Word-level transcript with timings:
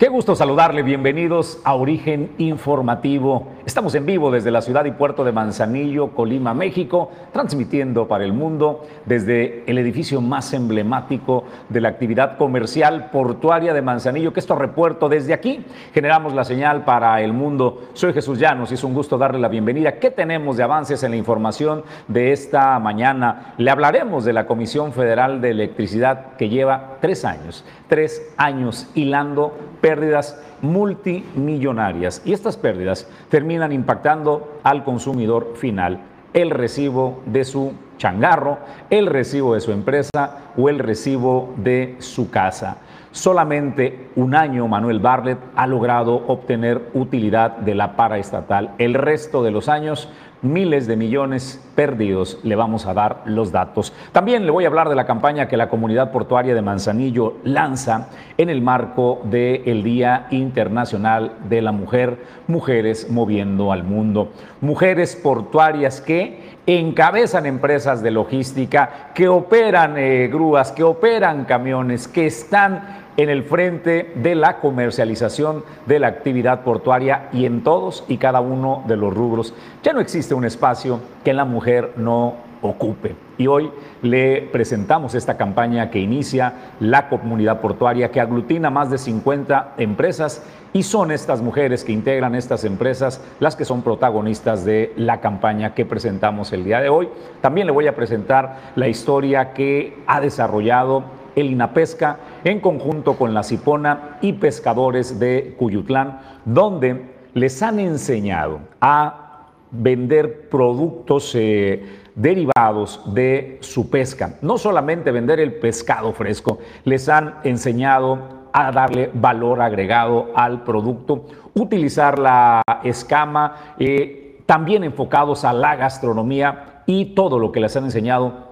Qué 0.00 0.08
gusto 0.08 0.34
saludarle, 0.34 0.82
bienvenidos 0.82 1.60
a 1.62 1.74
Origen 1.74 2.30
Informativo. 2.38 3.48
Estamos 3.66 3.94
en 3.94 4.06
vivo 4.06 4.30
desde 4.30 4.50
la 4.50 4.62
ciudad 4.62 4.86
y 4.86 4.90
puerto 4.92 5.22
de 5.22 5.32
Manzanillo, 5.32 6.08
Colima, 6.08 6.54
México, 6.54 7.10
transmitiendo 7.30 8.08
para 8.08 8.24
el 8.24 8.32
mundo 8.32 8.86
desde 9.04 9.64
el 9.66 9.76
edificio 9.76 10.22
más 10.22 10.54
emblemático 10.54 11.44
de 11.68 11.82
la 11.82 11.90
actividad 11.90 12.38
comercial 12.38 13.10
portuaria 13.10 13.74
de 13.74 13.82
Manzanillo, 13.82 14.32
que 14.32 14.40
es 14.40 14.46
Torrepuerto. 14.46 15.10
Desde 15.10 15.34
aquí 15.34 15.62
generamos 15.92 16.32
la 16.32 16.44
señal 16.44 16.84
para 16.84 17.20
el 17.20 17.34
mundo. 17.34 17.82
Soy 17.92 18.14
Jesús 18.14 18.38
Llanos 18.38 18.70
y 18.70 18.74
es 18.74 18.84
un 18.84 18.94
gusto 18.94 19.18
darle 19.18 19.38
la 19.38 19.48
bienvenida. 19.48 19.98
¿Qué 19.98 20.10
tenemos 20.10 20.56
de 20.56 20.62
avances 20.62 21.02
en 21.02 21.10
la 21.10 21.18
información 21.18 21.84
de 22.08 22.32
esta 22.32 22.78
mañana? 22.78 23.52
Le 23.58 23.70
hablaremos 23.70 24.24
de 24.24 24.32
la 24.32 24.46
Comisión 24.46 24.94
Federal 24.94 25.42
de 25.42 25.50
Electricidad 25.50 26.36
que 26.38 26.48
lleva 26.48 26.96
tres 27.02 27.26
años, 27.26 27.62
tres 27.88 28.26
años 28.38 28.88
hilando 28.94 29.54
pérdidas 29.82 30.40
multimillonarias. 30.62 32.22
Y 32.24 32.32
estas 32.32 32.56
pérdidas 32.56 33.08
terminan 33.28 33.72
impactando 33.72 34.60
al 34.62 34.84
consumidor 34.84 35.54
final, 35.56 36.00
el 36.32 36.50
recibo 36.50 37.20
de 37.26 37.44
su 37.44 37.72
changarro, 37.98 38.58
el 38.88 39.06
recibo 39.06 39.54
de 39.54 39.60
su 39.60 39.72
empresa 39.72 40.52
o 40.56 40.68
el 40.68 40.78
recibo 40.78 41.52
de 41.56 41.96
su 41.98 42.30
casa. 42.30 42.78
Solamente 43.12 44.10
un 44.14 44.36
año 44.36 44.68
Manuel 44.68 45.00
Barlet 45.00 45.38
ha 45.56 45.66
logrado 45.66 46.14
obtener 46.28 46.90
utilidad 46.94 47.56
de 47.56 47.74
la 47.74 47.96
paraestatal. 47.96 48.70
El 48.78 48.94
resto 48.94 49.42
de 49.42 49.50
los 49.50 49.68
años 49.68 50.08
miles 50.42 50.86
de 50.86 50.96
millones 50.96 51.60
perdidos. 51.74 52.38
Le 52.42 52.56
vamos 52.56 52.86
a 52.86 52.94
dar 52.94 53.22
los 53.24 53.52
datos. 53.52 53.92
También 54.12 54.44
le 54.44 54.50
voy 54.50 54.64
a 54.64 54.68
hablar 54.68 54.88
de 54.88 54.94
la 54.94 55.06
campaña 55.06 55.48
que 55.48 55.56
la 55.56 55.68
comunidad 55.68 56.12
portuaria 56.12 56.54
de 56.54 56.62
Manzanillo 56.62 57.34
lanza 57.44 58.08
en 58.38 58.50
el 58.50 58.62
marco 58.62 59.20
del 59.24 59.82
Día 59.82 60.26
Internacional 60.30 61.32
de 61.48 61.62
la 61.62 61.72
Mujer, 61.72 62.18
Mujeres 62.46 63.10
Moviendo 63.10 63.72
al 63.72 63.84
Mundo. 63.84 64.32
Mujeres 64.60 65.16
portuarias 65.16 66.00
que 66.00 66.58
encabezan 66.66 67.46
empresas 67.46 68.02
de 68.02 68.10
logística, 68.10 69.10
que 69.14 69.28
operan 69.28 69.96
eh, 69.96 70.28
grúas, 70.28 70.72
que 70.72 70.84
operan 70.84 71.44
camiones, 71.44 72.06
que 72.06 72.26
están 72.26 72.99
en 73.16 73.28
el 73.28 73.44
frente 73.44 74.12
de 74.14 74.34
la 74.34 74.58
comercialización 74.58 75.64
de 75.86 75.98
la 75.98 76.08
actividad 76.08 76.62
portuaria 76.62 77.28
y 77.32 77.44
en 77.44 77.62
todos 77.62 78.04
y 78.08 78.16
cada 78.16 78.40
uno 78.40 78.84
de 78.86 78.96
los 78.96 79.12
rubros. 79.12 79.54
Ya 79.82 79.92
no 79.92 80.00
existe 80.00 80.34
un 80.34 80.44
espacio 80.44 81.00
que 81.24 81.34
la 81.34 81.44
mujer 81.44 81.92
no 81.96 82.50
ocupe. 82.62 83.16
Y 83.38 83.46
hoy 83.46 83.70
le 84.02 84.42
presentamos 84.42 85.14
esta 85.14 85.36
campaña 85.36 85.90
que 85.90 85.98
inicia 85.98 86.52
la 86.78 87.08
comunidad 87.08 87.60
portuaria, 87.60 88.10
que 88.10 88.20
aglutina 88.20 88.70
más 88.70 88.90
de 88.90 88.98
50 88.98 89.74
empresas 89.78 90.42
y 90.72 90.82
son 90.82 91.10
estas 91.10 91.40
mujeres 91.40 91.82
que 91.84 91.92
integran 91.92 92.34
estas 92.34 92.64
empresas 92.64 93.22
las 93.40 93.56
que 93.56 93.64
son 93.64 93.82
protagonistas 93.82 94.64
de 94.64 94.92
la 94.96 95.20
campaña 95.20 95.74
que 95.74 95.86
presentamos 95.86 96.52
el 96.52 96.64
día 96.64 96.80
de 96.80 96.90
hoy. 96.90 97.08
También 97.40 97.66
le 97.66 97.72
voy 97.72 97.86
a 97.86 97.96
presentar 97.96 98.72
la 98.76 98.88
historia 98.88 99.52
que 99.52 99.96
ha 100.06 100.20
desarrollado 100.20 101.04
el 101.36 101.50
INAPESCA 101.50 102.18
en 102.44 102.60
conjunto 102.60 103.16
con 103.16 103.34
la 103.34 103.42
Cipona 103.42 104.18
y 104.20 104.34
pescadores 104.34 105.18
de 105.18 105.54
Cuyutlán, 105.58 106.20
donde 106.44 107.14
les 107.34 107.62
han 107.62 107.78
enseñado 107.78 108.60
a 108.80 109.46
vender 109.70 110.48
productos 110.48 111.32
eh, 111.34 112.00
derivados 112.14 113.02
de 113.14 113.58
su 113.60 113.88
pesca. 113.88 114.34
No 114.42 114.58
solamente 114.58 115.10
vender 115.10 115.40
el 115.40 115.54
pescado 115.54 116.12
fresco, 116.12 116.58
les 116.84 117.08
han 117.08 117.36
enseñado 117.44 118.40
a 118.52 118.72
darle 118.72 119.10
valor 119.14 119.62
agregado 119.62 120.30
al 120.34 120.64
producto, 120.64 121.26
utilizar 121.54 122.18
la 122.18 122.62
escama, 122.82 123.74
eh, 123.78 124.42
también 124.46 124.82
enfocados 124.82 125.44
a 125.44 125.52
la 125.52 125.76
gastronomía 125.76 126.82
y 126.86 127.14
todo 127.14 127.38
lo 127.38 127.52
que 127.52 127.60
les 127.60 127.76
han 127.76 127.84
enseñado 127.84 128.50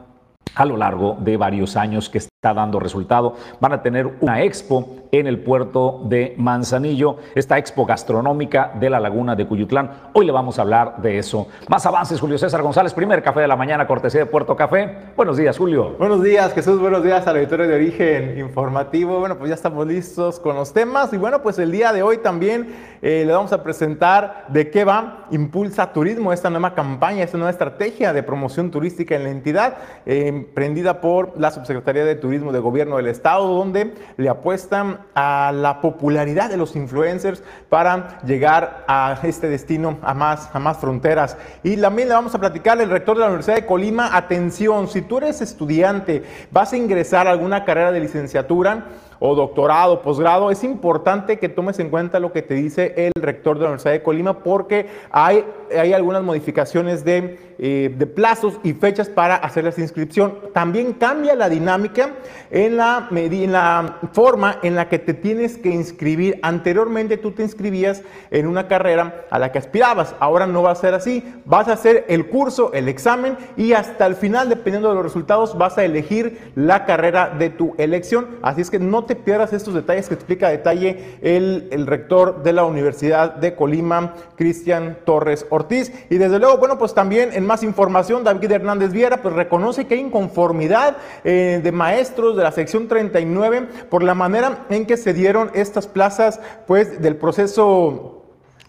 a 0.54 0.64
lo 0.64 0.76
largo 0.76 1.16
de 1.20 1.36
varios 1.36 1.76
años 1.76 2.08
que 2.08 2.18
está 2.38 2.54
dando 2.54 2.78
resultado. 2.78 3.34
Van 3.58 3.72
a 3.72 3.82
tener 3.82 4.06
una 4.20 4.44
expo 4.44 4.94
en 5.10 5.26
el 5.26 5.40
puerto 5.40 6.02
de 6.04 6.36
Manzanillo, 6.38 7.16
esta 7.34 7.58
expo 7.58 7.84
gastronómica 7.84 8.74
de 8.78 8.88
la 8.88 9.00
laguna 9.00 9.34
de 9.34 9.44
Cuyutlán. 9.44 9.90
Hoy 10.12 10.24
le 10.24 10.30
vamos 10.30 10.56
a 10.56 10.62
hablar 10.62 11.02
de 11.02 11.18
eso. 11.18 11.48
Más 11.68 11.84
avances, 11.84 12.20
Julio 12.20 12.38
César 12.38 12.62
González, 12.62 12.94
primer 12.94 13.24
café 13.24 13.40
de 13.40 13.48
la 13.48 13.56
mañana, 13.56 13.88
cortesía 13.88 14.20
de 14.20 14.26
Puerto 14.26 14.54
Café. 14.54 15.10
Buenos 15.16 15.36
días, 15.36 15.58
Julio. 15.58 15.96
Buenos 15.98 16.22
días, 16.22 16.54
Jesús. 16.54 16.78
Buenos 16.78 17.02
días 17.02 17.26
a 17.26 17.32
la 17.32 17.40
auditorio 17.40 17.66
de 17.66 17.74
origen 17.74 18.38
informativo. 18.38 19.18
Bueno, 19.18 19.36
pues 19.36 19.48
ya 19.48 19.56
estamos 19.56 19.84
listos 19.88 20.38
con 20.38 20.54
los 20.54 20.72
temas 20.72 21.12
y 21.12 21.16
bueno, 21.16 21.42
pues 21.42 21.58
el 21.58 21.72
día 21.72 21.92
de 21.92 22.04
hoy 22.04 22.18
también 22.18 22.72
eh, 23.02 23.24
le 23.26 23.32
vamos 23.32 23.52
a 23.52 23.64
presentar 23.64 24.44
de 24.46 24.70
qué 24.70 24.84
va 24.84 25.26
Impulsa 25.32 25.92
Turismo, 25.92 26.32
esta 26.32 26.50
nueva 26.50 26.74
campaña, 26.74 27.24
esta 27.24 27.36
nueva 27.36 27.50
estrategia 27.50 28.12
de 28.12 28.22
promoción 28.22 28.70
turística 28.70 29.16
en 29.16 29.24
la 29.24 29.30
entidad, 29.30 29.78
eh, 30.06 30.28
emprendida 30.28 31.00
por 31.00 31.32
la 31.36 31.50
Subsecretaría 31.50 32.04
de 32.04 32.14
Turismo 32.14 32.27
de 32.28 32.58
Gobierno 32.60 32.98
del 32.98 33.06
Estado, 33.06 33.46
donde 33.48 33.94
le 34.18 34.28
apuestan 34.28 34.98
a 35.14 35.50
la 35.54 35.80
popularidad 35.80 36.50
de 36.50 36.58
los 36.58 36.76
influencers 36.76 37.42
para 37.70 38.20
llegar 38.22 38.84
a 38.86 39.18
este 39.22 39.48
destino, 39.48 39.98
a 40.02 40.12
más, 40.12 40.50
a 40.52 40.58
más 40.58 40.76
fronteras. 40.78 41.38
Y 41.62 41.76
también 41.78 42.08
le 42.08 42.14
vamos 42.14 42.34
a 42.34 42.38
platicar 42.38 42.78
el 42.80 42.90
rector 42.90 43.16
de 43.16 43.20
la 43.20 43.26
Universidad 43.28 43.56
de 43.56 43.66
Colima, 43.66 44.14
atención, 44.14 44.88
si 44.88 45.00
tú 45.02 45.18
eres 45.18 45.40
estudiante, 45.40 46.22
vas 46.50 46.72
a 46.72 46.76
ingresar 46.76 47.26
a 47.26 47.30
alguna 47.30 47.64
carrera 47.64 47.92
de 47.92 48.00
licenciatura, 48.00 48.84
o 49.20 49.34
doctorado, 49.34 50.00
posgrado, 50.02 50.50
es 50.50 50.62
importante 50.62 51.38
que 51.38 51.48
tomes 51.48 51.78
en 51.80 51.90
cuenta 51.90 52.20
lo 52.20 52.32
que 52.32 52.42
te 52.42 52.54
dice 52.54 52.94
el 52.96 53.12
rector 53.20 53.56
de 53.56 53.62
la 53.62 53.70
Universidad 53.70 53.92
de 53.92 54.02
Colima 54.02 54.44
porque 54.44 54.86
hay, 55.10 55.44
hay 55.76 55.92
algunas 55.92 56.22
modificaciones 56.22 57.04
de 57.04 57.47
eh, 57.58 57.92
de 57.96 58.06
plazos 58.06 58.60
y 58.62 58.72
fechas 58.72 59.08
para 59.08 59.34
hacer 59.34 59.64
la 59.64 59.74
inscripción. 59.76 60.38
También 60.54 60.92
cambia 60.92 61.34
la 61.34 61.48
dinámica 61.48 62.10
en 62.50 62.76
la, 62.76 63.08
en 63.10 63.52
la 63.52 63.98
forma 64.12 64.58
en 64.62 64.76
la 64.76 64.88
que 64.88 65.00
te 65.00 65.12
tienes 65.12 65.58
que 65.58 65.70
inscribir. 65.70 66.38
Anteriormente 66.42 67.16
tú 67.16 67.32
te 67.32 67.42
inscribías 67.42 68.02
en 68.30 68.46
una 68.46 68.68
carrera 68.68 69.24
a 69.30 69.38
la 69.38 69.50
que 69.50 69.58
aspirabas. 69.58 70.14
Ahora 70.20 70.46
no 70.46 70.62
va 70.62 70.70
a 70.70 70.76
ser 70.76 70.94
así. 70.94 71.24
Vas 71.44 71.66
a 71.66 71.72
hacer 71.72 72.04
el 72.08 72.28
curso, 72.28 72.72
el 72.72 72.88
examen 72.88 73.36
y 73.56 73.72
hasta 73.72 74.06
el 74.06 74.14
final, 74.14 74.48
dependiendo 74.48 74.90
de 74.90 74.94
los 74.94 75.04
resultados, 75.04 75.58
vas 75.58 75.78
a 75.78 75.84
elegir 75.84 76.52
la 76.54 76.84
carrera 76.84 77.34
de 77.36 77.50
tu 77.50 77.74
elección. 77.76 78.38
Así 78.42 78.60
es 78.60 78.70
que 78.70 78.78
no 78.78 79.04
te 79.04 79.16
pierdas 79.16 79.52
estos 79.52 79.74
detalles 79.74 80.08
que 80.08 80.14
explica 80.14 80.46
a 80.46 80.50
detalle 80.50 81.18
el, 81.22 81.68
el 81.72 81.86
rector 81.86 82.42
de 82.44 82.52
la 82.52 82.64
Universidad 82.64 83.34
de 83.34 83.56
Colima, 83.56 84.14
Cristian 84.36 84.98
Torres 85.04 85.44
Ortiz. 85.50 85.92
Y 86.08 86.18
desde 86.18 86.38
luego, 86.38 86.58
bueno, 86.58 86.78
pues 86.78 86.94
también 86.94 87.30
en 87.32 87.47
más 87.48 87.64
información, 87.64 88.22
David 88.22 88.52
Hernández 88.52 88.92
Viera 88.92 89.16
pues 89.22 89.34
reconoce 89.34 89.86
que 89.88 89.94
hay 89.94 90.00
inconformidad 90.00 90.96
eh, 91.24 91.60
de 91.62 91.72
maestros 91.72 92.36
de 92.36 92.44
la 92.44 92.52
sección 92.52 92.86
39 92.86 93.68
por 93.90 94.04
la 94.04 94.14
manera 94.14 94.66
en 94.70 94.86
que 94.86 94.96
se 94.96 95.12
dieron 95.12 95.50
estas 95.54 95.88
plazas 95.88 96.40
pues 96.68 97.02
del 97.02 97.16
proceso 97.16 98.18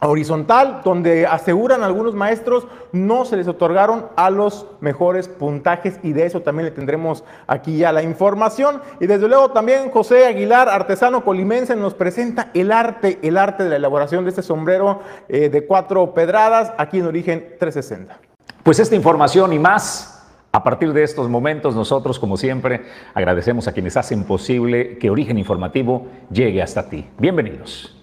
horizontal, 0.02 0.82
donde 0.84 1.28
aseguran 1.28 1.84
algunos 1.84 2.16
maestros 2.16 2.68
no 2.92 3.26
se 3.26 3.38
les 3.38 3.48
otorgaron 3.48 4.08
a 4.16 4.30
los 4.30 4.66
mejores 4.80 5.28
puntajes 5.28 6.00
y 6.04 6.14
de 6.14 6.26
eso 6.26 6.42
también 6.42 6.66
le 6.66 6.72
tendremos 6.72 7.24
aquí 7.48 7.78
ya 7.78 7.92
la 7.92 8.02
información. 8.02 8.82
Y 9.00 9.08
desde 9.08 9.28
luego 9.28 9.52
también 9.52 9.92
José 9.92 10.26
Aguilar, 10.26 10.70
artesano 10.70 11.24
colimense, 11.26 11.76
nos 11.76 11.94
presenta 11.94 12.50
el 12.54 12.72
arte, 12.72 13.20
el 13.22 13.38
arte 13.38 13.64
de 13.64 13.70
la 13.72 13.76
elaboración 13.76 14.24
de 14.24 14.30
este 14.30 14.42
sombrero 14.42 15.02
eh, 15.28 15.50
de 15.50 15.66
cuatro 15.66 16.14
pedradas 16.14 16.72
aquí 16.78 17.00
en 17.00 17.08
Origen 17.08 17.56
360. 17.60 18.29
Pues 18.64 18.80
esta 18.80 18.96
información 18.96 19.54
y 19.54 19.60
más 19.60 20.28
a 20.52 20.64
partir 20.64 20.94
de 20.94 21.04
estos 21.04 21.30
momentos, 21.30 21.76
nosotros, 21.76 22.20
como 22.20 22.36
siempre, 22.36 22.82
agradecemos 23.14 23.68
a 23.68 23.72
quienes 23.72 23.96
hacen 23.98 24.24
posible 24.24 24.98
que 24.98 25.10
Origen 25.10 25.38
Informativo 25.38 26.08
llegue 26.32 26.62
hasta 26.62 26.90
ti. 26.90 27.06
Bienvenidos. 27.18 27.96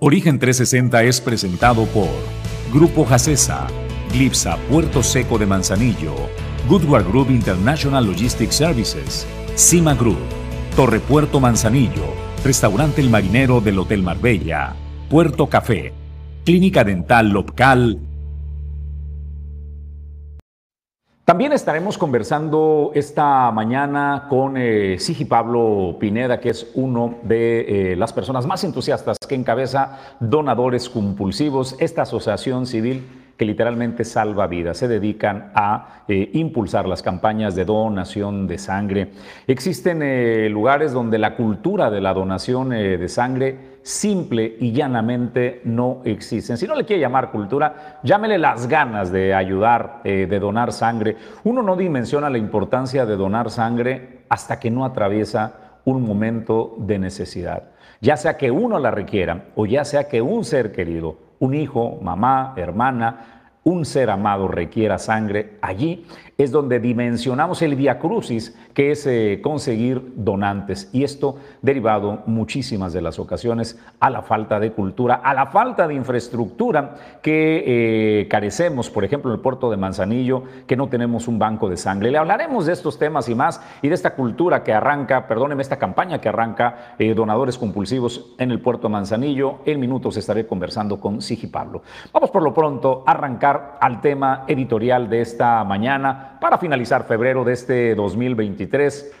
Origen 0.00 0.38
360 0.40 1.04
es 1.04 1.20
presentado 1.20 1.84
por 1.86 2.08
Grupo 2.72 3.04
Jacesa, 3.04 3.68
Glipsa 4.12 4.56
Puerto 4.68 5.02
Seco 5.02 5.38
de 5.38 5.46
Manzanillo, 5.46 6.14
Goodward 6.68 7.06
Group 7.06 7.30
International 7.30 8.04
Logistics 8.04 8.56
Services, 8.56 9.26
Cima 9.54 9.94
Group, 9.94 10.18
Torre 10.74 10.98
Puerto 10.98 11.38
Manzanillo, 11.38 12.06
Restaurante 12.44 13.00
El 13.00 13.10
Marinero 13.10 13.60
del 13.60 13.78
Hotel 13.78 14.02
Marbella, 14.02 14.74
Puerto 15.08 15.48
Café, 15.48 15.92
Clínica 16.44 16.82
Dental 16.82 17.28
Local, 17.28 18.00
También 21.24 21.52
estaremos 21.52 21.98
conversando 21.98 22.90
esta 22.96 23.52
mañana 23.52 24.26
con 24.28 24.56
eh, 24.56 24.96
Sigi 24.98 25.24
Pablo 25.24 25.96
Pineda, 26.00 26.40
que 26.40 26.48
es 26.48 26.66
uno 26.74 27.14
de 27.22 27.92
eh, 27.92 27.96
las 27.96 28.12
personas 28.12 28.44
más 28.44 28.64
entusiastas 28.64 29.18
que 29.28 29.36
encabeza 29.36 30.00
Donadores 30.18 30.88
Compulsivos, 30.88 31.76
esta 31.78 32.02
asociación 32.02 32.66
civil 32.66 33.21
que 33.42 33.46
literalmente 33.46 34.04
salva 34.04 34.46
vidas. 34.46 34.76
Se 34.76 34.86
dedican 34.86 35.50
a 35.52 36.04
eh, 36.06 36.30
impulsar 36.34 36.86
las 36.86 37.02
campañas 37.02 37.56
de 37.56 37.64
donación 37.64 38.46
de 38.46 38.56
sangre. 38.56 39.08
Existen 39.48 40.00
eh, 40.00 40.48
lugares 40.48 40.92
donde 40.92 41.18
la 41.18 41.34
cultura 41.34 41.90
de 41.90 42.00
la 42.00 42.14
donación 42.14 42.70
de 42.70 43.08
sangre 43.08 43.80
simple 43.82 44.58
y 44.60 44.70
llanamente 44.70 45.60
no 45.64 46.02
existen. 46.04 46.56
Si 46.56 46.68
no 46.68 46.76
le 46.76 46.84
quiere 46.84 47.02
llamar 47.02 47.32
cultura, 47.32 47.98
llámele 48.04 48.38
las 48.38 48.68
ganas 48.68 49.10
de 49.10 49.34
ayudar, 49.34 50.02
de 50.04 50.38
donar 50.38 50.72
sangre. 50.72 51.16
Uno 51.42 51.62
no 51.62 51.74
dimensiona 51.74 52.30
la 52.30 52.38
importancia 52.38 53.04
de 53.06 53.16
donar 53.16 53.50
sangre 53.50 54.20
hasta 54.28 54.60
que 54.60 54.70
no 54.70 54.84
atraviesa 54.84 55.80
un 55.84 56.02
momento 56.02 56.76
de 56.78 57.00
necesidad. 57.00 57.64
Ya 58.00 58.16
sea 58.16 58.36
que 58.36 58.52
uno 58.52 58.78
la 58.78 58.92
requiera 58.92 59.46
o 59.56 59.66
ya 59.66 59.84
sea 59.84 60.06
que 60.06 60.22
un 60.22 60.44
ser 60.44 60.70
querido, 60.70 61.16
un 61.42 61.54
hijo, 61.54 61.98
mamá, 62.00 62.54
hermana, 62.56 63.31
un 63.64 63.84
ser 63.84 64.10
amado 64.10 64.48
requiera 64.48 64.98
sangre, 64.98 65.58
allí 65.62 66.06
es 66.42 66.50
donde 66.50 66.80
dimensionamos 66.80 67.62
el 67.62 67.76
via 67.76 67.98
crucis, 67.98 68.56
que 68.74 68.90
es 68.90 69.06
eh, 69.06 69.40
conseguir 69.42 70.12
donantes. 70.16 70.88
Y 70.92 71.04
esto 71.04 71.36
derivado 71.60 72.22
muchísimas 72.26 72.92
de 72.92 73.02
las 73.02 73.18
ocasiones 73.18 73.78
a 74.00 74.10
la 74.10 74.22
falta 74.22 74.58
de 74.58 74.72
cultura, 74.72 75.16
a 75.16 75.34
la 75.34 75.46
falta 75.46 75.86
de 75.86 75.94
infraestructura 75.94 76.96
que 77.22 77.64
eh, 77.66 78.28
carecemos, 78.28 78.90
por 78.90 79.04
ejemplo, 79.04 79.30
en 79.30 79.36
el 79.36 79.42
puerto 79.42 79.70
de 79.70 79.76
Manzanillo, 79.76 80.44
que 80.66 80.76
no 80.76 80.88
tenemos 80.88 81.28
un 81.28 81.38
banco 81.38 81.68
de 81.68 81.76
sangre. 81.76 82.10
Le 82.10 82.18
hablaremos 82.18 82.66
de 82.66 82.72
estos 82.72 82.98
temas 82.98 83.28
y 83.28 83.34
más 83.34 83.60
y 83.82 83.88
de 83.88 83.94
esta 83.94 84.14
cultura 84.14 84.62
que 84.62 84.72
arranca, 84.72 85.26
perdóneme, 85.26 85.62
esta 85.62 85.78
campaña 85.78 86.20
que 86.20 86.28
arranca 86.28 86.94
eh, 86.98 87.14
donadores 87.14 87.58
compulsivos 87.58 88.34
en 88.38 88.50
el 88.50 88.60
puerto 88.60 88.88
de 88.88 88.92
Manzanillo. 88.92 89.60
En 89.64 89.78
minutos 89.78 90.16
estaré 90.16 90.46
conversando 90.46 90.98
con 90.98 91.22
Sigi 91.22 91.46
Pablo. 91.46 91.82
Vamos 92.12 92.30
por 92.30 92.42
lo 92.42 92.52
pronto 92.52 93.04
a 93.06 93.12
arrancar 93.12 93.78
al 93.80 94.00
tema 94.00 94.44
editorial 94.48 95.08
de 95.08 95.20
esta 95.20 95.62
mañana 95.64 96.31
para 96.42 96.58
finalizar 96.58 97.06
febrero 97.06 97.44
de 97.44 97.52
este 97.52 97.94
2023, 97.94 99.12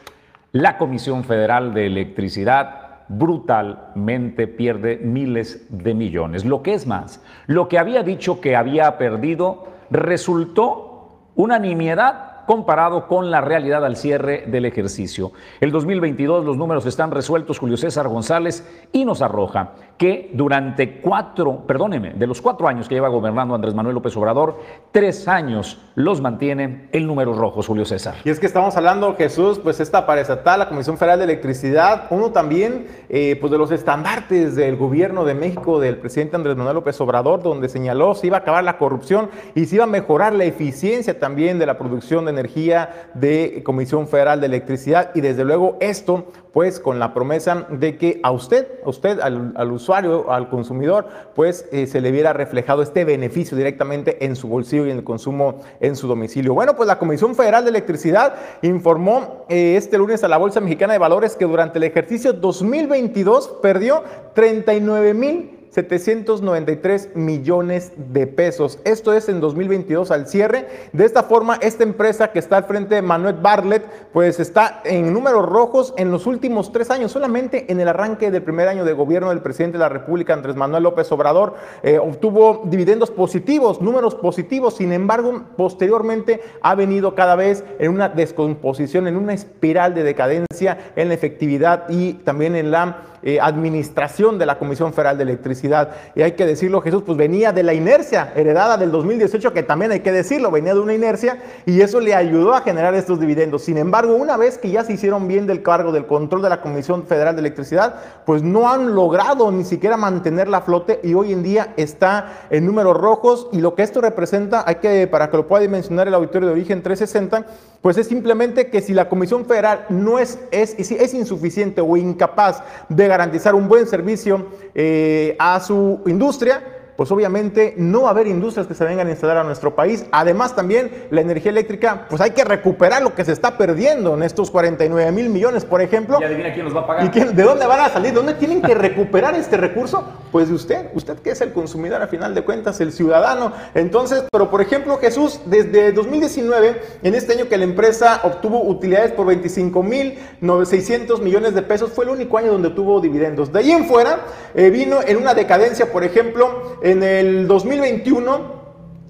la 0.50 0.76
Comisión 0.76 1.22
Federal 1.22 1.72
de 1.72 1.86
Electricidad 1.86 3.04
brutalmente 3.06 4.48
pierde 4.48 4.96
miles 4.96 5.64
de 5.70 5.94
millones. 5.94 6.44
Lo 6.44 6.64
que 6.64 6.74
es 6.74 6.84
más, 6.84 7.22
lo 7.46 7.68
que 7.68 7.78
había 7.78 8.02
dicho 8.02 8.40
que 8.40 8.56
había 8.56 8.98
perdido 8.98 9.68
resultó 9.88 11.20
una 11.36 11.60
nimiedad 11.60 12.44
comparado 12.46 13.06
con 13.06 13.30
la 13.30 13.40
realidad 13.40 13.84
al 13.84 13.96
cierre 13.96 14.44
del 14.48 14.64
ejercicio. 14.64 15.30
El 15.60 15.70
2022 15.70 16.44
los 16.44 16.56
números 16.56 16.86
están 16.86 17.12
resueltos, 17.12 17.60
Julio 17.60 17.76
César 17.76 18.08
González, 18.08 18.68
y 18.90 19.04
nos 19.04 19.22
arroja 19.22 19.74
que 20.02 20.30
durante 20.32 21.00
cuatro, 21.00 21.64
perdóneme, 21.64 22.14
de 22.14 22.26
los 22.26 22.42
cuatro 22.42 22.66
años 22.66 22.88
que 22.88 22.96
lleva 22.96 23.06
gobernando 23.06 23.54
Andrés 23.54 23.72
Manuel 23.72 23.94
López 23.94 24.16
Obrador, 24.16 24.58
tres 24.90 25.28
años 25.28 25.80
los 25.94 26.20
mantiene 26.20 26.88
en 26.90 27.06
números 27.06 27.36
rojos, 27.36 27.68
Julio 27.68 27.84
César. 27.84 28.16
Y 28.24 28.30
es 28.30 28.40
que 28.40 28.46
estamos 28.46 28.76
hablando, 28.76 29.14
Jesús, 29.14 29.60
pues 29.60 29.78
esta 29.78 30.04
tal 30.42 30.58
la 30.58 30.68
Comisión 30.68 30.98
Federal 30.98 31.20
de 31.20 31.26
Electricidad, 31.26 32.08
uno 32.10 32.32
también 32.32 32.88
eh, 33.08 33.38
pues 33.40 33.52
de 33.52 33.58
los 33.58 33.70
estandartes 33.70 34.56
del 34.56 34.74
gobierno 34.74 35.24
de 35.24 35.34
México, 35.34 35.78
del 35.78 35.98
presidente 35.98 36.34
Andrés 36.34 36.56
Manuel 36.56 36.74
López 36.74 37.00
Obrador, 37.00 37.40
donde 37.40 37.68
señaló 37.68 38.16
se 38.16 38.26
iba 38.26 38.38
a 38.38 38.40
acabar 38.40 38.64
la 38.64 38.78
corrupción 38.78 39.30
y 39.54 39.66
se 39.66 39.76
iba 39.76 39.84
a 39.84 39.86
mejorar 39.86 40.32
la 40.32 40.42
eficiencia 40.42 41.20
también 41.20 41.60
de 41.60 41.66
la 41.66 41.78
producción 41.78 42.24
de 42.24 42.32
energía 42.32 43.10
de 43.14 43.62
Comisión 43.64 44.08
Federal 44.08 44.40
de 44.40 44.46
Electricidad 44.46 45.12
y 45.14 45.20
desde 45.20 45.44
luego 45.44 45.76
esto 45.78 46.26
pues 46.52 46.80
con 46.80 46.98
la 46.98 47.14
promesa 47.14 47.66
de 47.70 47.96
que 47.96 48.20
a 48.22 48.30
usted, 48.30 48.66
a 48.84 48.88
usted, 48.88 49.20
al, 49.20 49.72
usuario, 49.72 50.30
al 50.30 50.48
consumidor, 50.48 51.06
pues 51.34 51.66
eh, 51.72 51.86
se 51.86 52.00
le 52.00 52.10
viera 52.10 52.32
reflejado 52.32 52.82
este 52.82 53.04
beneficio 53.04 53.56
directamente 53.56 54.24
en 54.24 54.36
su 54.36 54.48
bolsillo 54.48 54.86
y 54.86 54.90
en 54.90 54.98
el 54.98 55.04
consumo 55.04 55.60
en 55.80 55.96
su 55.96 56.06
domicilio. 56.08 56.54
Bueno, 56.54 56.76
pues 56.76 56.86
la 56.86 56.98
Comisión 56.98 57.34
Federal 57.34 57.64
de 57.64 57.70
Electricidad 57.70 58.34
informó 58.60 59.46
eh, 59.48 59.76
este 59.76 59.96
lunes 59.96 60.22
a 60.24 60.28
la 60.28 60.36
Bolsa 60.36 60.60
Mexicana 60.60 60.92
de 60.92 60.98
Valores 60.98 61.36
que 61.36 61.46
durante 61.46 61.78
el 61.78 61.84
ejercicio 61.84 62.32
2022 62.34 63.58
perdió 63.62 64.02
39 64.34 65.14
mil 65.14 65.61
793 65.72 67.16
millones 67.16 67.92
de 67.96 68.26
pesos. 68.26 68.78
Esto 68.84 69.14
es 69.14 69.30
en 69.30 69.40
2022 69.40 70.10
al 70.10 70.26
cierre. 70.26 70.66
De 70.92 71.06
esta 71.06 71.22
forma, 71.22 71.56
esta 71.62 71.82
empresa 71.82 72.30
que 72.30 72.38
está 72.38 72.58
al 72.58 72.64
frente 72.64 72.94
de 72.94 73.02
Manuel 73.02 73.36
Bartlett, 73.40 73.84
pues 74.12 74.38
está 74.38 74.82
en 74.84 75.14
números 75.14 75.48
rojos 75.48 75.94
en 75.96 76.10
los 76.10 76.26
últimos 76.26 76.72
tres 76.72 76.90
años. 76.90 77.10
Solamente 77.10 77.72
en 77.72 77.80
el 77.80 77.88
arranque 77.88 78.30
del 78.30 78.42
primer 78.42 78.68
año 78.68 78.84
de 78.84 78.92
gobierno 78.92 79.30
del 79.30 79.40
presidente 79.40 79.78
de 79.78 79.84
la 79.84 79.88
República, 79.88 80.34
Andrés 80.34 80.56
Manuel 80.56 80.82
López 80.82 81.10
Obrador, 81.10 81.54
eh, 81.82 81.98
obtuvo 81.98 82.62
dividendos 82.66 83.10
positivos, 83.10 83.80
números 83.80 84.14
positivos. 84.14 84.76
Sin 84.76 84.92
embargo, 84.92 85.44
posteriormente 85.56 86.42
ha 86.60 86.74
venido 86.74 87.14
cada 87.14 87.34
vez 87.34 87.64
en 87.78 87.92
una 87.92 88.10
descomposición, 88.10 89.08
en 89.08 89.16
una 89.16 89.32
espiral 89.32 89.94
de 89.94 90.02
decadencia 90.02 90.92
en 90.96 91.08
la 91.08 91.14
efectividad 91.14 91.88
y 91.88 92.12
también 92.12 92.56
en 92.56 92.70
la 92.70 93.04
eh, 93.22 93.38
administración 93.40 94.38
de 94.38 94.46
la 94.46 94.58
Comisión 94.58 94.92
Federal 94.92 95.16
de 95.16 95.24
Electricidad. 95.24 95.90
Y 96.14 96.22
hay 96.22 96.32
que 96.32 96.46
decirlo, 96.46 96.80
Jesús, 96.80 97.02
pues 97.04 97.16
venía 97.16 97.52
de 97.52 97.62
la 97.62 97.74
inercia 97.74 98.32
heredada 98.34 98.76
del 98.76 98.90
2018, 98.90 99.52
que 99.52 99.62
también 99.62 99.92
hay 99.92 100.00
que 100.00 100.12
decirlo, 100.12 100.50
venía 100.50 100.74
de 100.74 100.80
una 100.80 100.94
inercia 100.94 101.38
y 101.66 101.80
eso 101.80 102.00
le 102.00 102.14
ayudó 102.14 102.54
a 102.54 102.62
generar 102.62 102.94
estos 102.94 103.20
dividendos. 103.20 103.62
Sin 103.62 103.78
embargo, 103.78 104.14
una 104.14 104.36
vez 104.36 104.58
que 104.58 104.70
ya 104.70 104.84
se 104.84 104.92
hicieron 104.92 105.28
bien 105.28 105.46
del 105.46 105.62
cargo 105.62 105.92
del 105.92 106.06
control 106.06 106.42
de 106.42 106.48
la 106.48 106.60
Comisión 106.60 107.06
Federal 107.06 107.34
de 107.36 107.40
Electricidad, 107.40 107.94
pues 108.26 108.42
no 108.42 108.70
han 108.70 108.94
logrado 108.94 109.50
ni 109.52 109.64
siquiera 109.64 109.96
mantener 109.96 110.48
la 110.48 110.62
flote 110.62 111.00
y 111.02 111.14
hoy 111.14 111.32
en 111.32 111.42
día 111.42 111.74
está 111.76 112.46
en 112.50 112.66
números 112.66 112.96
rojos 112.96 113.48
y 113.52 113.60
lo 113.60 113.74
que 113.74 113.82
esto 113.82 114.00
representa, 114.00 114.64
hay 114.66 114.76
que, 114.76 115.06
para 115.06 115.30
que 115.30 115.36
lo 115.36 115.46
pueda 115.46 115.62
dimensionar 115.62 116.08
el 116.08 116.14
auditorio 116.14 116.48
de 116.48 116.54
origen 116.54 116.82
360, 116.82 117.46
pues 117.80 117.98
es 117.98 118.06
simplemente 118.06 118.70
que 118.70 118.80
si 118.80 118.94
la 118.94 119.08
Comisión 119.08 119.44
Federal 119.44 119.86
no 119.88 120.18
es, 120.18 120.38
es, 120.50 120.74
es 120.78 121.14
insuficiente 121.14 121.80
o 121.80 121.96
incapaz 121.96 122.62
de 122.88 123.08
garantizar 123.12 123.54
un 123.54 123.68
buen 123.68 123.86
servicio 123.86 124.46
eh, 124.74 125.36
a 125.38 125.60
su 125.60 126.00
industria, 126.06 126.81
pues 127.02 127.10
obviamente 127.10 127.74
no 127.78 128.02
va 128.02 128.10
a 128.10 128.12
haber 128.12 128.28
industrias 128.28 128.68
que 128.68 128.74
se 128.74 128.84
vengan 128.84 129.08
a 129.08 129.10
instalar 129.10 129.38
a 129.38 129.42
nuestro 129.42 129.74
país. 129.74 130.06
Además 130.12 130.54
también 130.54 131.08
la 131.10 131.20
energía 131.20 131.50
eléctrica, 131.50 132.06
pues 132.08 132.22
hay 132.22 132.30
que 132.30 132.44
recuperar 132.44 133.02
lo 133.02 133.12
que 133.12 133.24
se 133.24 133.32
está 133.32 133.58
perdiendo 133.58 134.14
en 134.14 134.22
estos 134.22 134.52
49 134.52 135.10
mil 135.10 135.28
millones, 135.28 135.64
por 135.64 135.82
ejemplo. 135.82 136.18
Y 136.20 136.22
adivina 136.22 136.54
quién 136.54 136.64
los 136.64 136.76
va 136.76 136.82
a 136.82 136.86
pagar. 136.86 137.04
¿Y 137.12 137.18
de 137.18 137.42
dónde 137.42 137.66
van 137.66 137.80
a 137.80 137.88
salir? 137.88 138.12
¿De 138.12 138.18
dónde 138.18 138.34
tienen 138.34 138.62
que 138.62 138.72
recuperar 138.74 139.34
este 139.34 139.56
recurso? 139.56 140.04
Pues 140.30 140.48
de 140.48 140.54
usted, 140.54 140.90
usted 140.94 141.18
que 141.18 141.30
es 141.30 141.40
el 141.40 141.52
consumidor 141.52 142.00
a 142.00 142.06
final 142.06 142.36
de 142.36 142.44
cuentas, 142.44 142.80
el 142.80 142.92
ciudadano. 142.92 143.52
Entonces, 143.74 144.22
pero 144.30 144.48
por 144.48 144.60
ejemplo 144.60 144.96
Jesús, 144.98 145.40
desde 145.46 145.90
2019, 145.90 146.82
en 147.02 147.14
este 147.16 147.32
año 147.32 147.48
que 147.48 147.58
la 147.58 147.64
empresa 147.64 148.20
obtuvo 148.22 148.62
utilidades 148.62 149.10
por 149.10 149.26
25 149.26 149.82
mil 149.82 150.18
600 150.40 151.20
millones 151.20 151.52
de 151.54 151.62
pesos, 151.62 151.90
fue 151.90 152.04
el 152.04 152.12
único 152.12 152.38
año 152.38 152.52
donde 152.52 152.70
tuvo 152.70 153.00
dividendos. 153.00 153.52
De 153.52 153.58
ahí 153.58 153.72
en 153.72 153.86
fuera, 153.86 154.20
eh, 154.54 154.70
vino 154.70 155.00
en 155.04 155.16
una 155.16 155.34
decadencia, 155.34 155.90
por 155.90 156.04
ejemplo, 156.04 156.76
en 156.92 157.02
el 157.02 157.48
2021 157.48 158.62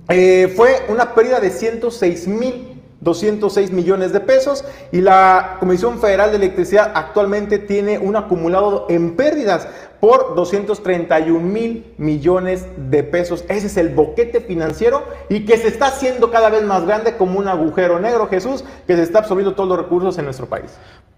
eh, 0.09 0.53
fue 0.57 0.87
una 0.89 1.15
pérdida 1.15 1.41
de 1.41 1.51
106 1.51 2.29
mil 2.29 2.73
206 3.03 3.73
millones 3.73 4.13
de 4.13 4.21
pesos 4.21 4.65
y 4.93 5.01
la 5.01 5.57
Comisión 5.59 5.99
Federal 5.99 6.31
de 6.31 6.37
Electricidad 6.37 6.93
actualmente 6.95 7.59
tiene 7.59 7.99
un 7.99 8.15
acumulado 8.15 8.87
en 8.89 9.17
pérdidas 9.17 9.67
por 9.99 10.37
231 10.37 11.41
mil 11.41 11.93
millones 11.99 12.67
de 12.77 13.03
pesos. 13.03 13.45
Ese 13.49 13.67
es 13.67 13.77
el 13.77 13.89
boquete 13.89 14.41
financiero 14.41 15.03
y 15.29 15.45
que 15.45 15.57
se 15.57 15.67
está 15.67 15.87
haciendo 15.87 16.31
cada 16.31 16.49
vez 16.49 16.63
más 16.63 16.87
grande 16.87 17.17
como 17.17 17.41
un 17.41 17.49
agujero 17.49 17.99
negro, 17.99 18.29
Jesús, 18.29 18.65
que 18.87 18.95
se 18.95 19.03
está 19.03 19.19
absorbiendo 19.19 19.55
todos 19.55 19.69
los 19.69 19.79
recursos 19.79 20.17
en 20.19 20.25
nuestro 20.25 20.47
país. 20.47 20.71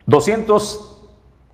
200 0.07 0.94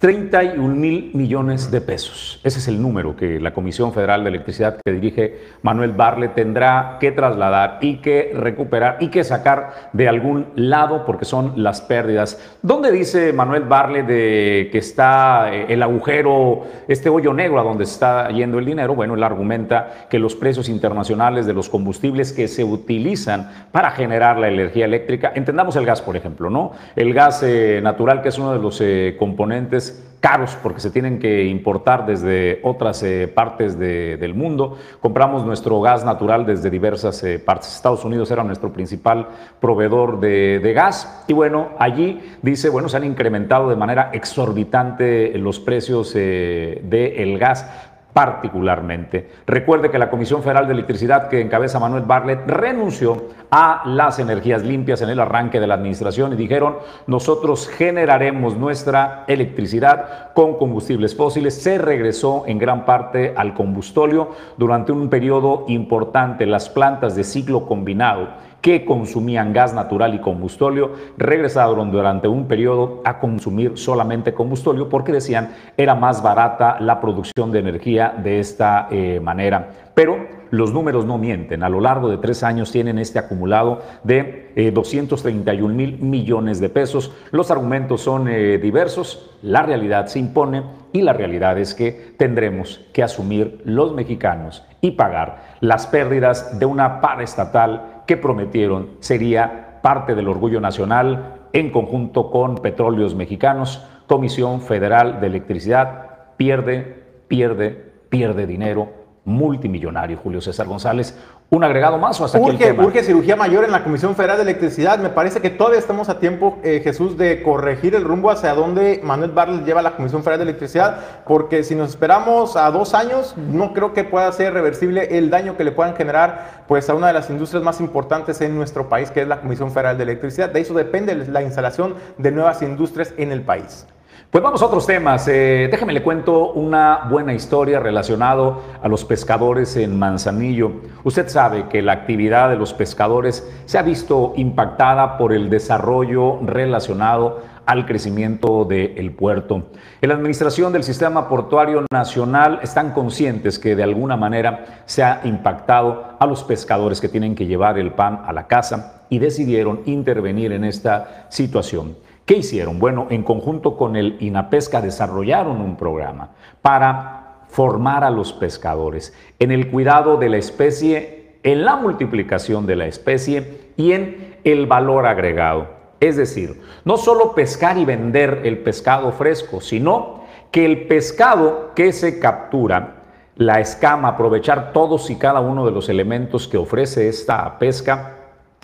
31 0.01 0.77
mil 0.77 1.11
millones 1.13 1.71
de 1.71 1.83
pesos. 1.83 2.41
Ese 2.43 2.59
es 2.59 2.69
el 2.69 2.81
número 2.81 3.17
que 3.17 3.39
la 3.39 3.53
Comisión 3.53 3.93
Federal 3.93 4.25
de 4.25 4.31
Electricidad 4.31 4.79
que 4.83 4.93
dirige 4.93 5.41
Manuel 5.61 5.93
Barle 5.93 6.29
tendrá 6.29 6.97
que 6.99 7.13
trasladar 7.13 7.77
y 7.83 7.97
que 7.97 8.33
recuperar 8.35 8.97
y 9.01 9.09
que 9.09 9.23
sacar 9.25 9.91
de 9.93 10.09
algún 10.09 10.47
lado 10.57 11.05
porque 11.05 11.27
son 11.27 11.63
las 11.63 11.83
pérdidas. 11.83 12.41
¿Dónde 12.63 12.91
dice 12.93 13.35
Manuel 13.35 13.65
Barle 13.65 14.03
de 14.03 14.71
que 14.73 14.79
está 14.79 15.53
eh, 15.53 15.67
el 15.69 15.83
agujero, 15.83 16.65
este 16.89 17.11
hoyo 17.11 17.35
negro 17.35 17.61
a 17.61 17.63
donde 17.63 17.85
está 17.85 18.31
yendo 18.31 18.59
el 18.59 18.65
dinero? 18.65 18.95
Bueno, 18.95 19.17
él 19.17 19.23
argumenta 19.23 20.07
que 20.09 20.19
los 20.19 20.35
precios 20.35 20.71
internacionales 20.71 21.45
de 21.45 21.53
los 21.53 21.69
combustibles 21.69 22.33
que 22.33 22.49
se 22.49 22.65
utilizan 22.65 23.67
para 23.71 23.91
generar 23.91 24.39
la 24.39 24.49
energía 24.49 24.87
eléctrica, 24.87 25.33
entendamos 25.35 25.77
el 25.77 25.85
gas, 25.85 26.01
por 26.01 26.17
ejemplo, 26.17 26.49
¿no? 26.49 26.73
El 26.97 27.13
gas 27.13 27.43
eh, 27.43 27.81
natural, 27.83 28.23
que 28.23 28.31
es 28.31 28.39
uno 28.39 28.55
de 28.55 28.61
los 28.61 28.81
eh, 28.81 29.15
componentes 29.19 29.90
caros 30.21 30.57
porque 30.63 30.81
se 30.81 30.91
tienen 30.91 31.19
que 31.19 31.47
importar 31.47 32.07
desde 32.07 32.61
otras 32.63 33.03
eh, 33.03 33.27
partes 33.27 33.79
del 33.79 34.35
mundo. 34.35 34.77
Compramos 35.01 35.45
nuestro 35.45 35.81
gas 35.81 36.05
natural 36.05 36.45
desde 36.45 36.71
diversas 36.71 37.23
eh, 37.25 37.39
partes. 37.39 37.75
Estados 37.75 38.05
Unidos 38.05 38.31
era 38.31 38.45
nuestro 38.45 38.73
principal 38.73 39.29
proveedor 39.61 40.21
de, 40.21 40.73
gas 40.75 41.25
y 41.27 41.33
bueno, 41.33 41.71
allí 41.79 42.21
dice, 42.43 42.69
bueno, 42.69 42.89
se 42.89 42.99
han 42.99 43.05
incrementado 43.05 43.69
de 43.69 43.77
manera 43.77 44.11
exorbitante 44.13 45.37
los 45.39 45.59
precios 45.59 46.13
eh, 46.15 46.81
del 46.85 47.39
gas 47.39 47.67
particularmente. 48.13 49.31
Recuerde 49.47 49.91
que 49.91 49.99
la 49.99 50.11
Comisión 50.11 50.43
Federal 50.43 50.67
de 50.67 50.73
Electricidad 50.73 51.29
que 51.29 51.41
encabeza 51.41 51.79
Manuel 51.79 52.05
Bartlett 52.05 52.47
renunció 52.47 53.29
a 53.51 53.83
las 53.85 54.19
energías 54.19 54.63
limpias 54.63 55.03
en 55.03 55.11
el 55.11 55.21
arranque 55.21 55.61
de 55.61 55.67
la 55.67 55.75
administración 55.75 56.33
y 56.33 56.37
dijeron, 56.37 56.79
nosotros 57.07 57.69
generaremos 57.69 58.57
nuestra 58.57 59.25
electricidad 59.27 60.33
con 60.35 60.57
combustibles 60.57 61.17
fósiles. 61.17 61.63
Se 61.63 61.79
regresó 61.79 62.45
en 62.47 62.59
gran 62.59 62.85
parte 62.85 63.35
al 63.37 63.55
combustóleo 63.55 64.31
durante 64.57 64.93
un 64.93 65.09
periodo 65.09 65.65
importante. 65.69 66.47
Las 66.47 66.69
plantas 66.69 67.15
de 67.15 67.25
ciclo 67.25 67.67
combinado 67.67 68.29
que 68.61 68.85
consumían 68.85 69.53
gas 69.53 69.75
natural 69.75 70.15
y 70.15 70.19
combustóleo 70.19 70.93
regresaron 71.17 71.91
durante 71.91 72.29
un 72.29 72.47
periodo 72.47 73.01
a 73.05 73.19
consumir 73.19 73.79
solamente 73.79 74.35
combustóleo 74.35 74.89
porque 74.89 75.13
decían 75.13 75.55
era 75.77 75.95
más 75.95 76.23
barata 76.23 76.79
la 76.81 77.01
producción 77.01 77.53
de 77.53 77.61
energía 77.61 78.15
de 78.23 78.41
esta 78.41 78.89
eh, 78.91 79.21
manera. 79.21 79.91
Pero 79.95 80.41
los 80.51 80.73
números 80.73 81.05
no 81.05 81.19
mienten. 81.19 81.63
A 81.63 81.69
lo 81.69 81.81
largo 81.81 82.09
de 82.09 82.19
tres 82.19 82.43
años 82.43 82.73
tienen 82.73 82.99
este 82.99 83.19
acumulado 83.19 83.83
de 84.03 84.71
231 84.75 85.73
eh, 85.73 85.77
mil 85.77 85.99
millones 85.99 86.61
de 86.61 86.69
pesos. 86.69 87.13
Los 87.31 87.51
argumentos 87.51 88.01
son 88.01 88.29
eh, 88.29 88.59
diversos, 88.59 89.31
la 89.43 89.63
realidad 89.63 90.07
se 90.07 90.19
impone 90.19 90.63
y 90.93 91.03
la 91.03 91.13
realidad 91.13 91.59
es 91.59 91.75
que 91.75 92.15
tendremos 92.19 92.81
que 92.93 93.03
asumir 93.03 93.63
los 93.65 93.95
mexicanos 93.95 94.65
y 94.81 94.93
pagar 94.93 95.57
las 95.61 95.87
pérdidas 95.87 96.59
de 96.59 96.67
una 96.67 97.01
paraestatal 97.01 98.00
que 98.11 98.17
prometieron 98.17 98.89
sería 98.99 99.79
parte 99.85 100.17
del 100.17 100.27
orgullo 100.27 100.61
nacional 100.61 101.43
en 101.53 101.71
conjunto 101.71 102.29
con 102.33 102.57
Petróleos 102.57 103.15
Mexicanos, 103.15 103.87
Comisión 104.09 104.63
Federal 104.63 105.21
de 105.21 105.29
Electricidad, 105.29 106.35
pierde, 106.37 107.05
pierde, 107.29 107.93
pierde 108.09 108.49
dinero 108.49 108.89
multimillonario, 109.31 110.19
Julio 110.19 110.41
César 110.41 110.67
González. 110.67 111.17
¿Un 111.49 111.65
agregado 111.65 111.99
más 111.99 112.21
o 112.21 112.25
hasta 112.25 112.39
urge, 112.39 112.55
aquí 112.55 112.63
el 112.63 112.71
tema? 112.71 112.87
Urge 112.87 113.03
cirugía 113.03 113.35
mayor 113.35 113.65
en 113.65 113.73
la 113.73 113.83
Comisión 113.83 114.15
Federal 114.15 114.37
de 114.37 114.43
Electricidad. 114.43 114.99
Me 114.99 115.09
parece 115.09 115.41
que 115.41 115.51
todavía 115.51 115.79
estamos 115.79 116.09
a 116.09 116.19
tiempo, 116.19 116.59
eh, 116.63 116.81
Jesús, 116.85 117.17
de 117.17 117.43
corregir 117.43 117.95
el 117.95 118.05
rumbo 118.05 118.31
hacia 118.31 118.55
donde 118.55 119.01
Manuel 119.03 119.31
Barles 119.33 119.65
lleva 119.65 119.83
la 119.83 119.97
Comisión 119.97 120.23
Federal 120.23 120.41
de 120.41 120.51
Electricidad, 120.51 120.99
porque 121.27 121.65
si 121.65 121.75
nos 121.75 121.91
esperamos 121.91 122.57
a 122.57 122.71
dos 122.71 122.95
años, 122.95 123.35
no 123.37 123.73
creo 123.73 123.93
que 123.95 124.05
pueda 124.05 124.31
ser 124.33 124.53
reversible 124.53 125.19
el 125.19 125.31
daño 125.31 125.57
que 125.57 125.65
le 125.65 125.73
puedan 125.73 125.97
generar 125.97 126.65
pues, 126.69 126.89
a 126.91 126.95
una 126.95 127.09
de 127.09 127.15
las 127.15 127.31
industrias 127.31 127.65
más 127.65 127.81
importantes 127.81 128.41
en 128.41 128.55
nuestro 128.57 128.89
país, 128.89 129.11
que 129.11 129.23
es 129.23 129.29
la 129.29 129.41
Comisión 129.41 129.73
Federal 129.73 129.97
de 129.97 130.05
Electricidad. 130.05 130.51
De 130.51 130.61
eso 130.61 130.75
depende 130.75 131.15
la 131.15 131.43
instalación 131.43 131.95
de 132.19 132.31
nuevas 132.31 132.63
industrias 132.63 133.13
en 133.17 133.33
el 133.33 133.43
país. 133.43 133.87
Pues 134.31 134.45
vamos 134.45 134.63
a 134.63 134.67
otros 134.67 134.87
temas. 134.87 135.27
Eh, 135.27 135.67
déjeme 135.73 135.93
le 135.93 136.05
cuento 136.05 136.53
una 136.53 137.09
buena 137.11 137.35
historia 137.35 137.81
relacionado 137.81 138.63
a 138.81 138.87
los 138.87 139.05
pescadores 139.05 139.75
en 139.75 139.99
Manzanillo. 139.99 140.71
Usted 141.03 141.29
sabe 141.29 141.67
que 141.67 141.83
la 141.83 141.95
actividad 141.95 142.49
de 142.49 142.55
los 142.55 142.73
pescadores 142.73 143.45
se 143.65 143.77
ha 143.77 143.83
visto 143.83 144.35
impactada 144.37 145.19
por 145.19 145.33
el 145.33 145.51
desarrollo 145.51 146.39
relacionado 146.43 147.41
al 147.67 147.87
crecimiento 147.87 148.65
del 148.65 149.11
puerto. 149.11 149.65
En 150.01 150.09
la 150.09 150.15
administración 150.15 150.73
del 150.73 150.85
Sistema 150.85 151.29
Portuario 151.29 151.85
Nacional 151.91 152.61
están 152.63 152.93
conscientes 152.93 153.59
que 153.59 153.75
de 153.75 153.83
alguna 153.83 154.17
manera 154.17 154.85
se 154.87 155.03
ha 155.03 155.23
impactado 155.25 156.05
a 156.21 156.27
los 156.27 156.45
pescadores 156.45 157.01
que 157.01 157.09
tienen 157.09 157.35
que 157.35 157.47
llevar 157.47 157.81
el 157.81 157.95
pan 157.95 158.23
a 158.25 158.33
la 158.33 158.47
casa 158.47 159.03
y 159.09 159.19
decidieron 159.19 159.81
intervenir 159.87 160.53
en 160.53 160.63
esta 160.63 161.27
situación. 161.31 161.97
¿Qué 162.31 162.37
hicieron? 162.37 162.79
Bueno, 162.79 163.09
en 163.11 163.25
conjunto 163.25 163.77
con 163.77 163.97
el 163.97 164.17
INAPESCA 164.21 164.81
desarrollaron 164.81 165.61
un 165.61 165.75
programa 165.75 166.31
para 166.63 167.41
formar 167.49 168.05
a 168.05 168.11
los 168.11 168.33
pescadores 168.33 169.13
en 169.41 169.51
el 169.51 169.69
cuidado 169.69 170.17
de 170.17 170.29
la 170.29 170.37
especie, 170.37 171.39
en 171.43 171.65
la 171.65 171.75
multiplicación 171.75 172.69
de 172.69 172.77
la 172.77 172.87
especie 172.87 173.73
y 173.77 173.91
en 173.91 174.37
el 174.45 174.67
valor 174.67 175.07
agregado. 175.07 175.71
Es 175.99 176.17
decir, 176.17 176.61
no 176.85 176.99
solo 176.99 177.35
pescar 177.35 177.79
y 177.79 177.85
vender 177.85 178.43
el 178.45 178.59
pescado 178.59 179.11
fresco, 179.11 179.61
sino 179.61 180.21
que 180.53 180.65
el 180.65 180.87
pescado 180.87 181.73
que 181.75 181.93
se 181.93 182.21
captura, 182.21 183.07
la 183.35 183.59
escama, 183.59 184.07
aprovechar 184.07 184.73
todos 184.73 185.11
y 185.11 185.17
cada 185.17 185.41
uno 185.41 185.67
de 185.67 185.73
los 185.73 185.89
elementos 185.89 186.47
que 186.47 186.59
ofrece 186.59 187.09
esta 187.09 187.59
pesca 187.59 188.19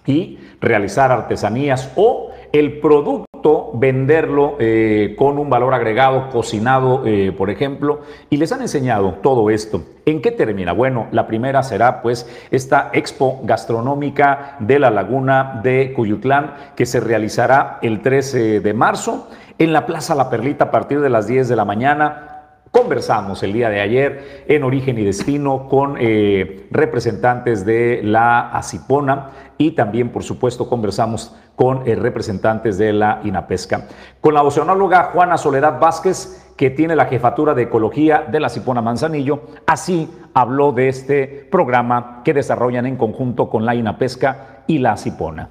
y 0.06 0.38
realizar 0.60 1.10
artesanías 1.10 1.92
o 1.96 2.30
el 2.52 2.78
producto 2.78 3.25
venderlo 3.74 4.56
eh, 4.58 5.14
con 5.16 5.38
un 5.38 5.48
valor 5.48 5.72
agregado, 5.74 6.30
cocinado, 6.30 7.02
eh, 7.06 7.32
por 7.36 7.50
ejemplo, 7.50 8.00
y 8.28 8.38
les 8.38 8.50
han 8.52 8.60
enseñado 8.60 9.18
todo 9.22 9.50
esto. 9.50 9.82
¿En 10.04 10.20
qué 10.20 10.30
termina? 10.32 10.72
Bueno, 10.72 11.06
la 11.12 11.26
primera 11.26 11.62
será 11.62 12.02
pues 12.02 12.28
esta 12.50 12.90
expo 12.92 13.40
gastronómica 13.44 14.56
de 14.60 14.78
la 14.78 14.90
laguna 14.90 15.60
de 15.62 15.92
Cuyutlán 15.94 16.54
que 16.74 16.86
se 16.86 17.00
realizará 17.00 17.78
el 17.82 18.00
13 18.00 18.60
de 18.60 18.74
marzo 18.74 19.28
en 19.58 19.72
la 19.72 19.86
Plaza 19.86 20.14
La 20.14 20.28
Perlita 20.28 20.64
a 20.64 20.70
partir 20.70 21.00
de 21.00 21.10
las 21.10 21.26
10 21.26 21.48
de 21.48 21.56
la 21.56 21.64
mañana. 21.64 22.32
Conversamos 22.70 23.42
el 23.42 23.52
día 23.52 23.70
de 23.70 23.80
ayer 23.80 24.44
en 24.48 24.64
Origen 24.64 24.98
y 24.98 25.04
Destino 25.04 25.68
con 25.68 25.96
eh, 25.98 26.66
representantes 26.70 27.64
de 27.64 28.00
la 28.02 28.50
Acipona 28.50 29.30
y 29.56 29.70
también, 29.70 30.10
por 30.10 30.22
supuesto, 30.22 30.68
conversamos 30.68 31.34
con 31.56 31.88
eh, 31.88 31.96
representantes 31.96 32.78
de 32.78 32.92
la 32.92 33.20
INAPESCA. 33.24 33.88
Con 34.20 34.34
la 34.34 34.42
oceanóloga 34.42 35.10
Juana 35.12 35.38
Soledad 35.38 35.80
Vázquez, 35.80 36.52
que 36.56 36.70
tiene 36.70 36.94
la 36.94 37.06
jefatura 37.06 37.54
de 37.54 37.62
ecología 37.62 38.24
de 38.30 38.40
la 38.40 38.48
Cipona 38.48 38.82
Manzanillo, 38.82 39.40
así 39.66 40.10
habló 40.34 40.72
de 40.72 40.88
este 40.88 41.48
programa 41.50 42.22
que 42.24 42.34
desarrollan 42.34 42.86
en 42.86 42.96
conjunto 42.96 43.50
con 43.50 43.66
la 43.66 43.74
INAPESCA 43.74 44.62
y 44.66 44.78
la 44.78 44.96
Cipona. 44.96 45.50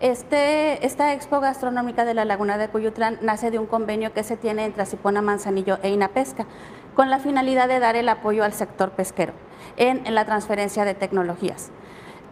Este, 0.00 0.84
esta 0.84 1.14
expo 1.14 1.40
gastronómica 1.40 2.04
de 2.04 2.12
la 2.12 2.26
Laguna 2.26 2.58
de 2.58 2.68
Cuyutlán 2.68 3.18
nace 3.22 3.50
de 3.50 3.58
un 3.58 3.66
convenio 3.66 4.12
que 4.12 4.24
se 4.24 4.36
tiene 4.36 4.66
entre 4.66 4.84
Cipona 4.84 5.22
Manzanillo 5.22 5.78
e 5.82 5.88
Inapesca, 5.88 6.46
con 6.94 7.08
la 7.08 7.18
finalidad 7.18 7.68
de 7.68 7.78
dar 7.78 7.96
el 7.96 8.08
apoyo 8.08 8.44
al 8.44 8.52
sector 8.52 8.90
pesquero 8.90 9.32
en, 9.76 10.14
la 10.14 10.24
transferencia 10.24 10.84
de 10.84 10.94
tecnologías. 10.94 11.70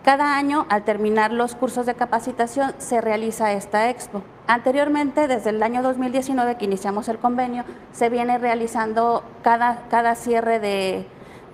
Cada 0.05 0.37
año, 0.37 0.67
al 0.69 0.83
terminar 0.83 1.33
los 1.33 1.55
cursos 1.55 1.87
de 1.87 1.95
capacitación, 1.95 2.75
se 2.77 3.01
realiza 3.01 3.53
esta 3.53 3.89
expo. 3.89 4.23
Anteriormente, 4.47 5.27
desde 5.29 5.49
el 5.49 5.63
año 5.63 5.83
2019 5.83 6.57
que 6.59 6.67
iniciamos 6.67 7.09
el 7.09 7.17
convenio, 7.17 7.65
se 7.93 8.11
viene 8.11 8.37
realizando 8.37 9.25
cada, 9.43 9.85
cada 9.89 10.15
cierre 10.15 10.61
de, 10.61 11.07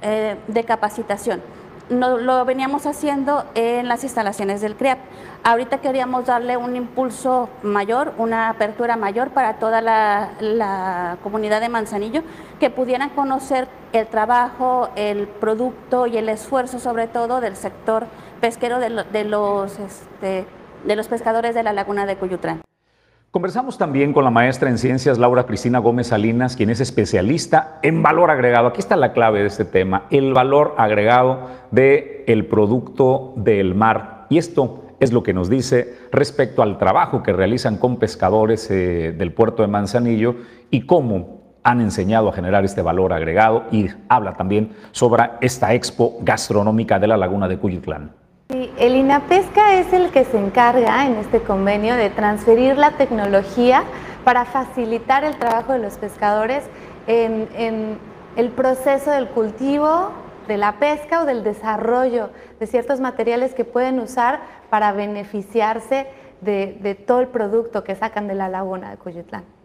eh, 0.02 0.36
de 0.48 0.64
capacitación 0.64 1.42
no, 1.90 2.18
lo 2.18 2.44
veníamos 2.44 2.86
haciendo 2.86 3.44
en 3.54 3.88
las 3.88 4.04
instalaciones 4.04 4.60
del 4.60 4.76
CREAP. 4.76 4.98
Ahorita 5.42 5.78
queríamos 5.78 6.26
darle 6.26 6.56
un 6.56 6.76
impulso 6.76 7.48
mayor, 7.62 8.14
una 8.16 8.48
apertura 8.48 8.96
mayor 8.96 9.30
para 9.30 9.54
toda 9.54 9.80
la, 9.80 11.16
comunidad 11.22 11.60
de 11.60 11.68
Manzanillo, 11.68 12.22
que 12.58 12.70
pudieran 12.70 13.10
conocer 13.10 13.68
el 13.92 14.06
trabajo, 14.06 14.90
el 14.94 15.26
producto 15.26 16.06
y 16.06 16.16
el 16.16 16.28
esfuerzo 16.28 16.78
sobre 16.78 17.08
todo 17.08 17.40
del 17.40 17.56
sector 17.56 18.06
pesquero 18.40 18.78
de, 18.78 18.90
los, 19.24 19.78
este, 19.78 20.46
de 20.84 20.96
los 20.96 21.08
pescadores 21.08 21.54
de 21.54 21.62
la 21.62 21.72
laguna 21.72 22.06
de 22.06 22.16
Cuyutlán. 22.16 22.62
Conversamos 23.30 23.78
también 23.78 24.12
con 24.12 24.24
la 24.24 24.30
maestra 24.30 24.70
en 24.70 24.78
ciencias 24.78 25.16
Laura 25.16 25.44
Cristina 25.44 25.78
Gómez 25.78 26.08
Salinas, 26.08 26.56
quien 26.56 26.68
es 26.68 26.80
especialista 26.80 27.78
en 27.82 28.02
valor 28.02 28.28
agregado. 28.28 28.66
Aquí 28.66 28.80
está 28.80 28.96
la 28.96 29.12
clave 29.12 29.40
de 29.40 29.46
este 29.46 29.64
tema, 29.64 30.06
el 30.10 30.32
valor 30.32 30.74
agregado 30.78 31.48
del 31.70 32.24
el 32.26 32.46
producto 32.46 33.32
del 33.36 33.76
mar. 33.76 34.26
Y 34.30 34.38
esto 34.38 34.86
es 34.98 35.12
lo 35.12 35.22
que 35.22 35.32
nos 35.32 35.48
dice 35.48 35.96
respecto 36.10 36.62
al 36.62 36.76
trabajo 36.76 37.22
que 37.22 37.32
realizan 37.32 37.76
con 37.76 37.98
pescadores 37.98 38.68
eh, 38.68 39.14
del 39.16 39.32
puerto 39.32 39.62
de 39.62 39.68
Manzanillo 39.68 40.34
y 40.70 40.86
cómo 40.86 41.40
han 41.62 41.80
enseñado 41.80 42.30
a 42.30 42.32
generar 42.32 42.64
este 42.64 42.82
valor 42.82 43.12
agregado 43.12 43.64
y 43.70 43.86
habla 44.08 44.34
también 44.34 44.72
sobre 44.90 45.30
esta 45.40 45.72
expo 45.74 46.18
gastronómica 46.22 46.98
de 46.98 47.06
la 47.06 47.16
laguna 47.16 47.46
de 47.46 47.58
Cuyutlán. 47.58 48.19
Sí, 48.50 48.68
el 48.78 48.96
INAPESCA 48.96 49.74
es 49.74 49.92
el 49.92 50.10
que 50.10 50.24
se 50.24 50.36
encarga 50.36 51.06
en 51.06 51.14
este 51.14 51.40
convenio 51.40 51.94
de 51.94 52.10
transferir 52.10 52.76
la 52.76 52.90
tecnología 52.90 53.84
para 54.24 54.44
facilitar 54.44 55.22
el 55.22 55.36
trabajo 55.36 55.72
de 55.72 55.78
los 55.78 55.98
pescadores 55.98 56.64
en, 57.06 57.96
el 58.34 58.48
proceso 58.48 59.12
del 59.12 59.28
cultivo, 59.28 60.10
de 60.48 60.56
la 60.56 60.80
pesca 60.80 61.22
o 61.22 61.26
del 61.26 61.44
desarrollo 61.44 62.30
de 62.58 62.66
ciertos 62.66 62.98
materiales 62.98 63.54
que 63.54 63.64
pueden 63.64 64.00
usar 64.00 64.40
para 64.68 64.90
beneficiarse 64.90 66.08
de, 66.40 66.76
de 66.80 66.96
todo 66.96 67.20
el 67.20 67.28
producto 67.28 67.84
que 67.84 67.94
sacan 67.94 68.26
de 68.26 68.34
la 68.34 68.48
laguna 68.48 68.90
de 68.90 68.96
Cuyutlán. 68.96 69.59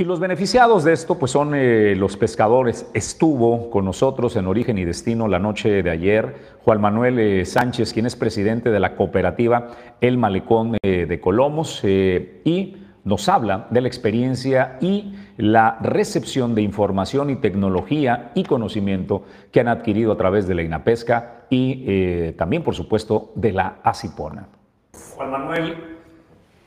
Y 0.00 0.04
los 0.04 0.20
beneficiados 0.20 0.84
de 0.84 0.92
esto 0.92 1.18
pues 1.18 1.32
son 1.32 1.56
eh, 1.56 1.96
los 1.96 2.16
pescadores. 2.16 2.88
Estuvo 2.94 3.68
con 3.68 3.84
nosotros 3.84 4.36
en 4.36 4.46
Origen 4.46 4.78
y 4.78 4.84
Destino 4.84 5.26
la 5.26 5.40
noche 5.40 5.82
de 5.82 5.90
ayer 5.90 6.36
Juan 6.62 6.80
Manuel 6.80 7.18
eh, 7.18 7.44
Sánchez, 7.44 7.92
quien 7.92 8.06
es 8.06 8.14
presidente 8.14 8.70
de 8.70 8.78
la 8.78 8.94
cooperativa 8.94 9.72
El 10.00 10.16
Malecón 10.16 10.76
eh, 10.84 11.06
de 11.08 11.20
Colomos 11.20 11.82
y 11.82 12.76
nos 13.02 13.28
habla 13.28 13.66
de 13.70 13.80
la 13.80 13.88
experiencia 13.88 14.78
y 14.80 15.16
la 15.36 15.78
recepción 15.80 16.54
de 16.54 16.62
información 16.62 17.28
y 17.30 17.34
tecnología 17.34 18.30
y 18.36 18.44
conocimiento 18.44 19.24
que 19.50 19.58
han 19.58 19.66
adquirido 19.66 20.12
a 20.12 20.16
través 20.16 20.46
de 20.46 20.54
la 20.54 20.62
INAPESCA 20.62 21.46
y 21.50 22.32
también, 22.34 22.62
por 22.62 22.76
supuesto, 22.76 23.32
de 23.34 23.50
la 23.50 23.78
ACIPONA. 23.82 24.46
Juan 25.16 25.30
Manuel, 25.32 25.76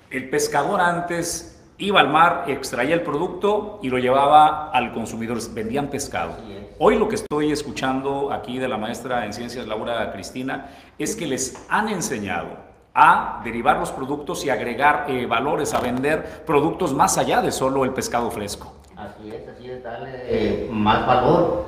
el 0.09 0.29
pescador 0.29 0.81
antes 0.81 1.50
iba 1.81 1.99
al 1.99 2.09
mar, 2.09 2.45
extraía 2.47 2.93
el 2.93 3.01
producto 3.01 3.79
y 3.81 3.89
lo 3.89 3.97
llevaba 3.97 4.69
al 4.69 4.93
consumidor, 4.93 5.39
vendían 5.53 5.87
pescado. 5.87 6.37
Hoy 6.77 6.97
lo 6.97 7.07
que 7.07 7.15
estoy 7.15 7.51
escuchando 7.51 8.31
aquí 8.31 8.59
de 8.59 8.67
la 8.67 8.77
maestra 8.77 9.25
en 9.25 9.33
ciencias 9.33 9.67
Laura 9.67 10.11
Cristina 10.13 10.69
es 10.97 11.15
que 11.15 11.27
les 11.27 11.65
han 11.69 11.89
enseñado 11.89 12.49
a 12.93 13.41
derivar 13.43 13.77
los 13.77 13.91
productos 13.91 14.45
y 14.45 14.49
agregar 14.49 15.05
eh, 15.07 15.25
valores, 15.25 15.73
a 15.73 15.79
vender 15.79 16.43
productos 16.45 16.93
más 16.93 17.17
allá 17.17 17.41
de 17.41 17.51
solo 17.51 17.83
el 17.85 17.91
pescado 17.91 18.29
fresco. 18.29 18.73
Así 18.95 19.31
es, 19.31 19.47
así 19.47 19.69
es, 19.69 19.83
darle 19.83 20.09
eh, 20.25 20.69
más 20.71 21.07
valor 21.07 21.65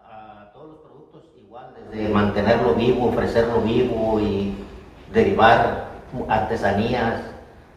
a 0.00 0.50
todos 0.52 0.68
los 0.68 0.78
productos, 0.78 1.22
igual 1.38 1.72
desde 1.90 2.08
mantenerlo 2.08 2.74
vivo, 2.74 3.08
ofrecerlo 3.08 3.62
vivo 3.62 4.20
y 4.20 4.54
derivar 5.12 5.88
artesanías, 6.28 7.33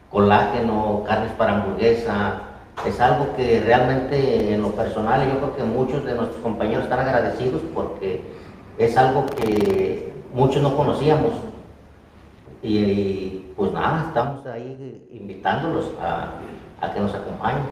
colágeno, 0.09 1.03
carnes 1.05 1.31
para 1.33 1.55
hamburguesa. 1.55 2.41
Es 2.85 2.99
algo 2.99 3.35
que 3.35 3.61
realmente 3.65 4.53
en 4.53 4.61
lo 4.61 4.71
personal 4.71 5.27
yo 5.27 5.37
creo 5.37 5.55
que 5.55 5.63
muchos 5.63 6.05
de 6.05 6.13
nuestros 6.13 6.41
compañeros 6.41 6.83
están 6.83 6.99
agradecidos 6.99 7.61
porque 7.73 8.21
es 8.77 8.95
algo 8.97 9.25
que 9.25 10.13
muchos 10.33 10.61
no 10.61 10.75
conocíamos 10.75 11.33
y, 12.61 13.45
pues 13.55 13.71
nada, 13.71 14.05
estamos 14.07 14.45
ahí 14.45 15.07
invitándolos 15.11 15.93
a, 16.01 16.33
que 16.93 16.99
nos 16.99 17.13
acompañen. 17.13 17.69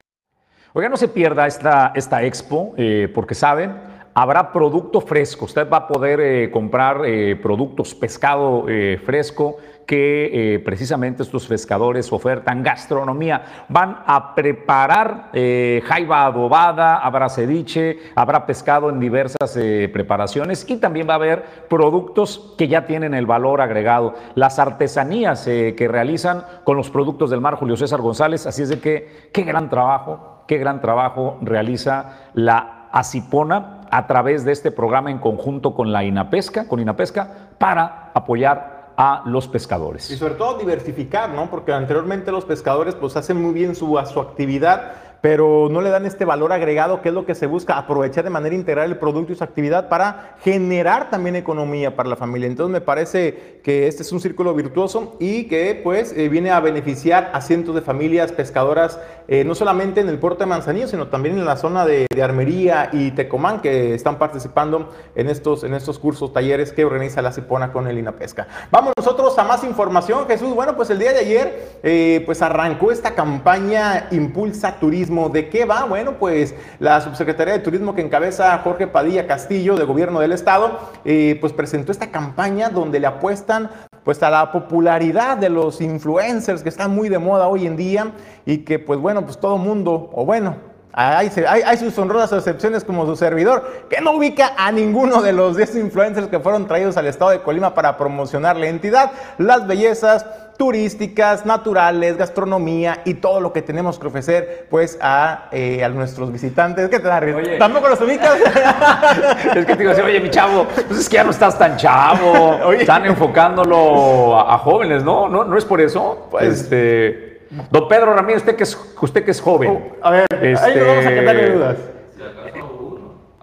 Oiga, 0.73 0.89
no 0.89 0.97
se 0.97 1.07
pierda 1.07 1.47
esta, 1.47 1.91
esta 1.95 2.23
expo, 2.23 2.73
eh, 2.77 3.11
porque 3.13 3.33
saben, 3.33 3.75
habrá 4.13 4.51
producto 4.51 5.01
fresco. 5.01 5.45
Usted 5.45 5.69
va 5.69 5.77
a 5.77 5.87
poder 5.87 6.19
eh, 6.19 6.51
comprar 6.51 7.01
eh, 7.05 7.35
productos, 7.35 7.95
pescado 7.95 8.65
fresco, 9.05 9.57
que 9.85 10.55
eh, 10.55 10.59
precisamente 10.59 11.23
estos 11.23 11.47
pescadores 11.47 12.11
ofertan 12.11 12.63
gastronomía. 12.63 13.65
Van 13.69 13.99
a 14.05 14.35
preparar 14.35 15.29
eh, 15.33 15.81
jaiba 15.85 16.25
adobada, 16.25 16.97
habrá 16.97 17.29
ceviche, 17.29 17.99
habrá 18.15 18.45
pescado 18.45 18.89
en 18.89 18.99
diversas 18.99 19.55
eh, 19.57 19.89
preparaciones 19.91 20.65
y 20.69 20.77
también 20.77 21.07
va 21.07 21.13
a 21.13 21.17
haber 21.17 21.43
productos 21.69 22.53
que 22.57 22.67
ya 22.67 22.85
tienen 22.85 23.13
el 23.13 23.25
valor 23.25 23.61
agregado. 23.61 24.15
Las 24.35 24.59
artesanías 24.59 25.45
que 25.45 25.87
realizan 25.89 26.43
con 26.63 26.77
los 26.77 26.89
productos 26.89 27.29
del 27.29 27.41
mar, 27.41 27.55
Julio 27.55 27.77
César 27.77 28.01
González. 28.01 28.47
Así 28.47 28.63
es 28.63 28.69
de 28.69 28.79
que 28.79 29.29
qué 29.31 29.43
gran 29.43 29.69
trabajo, 29.69 30.43
qué 30.47 30.57
gran 30.57 30.81
trabajo 30.81 31.37
realiza 31.41 32.29
la 32.33 32.87
Acipona 32.91 33.81
a 33.91 34.07
través 34.07 34.45
de 34.45 34.53
este 34.53 34.71
programa 34.71 35.11
en 35.11 35.19
conjunto 35.19 35.75
con 35.75 35.91
la 35.91 36.03
INAPESCA, 36.03 36.67
con 36.67 36.79
INAPESCA, 36.79 37.27
para 37.57 38.11
apoyar 38.13 38.74
a 38.97 39.23
los 39.25 39.47
pescadores. 39.47 40.09
Y 40.09 40.17
sobre 40.17 40.35
todo 40.35 40.57
diversificar, 40.57 41.29
¿no? 41.29 41.49
Porque 41.49 41.73
anteriormente 41.73 42.31
los 42.31 42.45
pescadores 42.45 42.95
pues 42.95 43.15
hacen 43.15 43.41
muy 43.41 43.53
bien 43.53 43.75
su, 43.75 43.99
su 44.11 44.19
actividad, 44.19 44.93
pero 45.25 45.69
no 45.71 45.81
le 45.81 45.89
dan 45.89 46.05
este 46.05 46.23
valor 46.23 46.53
agregado 46.53 47.01
que 47.01 47.09
es 47.09 47.15
lo 47.15 47.25
que 47.25 47.33
se 47.33 47.47
busca, 47.47 47.79
aprovechar 47.79 48.23
de 48.23 48.29
manera 48.29 48.53
integral 48.53 48.91
el 48.91 48.99
producto 48.99 49.33
y 49.33 49.35
su 49.35 49.43
actividad 49.43 49.89
para 49.89 50.35
generar 50.43 51.09
también 51.09 51.35
economía 51.35 51.95
para 51.95 52.09
la 52.09 52.15
familia. 52.15 52.45
Entonces 52.45 52.71
me 52.71 52.79
parece 52.79 53.59
que 53.63 53.87
este 53.87 54.03
es 54.03 54.11
un 54.11 54.21
círculo 54.21 54.53
virtuoso 54.53 55.17
y 55.19 55.45
que 55.45 55.81
pues 55.83 56.13
eh, 56.15 56.29
viene 56.29 56.51
a 56.51 56.59
beneficiar 56.59 57.31
a 57.33 57.41
cientos 57.41 57.73
de 57.73 57.81
familias 57.81 58.33
pescadoras, 58.33 58.99
eh, 59.27 59.43
no 59.43 59.55
solamente 59.55 59.99
en 59.99 60.09
el 60.09 60.19
puerto 60.19 60.41
de 60.41 60.45
Manzanillo, 60.45 60.87
sino 60.87 61.07
también 61.07 61.39
en 61.39 61.45
la 61.45 61.57
zona 61.57 61.87
de, 61.87 62.05
Armería 62.21 62.89
y 62.93 63.11
Tecomán, 63.11 63.61
que 63.61 63.95
están 63.95 64.19
participando 64.19 64.91
en 65.15 65.29
estos, 65.29 65.63
en 65.63 65.73
estos 65.73 65.97
cursos, 65.97 66.33
talleres 66.33 66.71
que 66.71 66.85
organiza 66.85 67.23
la 67.23 67.31
Cipona 67.31 67.71
con 67.71 67.87
el 67.87 67.97
INAPESCA. 67.97 68.47
Vamos 68.69 68.93
nosotros 68.95 69.37
a 69.39 69.43
más 69.43 69.63
información, 69.63 70.27
Jesús. 70.27 70.53
Bueno, 70.53 70.75
pues 70.75 70.91
el 70.91 70.99
día 70.99 71.13
de 71.13 71.19
ayer 71.19 71.79
eh, 71.83 72.21
pues 72.25 72.43
arrancó 72.43 72.91
esta 72.91 73.15
campaña 73.15 74.07
Impulsa 74.11 74.79
Turismo 74.79 75.14
¿De 75.15 75.47
qué 75.49 75.63
va? 75.63 75.85
Bueno, 75.85 76.17
pues 76.19 76.53
la 76.79 76.99
Subsecretaría 76.99 77.53
de 77.53 77.59
Turismo 77.59 77.95
que 77.95 78.01
encabeza 78.01 78.57
Jorge 78.59 78.85
Padilla 78.85 79.27
Castillo, 79.27 79.77
de 79.77 79.85
Gobierno 79.85 80.19
del 80.19 80.33
Estado, 80.33 80.77
eh, 81.05 81.37
pues 81.39 81.53
presentó 81.53 81.93
esta 81.93 82.11
campaña 82.11 82.69
donde 82.69 82.99
le 82.99 83.07
apuestan 83.07 83.69
pues 84.03 84.21
a 84.21 84.29
la 84.29 84.51
popularidad 84.51 85.37
de 85.37 85.49
los 85.49 85.79
influencers 85.79 86.61
que 86.63 86.69
están 86.69 86.93
muy 86.93 87.07
de 87.07 87.17
moda 87.17 87.47
hoy 87.47 87.65
en 87.65 87.77
día 87.77 88.11
y 88.45 88.59
que 88.59 88.77
pues 88.77 88.99
bueno, 88.99 89.23
pues 89.23 89.39
todo 89.39 89.57
mundo, 89.57 90.09
o 90.13 90.25
bueno, 90.25 90.57
hay, 90.97 91.29
hay, 91.45 91.77
sus 91.77 91.97
honrosas 91.97 92.31
excepciones 92.31 92.85
como 92.85 93.05
su 93.05 93.17
servidor, 93.17 93.85
que 93.89 93.99
no 93.99 94.13
ubica 94.13 94.53
a 94.57 94.71
ninguno 94.71 95.21
de 95.21 95.33
los 95.33 95.57
10 95.57 95.75
influencers 95.75 96.27
que 96.27 96.39
fueron 96.39 96.67
traídos 96.67 96.95
al 96.95 97.07
estado 97.07 97.31
de 97.31 97.41
Colima 97.41 97.73
para 97.73 97.97
promocionar 97.97 98.55
la 98.55 98.67
entidad, 98.67 99.11
las 99.37 99.67
bellezas 99.67 100.25
turísticas, 100.57 101.45
naturales, 101.45 102.15
gastronomía 102.15 103.01
y 103.03 103.15
todo 103.15 103.41
lo 103.41 103.51
que 103.51 103.61
tenemos 103.61 103.99
que 103.99 104.07
ofrecer 104.07 104.67
pues 104.69 104.97
a, 105.01 105.49
eh, 105.51 105.83
a 105.83 105.89
nuestros 105.89 106.31
visitantes. 106.31 106.87
¿Qué 106.87 106.99
te 106.99 107.07
da, 107.09 107.19
Oye. 107.19 107.57
¿Tampoco 107.57 107.89
los 107.89 107.99
ubicas? 107.99 108.37
es 109.55 109.65
que 109.65 109.73
te 109.73 109.79
digo 109.79 109.91
así, 109.91 109.99
oye, 109.99 110.21
mi 110.21 110.29
chavo, 110.29 110.65
pues 110.87 111.01
es 111.01 111.09
que 111.09 111.15
ya 111.15 111.25
no 111.25 111.31
estás 111.31 111.57
tan 111.57 111.75
chavo. 111.75 112.71
Están 112.85 113.05
enfocándolo 113.05 114.39
a, 114.39 114.57
jóvenes, 114.59 115.03
¿no? 115.03 115.27
¿no? 115.27 115.43
¿No 115.43 115.57
es 115.57 115.65
por 115.65 115.81
eso? 115.81 116.27
Pues, 116.31 116.61
este... 116.61 117.24
Don 117.69 117.87
Pedro 117.87 118.13
Ramírez, 118.13 118.41
usted 118.41 118.55
que 118.55 118.63
es, 118.63 118.95
usted 119.01 119.23
que 119.23 119.31
es 119.31 119.41
joven. 119.41 119.95
Oh, 120.01 120.05
a 120.05 120.11
ver, 120.11 120.25
este, 120.41 120.65
ahí 120.65 120.79
vamos 120.79 121.05
a 121.05 121.09
quitarle 121.09 121.49
dudas. 121.51 121.77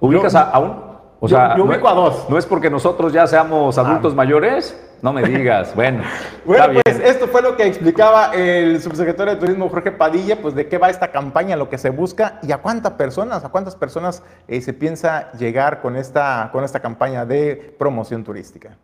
¿Ubicas 0.01 0.35
a, 0.35 0.59
un? 0.59 0.92
O 1.20 1.29
sea, 1.29 1.57
yo, 1.57 1.64
ubico 1.64 1.88
a 1.88 1.94
dos. 1.94 2.29
¿No 2.29 2.37
es 2.37 2.44
porque 2.44 2.68
nosotros 2.68 3.12
ya 3.12 3.27
seamos 3.29 3.79
adultos 3.79 4.12
ah. 4.12 4.16
mayores? 4.16 4.77
No 5.03 5.12
me 5.12 5.22
digas. 5.22 5.72
Bueno, 5.77 6.03
bueno 6.44 6.81
pues 6.85 6.98
esto 6.98 7.29
fue 7.29 7.42
lo 7.42 7.57
que 7.57 7.66
explicaba 7.66 8.35
el 8.35 8.81
subsecretario 8.81 9.35
de 9.35 9.40
Turismo 9.40 9.68
Jorge 9.68 9.92
Padilla, 9.92 10.40
pues 10.42 10.55
de 10.55 10.68
qué 10.68 10.79
va 10.79 10.90
esta 10.90 11.12
campaña, 11.12 11.57
lo 11.57 11.68
que 11.68 11.79
se 11.79 11.90
busca 11.90 12.40
y 12.42 12.51
a 12.51 12.59
cuántas 12.59 12.94
personas, 12.94 13.44
a 13.44 13.51
cuántas 13.51 13.77
personas 13.77 14.22
eh, 14.48 14.61
se 14.61 14.72
piensa 14.72 15.31
llegar 15.33 15.81
con 15.81 15.96
esta, 15.96 16.51
con 16.51 16.64
esta 16.64 16.81
campaña 16.81 17.25
de 17.25 17.75
promoción 17.79 18.25
turística. 18.25 18.77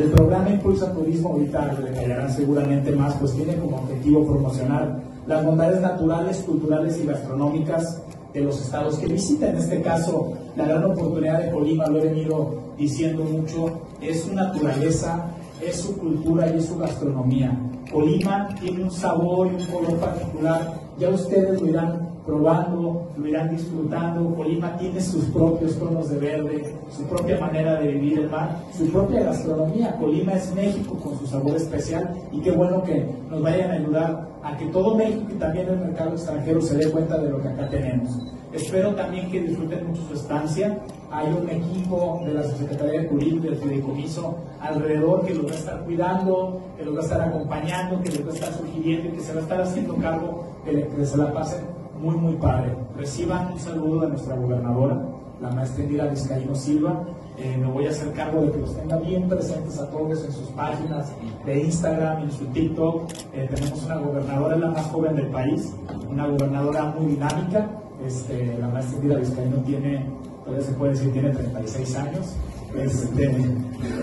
El 0.00 0.08
programa 0.12 0.48
Impulsa 0.48 0.94
Turismo, 0.94 1.30
ahorita 1.30 1.74
detallarán 1.74 2.32
seguramente 2.32 2.92
más, 2.92 3.14
pues 3.16 3.34
tiene 3.34 3.56
como 3.56 3.78
objetivo 3.78 4.24
promocionar 4.24 4.98
las 5.26 5.44
bondades 5.44 5.80
naturales, 5.80 6.38
culturales 6.38 6.98
y 7.02 7.06
gastronómicas 7.06 8.00
de 8.32 8.40
los 8.40 8.62
estados 8.62 8.98
que 8.98 9.08
visita. 9.08 9.50
En 9.50 9.56
este 9.56 9.82
caso, 9.82 10.32
la 10.56 10.64
gran 10.64 10.84
oportunidad 10.84 11.42
de 11.42 11.50
Colima, 11.50 11.88
lo 11.88 11.98
he 11.98 12.04
venido 12.04 12.54
diciendo 12.78 13.24
mucho, 13.24 13.80
es 14.00 14.22
su 14.22 14.32
naturaleza, 14.32 15.26
es 15.60 15.80
su 15.80 15.98
cultura 15.98 16.48
y 16.48 16.58
es 16.58 16.66
su 16.66 16.78
gastronomía. 16.78 17.58
Colima 17.92 18.48
tiene 18.60 18.84
un 18.84 18.90
sabor 18.90 19.48
y 19.48 19.56
un 19.56 19.66
color 19.66 19.98
particular, 19.98 20.80
ya 20.98 21.10
ustedes 21.10 21.60
lo 21.60 21.68
irán 21.68 22.09
probando, 22.30 23.08
lo 23.16 23.26
irán 23.26 23.50
disfrutando. 23.50 24.34
Colima 24.36 24.76
tiene 24.78 25.00
sus 25.00 25.24
propios 25.26 25.76
tonos 25.78 26.08
de 26.10 26.18
verde, 26.18 26.74
su 26.96 27.02
propia 27.04 27.40
manera 27.40 27.80
de 27.80 27.88
vivir 27.88 28.20
el 28.20 28.30
mar, 28.30 28.56
su 28.72 28.88
propia 28.88 29.24
gastronomía. 29.24 29.96
Colima 29.96 30.32
es 30.34 30.54
México 30.54 30.94
con 30.94 31.18
su 31.18 31.26
sabor 31.26 31.56
especial 31.56 32.14
y 32.30 32.40
qué 32.40 32.52
bueno 32.52 32.84
que 32.84 33.04
nos 33.28 33.42
vayan 33.42 33.72
a 33.72 33.74
ayudar 33.74 34.28
a 34.44 34.56
que 34.56 34.66
todo 34.66 34.94
México 34.94 35.26
y 35.28 35.34
también 35.34 35.68
el 35.68 35.78
mercado 35.78 36.12
extranjero 36.12 36.62
se 36.62 36.76
dé 36.76 36.90
cuenta 36.90 37.18
de 37.18 37.30
lo 37.30 37.42
que 37.42 37.48
acá 37.48 37.68
tenemos. 37.68 38.10
Espero 38.52 38.94
también 38.94 39.30
que 39.30 39.40
disfruten 39.42 39.88
mucho 39.88 40.02
su 40.08 40.14
estancia. 40.14 40.78
Hay 41.10 41.26
un 41.32 41.48
equipo 41.48 42.22
de 42.24 42.34
la 42.34 42.44
Secretaría 42.44 43.02
de 43.02 43.08
Turismo 43.08 43.42
del 43.42 43.56
Fideicomiso 43.56 44.38
alrededor 44.60 45.24
que 45.24 45.34
los 45.34 45.46
va 45.46 45.50
a 45.50 45.54
estar 45.54 45.84
cuidando, 45.84 46.60
que 46.76 46.84
los 46.84 46.94
va 46.94 47.00
a 47.00 47.02
estar 47.02 47.20
acompañando, 47.20 48.00
que 48.02 48.10
les 48.10 48.24
va 48.24 48.30
a 48.30 48.34
estar 48.34 48.52
sugiriendo 48.52 49.08
y 49.08 49.12
que 49.12 49.20
se 49.20 49.32
va 49.32 49.40
a 49.40 49.42
estar 49.42 49.60
haciendo 49.60 49.96
cargo 49.96 50.44
de 50.64 50.86
que 50.86 51.06
se 51.06 51.16
la 51.16 51.32
pasen 51.32 51.79
muy, 52.00 52.16
muy 52.16 52.34
padre. 52.34 52.74
Reciban 52.96 53.52
un 53.52 53.58
saludo 53.58 54.00
de 54.00 54.08
nuestra 54.08 54.34
gobernadora, 54.34 55.02
la 55.40 55.50
maestra 55.50 55.84
Indira 55.84 56.06
Vizcaíno 56.06 56.54
Silva. 56.54 57.04
Eh, 57.38 57.56
me 57.58 57.66
voy 57.66 57.86
a 57.86 57.90
hacer 57.90 58.12
cargo 58.12 58.42
de 58.42 58.52
que 58.52 58.58
los 58.58 58.76
tenga 58.76 58.96
bien 58.98 59.28
presentes 59.28 59.78
a 59.78 59.90
todos 59.90 60.24
en 60.24 60.32
sus 60.32 60.48
páginas 60.48 61.12
de 61.46 61.60
Instagram, 61.60 62.24
en 62.24 62.32
su 62.32 62.44
TikTok. 62.46 63.10
Eh, 63.32 63.48
tenemos 63.54 63.84
una 63.84 63.96
gobernadora, 63.96 64.56
la 64.56 64.68
más 64.68 64.86
joven 64.86 65.16
del 65.16 65.28
país, 65.28 65.72
una 66.08 66.26
gobernadora 66.26 66.94
muy 66.98 67.12
dinámica. 67.12 67.70
Este, 68.04 68.56
la 68.58 68.68
maestra 68.68 68.96
Indira 68.96 69.18
Vizcaíno 69.18 69.56
tiene, 69.58 70.06
todavía 70.44 70.66
se 70.66 70.72
puede 70.72 70.92
decir, 70.92 71.12
tiene 71.12 71.30
36 71.30 71.96
años. 71.96 72.36
Este, 72.76 73.28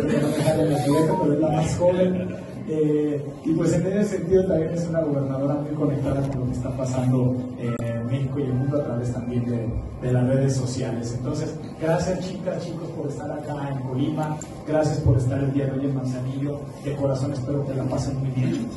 pero 0.01 1.33
es 1.33 1.39
la 1.39 1.49
más 1.49 1.77
joven 1.77 2.27
eh, 2.69 3.25
y 3.45 3.53
pues 3.53 3.73
en 3.73 3.88
ese 3.88 4.17
sentido 4.17 4.45
también 4.45 4.73
es 4.73 4.88
una 4.88 4.99
gobernadora 4.99 5.56
muy 5.56 5.73
conectada 5.73 6.27
con 6.27 6.41
lo 6.41 6.45
que 6.47 6.51
está 6.51 6.75
pasando 6.75 7.36
en 7.60 8.08
México 8.08 8.39
y 8.39 8.43
el 8.43 8.53
mundo 8.53 8.82
a 8.82 8.84
través 8.84 9.13
también 9.13 9.45
de, 9.45 10.12
las 10.12 10.27
redes 10.27 10.56
sociales. 10.56 11.15
Entonces, 11.17 11.58
gracias 11.82 12.27
chicas, 12.27 12.65
chicos 12.65 12.89
por 12.89 13.08
estar 13.08 13.32
acá 13.32 13.69
en 13.69 13.88
Colima, 13.88 14.38
gracias 14.67 14.99
por 14.99 15.17
estar 15.17 15.39
el 15.39 15.53
día 15.53 15.65
de 15.65 15.80
hoy 15.80 15.86
en 15.86 15.95
Manzanillo, 15.95 16.62
de 16.84 16.95
corazón 16.95 17.34
espero 17.34 17.65
que 17.65 17.73
la 17.73 17.84
pasen 17.86 18.17
muy 18.19 18.30
bien. 18.32 18.67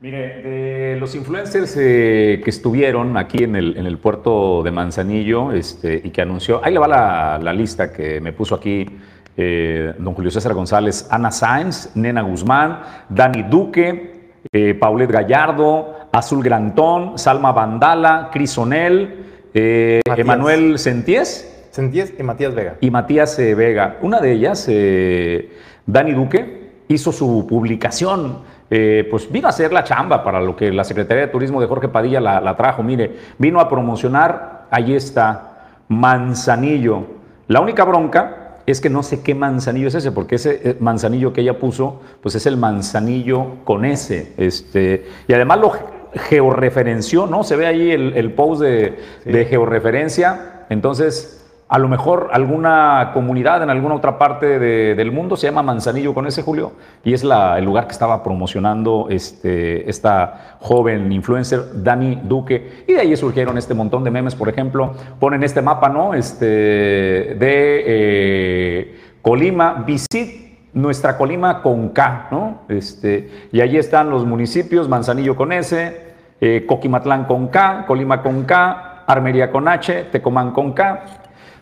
Mire, 0.00 0.42
de 0.42 0.96
los 1.00 1.14
influencers 1.14 1.76
eh, 1.78 2.40
que 2.44 2.50
estuvieron 2.50 3.16
aquí 3.16 3.44
en 3.44 3.56
el, 3.56 3.76
en 3.76 3.86
el, 3.86 3.98
puerto 3.98 4.62
de 4.62 4.70
Manzanillo 4.70 5.52
este, 5.52 6.02
y 6.04 6.10
que 6.10 6.20
anunció, 6.20 6.62
ahí 6.62 6.74
le 6.74 6.78
va 6.78 6.88
la, 6.88 7.38
la 7.42 7.52
lista 7.54 7.90
que 7.90 8.20
me 8.20 8.32
puso 8.32 8.54
aquí 8.54 8.86
eh, 9.36 9.94
don 9.98 10.14
Julio 10.14 10.30
César 10.30 10.54
González, 10.54 11.06
Ana 11.10 11.30
Sáenz, 11.30 11.90
Nena 11.94 12.22
Guzmán, 12.22 12.80
Dani 13.08 13.42
Duque, 13.42 14.32
eh, 14.52 14.74
Paulette 14.74 15.12
Gallardo, 15.12 16.08
Azul 16.12 16.42
Grantón, 16.42 17.18
Salma 17.18 17.52
Vandala, 17.52 18.30
Cris 18.32 18.56
Onel, 18.56 19.24
eh, 19.52 20.00
Emanuel 20.16 20.78
Senties. 20.78 21.50
Senties 21.70 22.14
y 22.18 22.22
Matías 22.22 22.54
Vega. 22.54 22.76
Y 22.80 22.90
Matías 22.90 23.38
eh, 23.38 23.54
Vega. 23.54 23.98
Una 24.02 24.20
de 24.20 24.32
ellas, 24.32 24.66
eh, 24.68 25.50
Dani 25.86 26.12
Duque, 26.12 26.70
hizo 26.88 27.10
su 27.10 27.46
publicación 27.48 28.54
eh, 28.70 29.06
pues 29.10 29.30
vino 29.30 29.46
a 29.46 29.50
hacer 29.50 29.72
la 29.72 29.84
chamba 29.84 30.24
para 30.24 30.40
lo 30.40 30.56
que 30.56 30.72
la 30.72 30.84
Secretaría 30.84 31.26
de 31.26 31.32
Turismo 31.32 31.60
de 31.60 31.66
Jorge 31.66 31.88
Padilla 31.88 32.20
la, 32.20 32.40
la, 32.40 32.56
trajo. 32.56 32.82
Mire, 32.82 33.14
vino 33.38 33.60
a 33.60 33.68
promocionar, 33.68 34.66
ahí 34.70 34.94
está, 34.94 35.82
Manzanillo. 35.88 37.06
La 37.46 37.60
única 37.60 37.84
bronca 37.84 38.43
es 38.70 38.80
que 38.80 38.90
no 38.90 39.02
sé 39.02 39.22
qué 39.22 39.34
manzanillo 39.34 39.88
es 39.88 39.94
ese, 39.94 40.12
porque 40.12 40.36
ese 40.36 40.60
eh, 40.64 40.76
manzanillo 40.80 41.32
que 41.32 41.42
ella 41.42 41.58
puso, 41.58 42.00
pues 42.22 42.34
es 42.34 42.46
el 42.46 42.56
manzanillo 42.56 43.64
con 43.64 43.84
ese. 43.84 44.32
Este, 44.36 45.06
y 45.28 45.32
además 45.32 45.60
lo 45.60 45.72
georreferenció, 46.14 47.26
¿no? 47.26 47.44
Se 47.44 47.56
ve 47.56 47.66
ahí 47.66 47.90
el, 47.90 48.16
el 48.16 48.32
post 48.32 48.62
de, 48.62 48.98
sí. 49.24 49.30
de 49.30 49.44
georreferencia. 49.44 50.66
Entonces, 50.70 51.43
a 51.66 51.78
lo 51.78 51.88
mejor 51.88 52.28
alguna 52.32 53.10
comunidad 53.14 53.62
en 53.62 53.70
alguna 53.70 53.94
otra 53.94 54.18
parte 54.18 54.58
de, 54.58 54.94
del 54.94 55.10
mundo 55.10 55.36
se 55.36 55.46
llama 55.46 55.62
Manzanillo 55.62 56.12
con 56.12 56.26
ese 56.26 56.42
Julio 56.42 56.72
y 57.02 57.14
es 57.14 57.24
el 57.24 57.64
lugar 57.64 57.86
que 57.86 57.92
estaba 57.92 58.22
promocionando 58.22 59.06
este, 59.08 59.88
esta 59.88 60.56
joven 60.60 61.10
influencer 61.10 61.82
Dani 61.82 62.20
Duque 62.22 62.84
y 62.86 62.92
de 62.92 63.00
ahí 63.00 63.16
surgieron 63.16 63.56
este 63.56 63.72
montón 63.72 64.04
de 64.04 64.10
memes, 64.10 64.34
por 64.34 64.48
ejemplo, 64.48 64.92
ponen 65.18 65.42
este 65.42 65.62
mapa, 65.62 65.88
¿no? 65.88 66.12
Este, 66.12 66.46
de 66.46 67.84
eh, 67.86 68.98
Colima, 69.22 69.84
visit 69.86 70.44
nuestra 70.74 71.16
Colima 71.16 71.62
con 71.62 71.90
K, 71.90 72.28
¿no? 72.30 72.62
Este, 72.68 73.48
y 73.52 73.60
allí 73.62 73.78
están 73.78 74.10
los 74.10 74.26
municipios, 74.26 74.88
Manzanillo 74.88 75.34
con 75.34 75.52
S, 75.52 76.14
eh, 76.40 76.66
Coquimatlán 76.66 77.24
con 77.24 77.48
K, 77.48 77.84
Colima 77.86 78.22
con 78.22 78.44
K, 78.44 79.04
Armería 79.06 79.50
con 79.50 79.66
H, 79.66 80.08
Tecomán 80.12 80.52
con 80.52 80.72
K, 80.72 81.04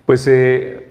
pues 0.06 0.26
eh, 0.26 0.88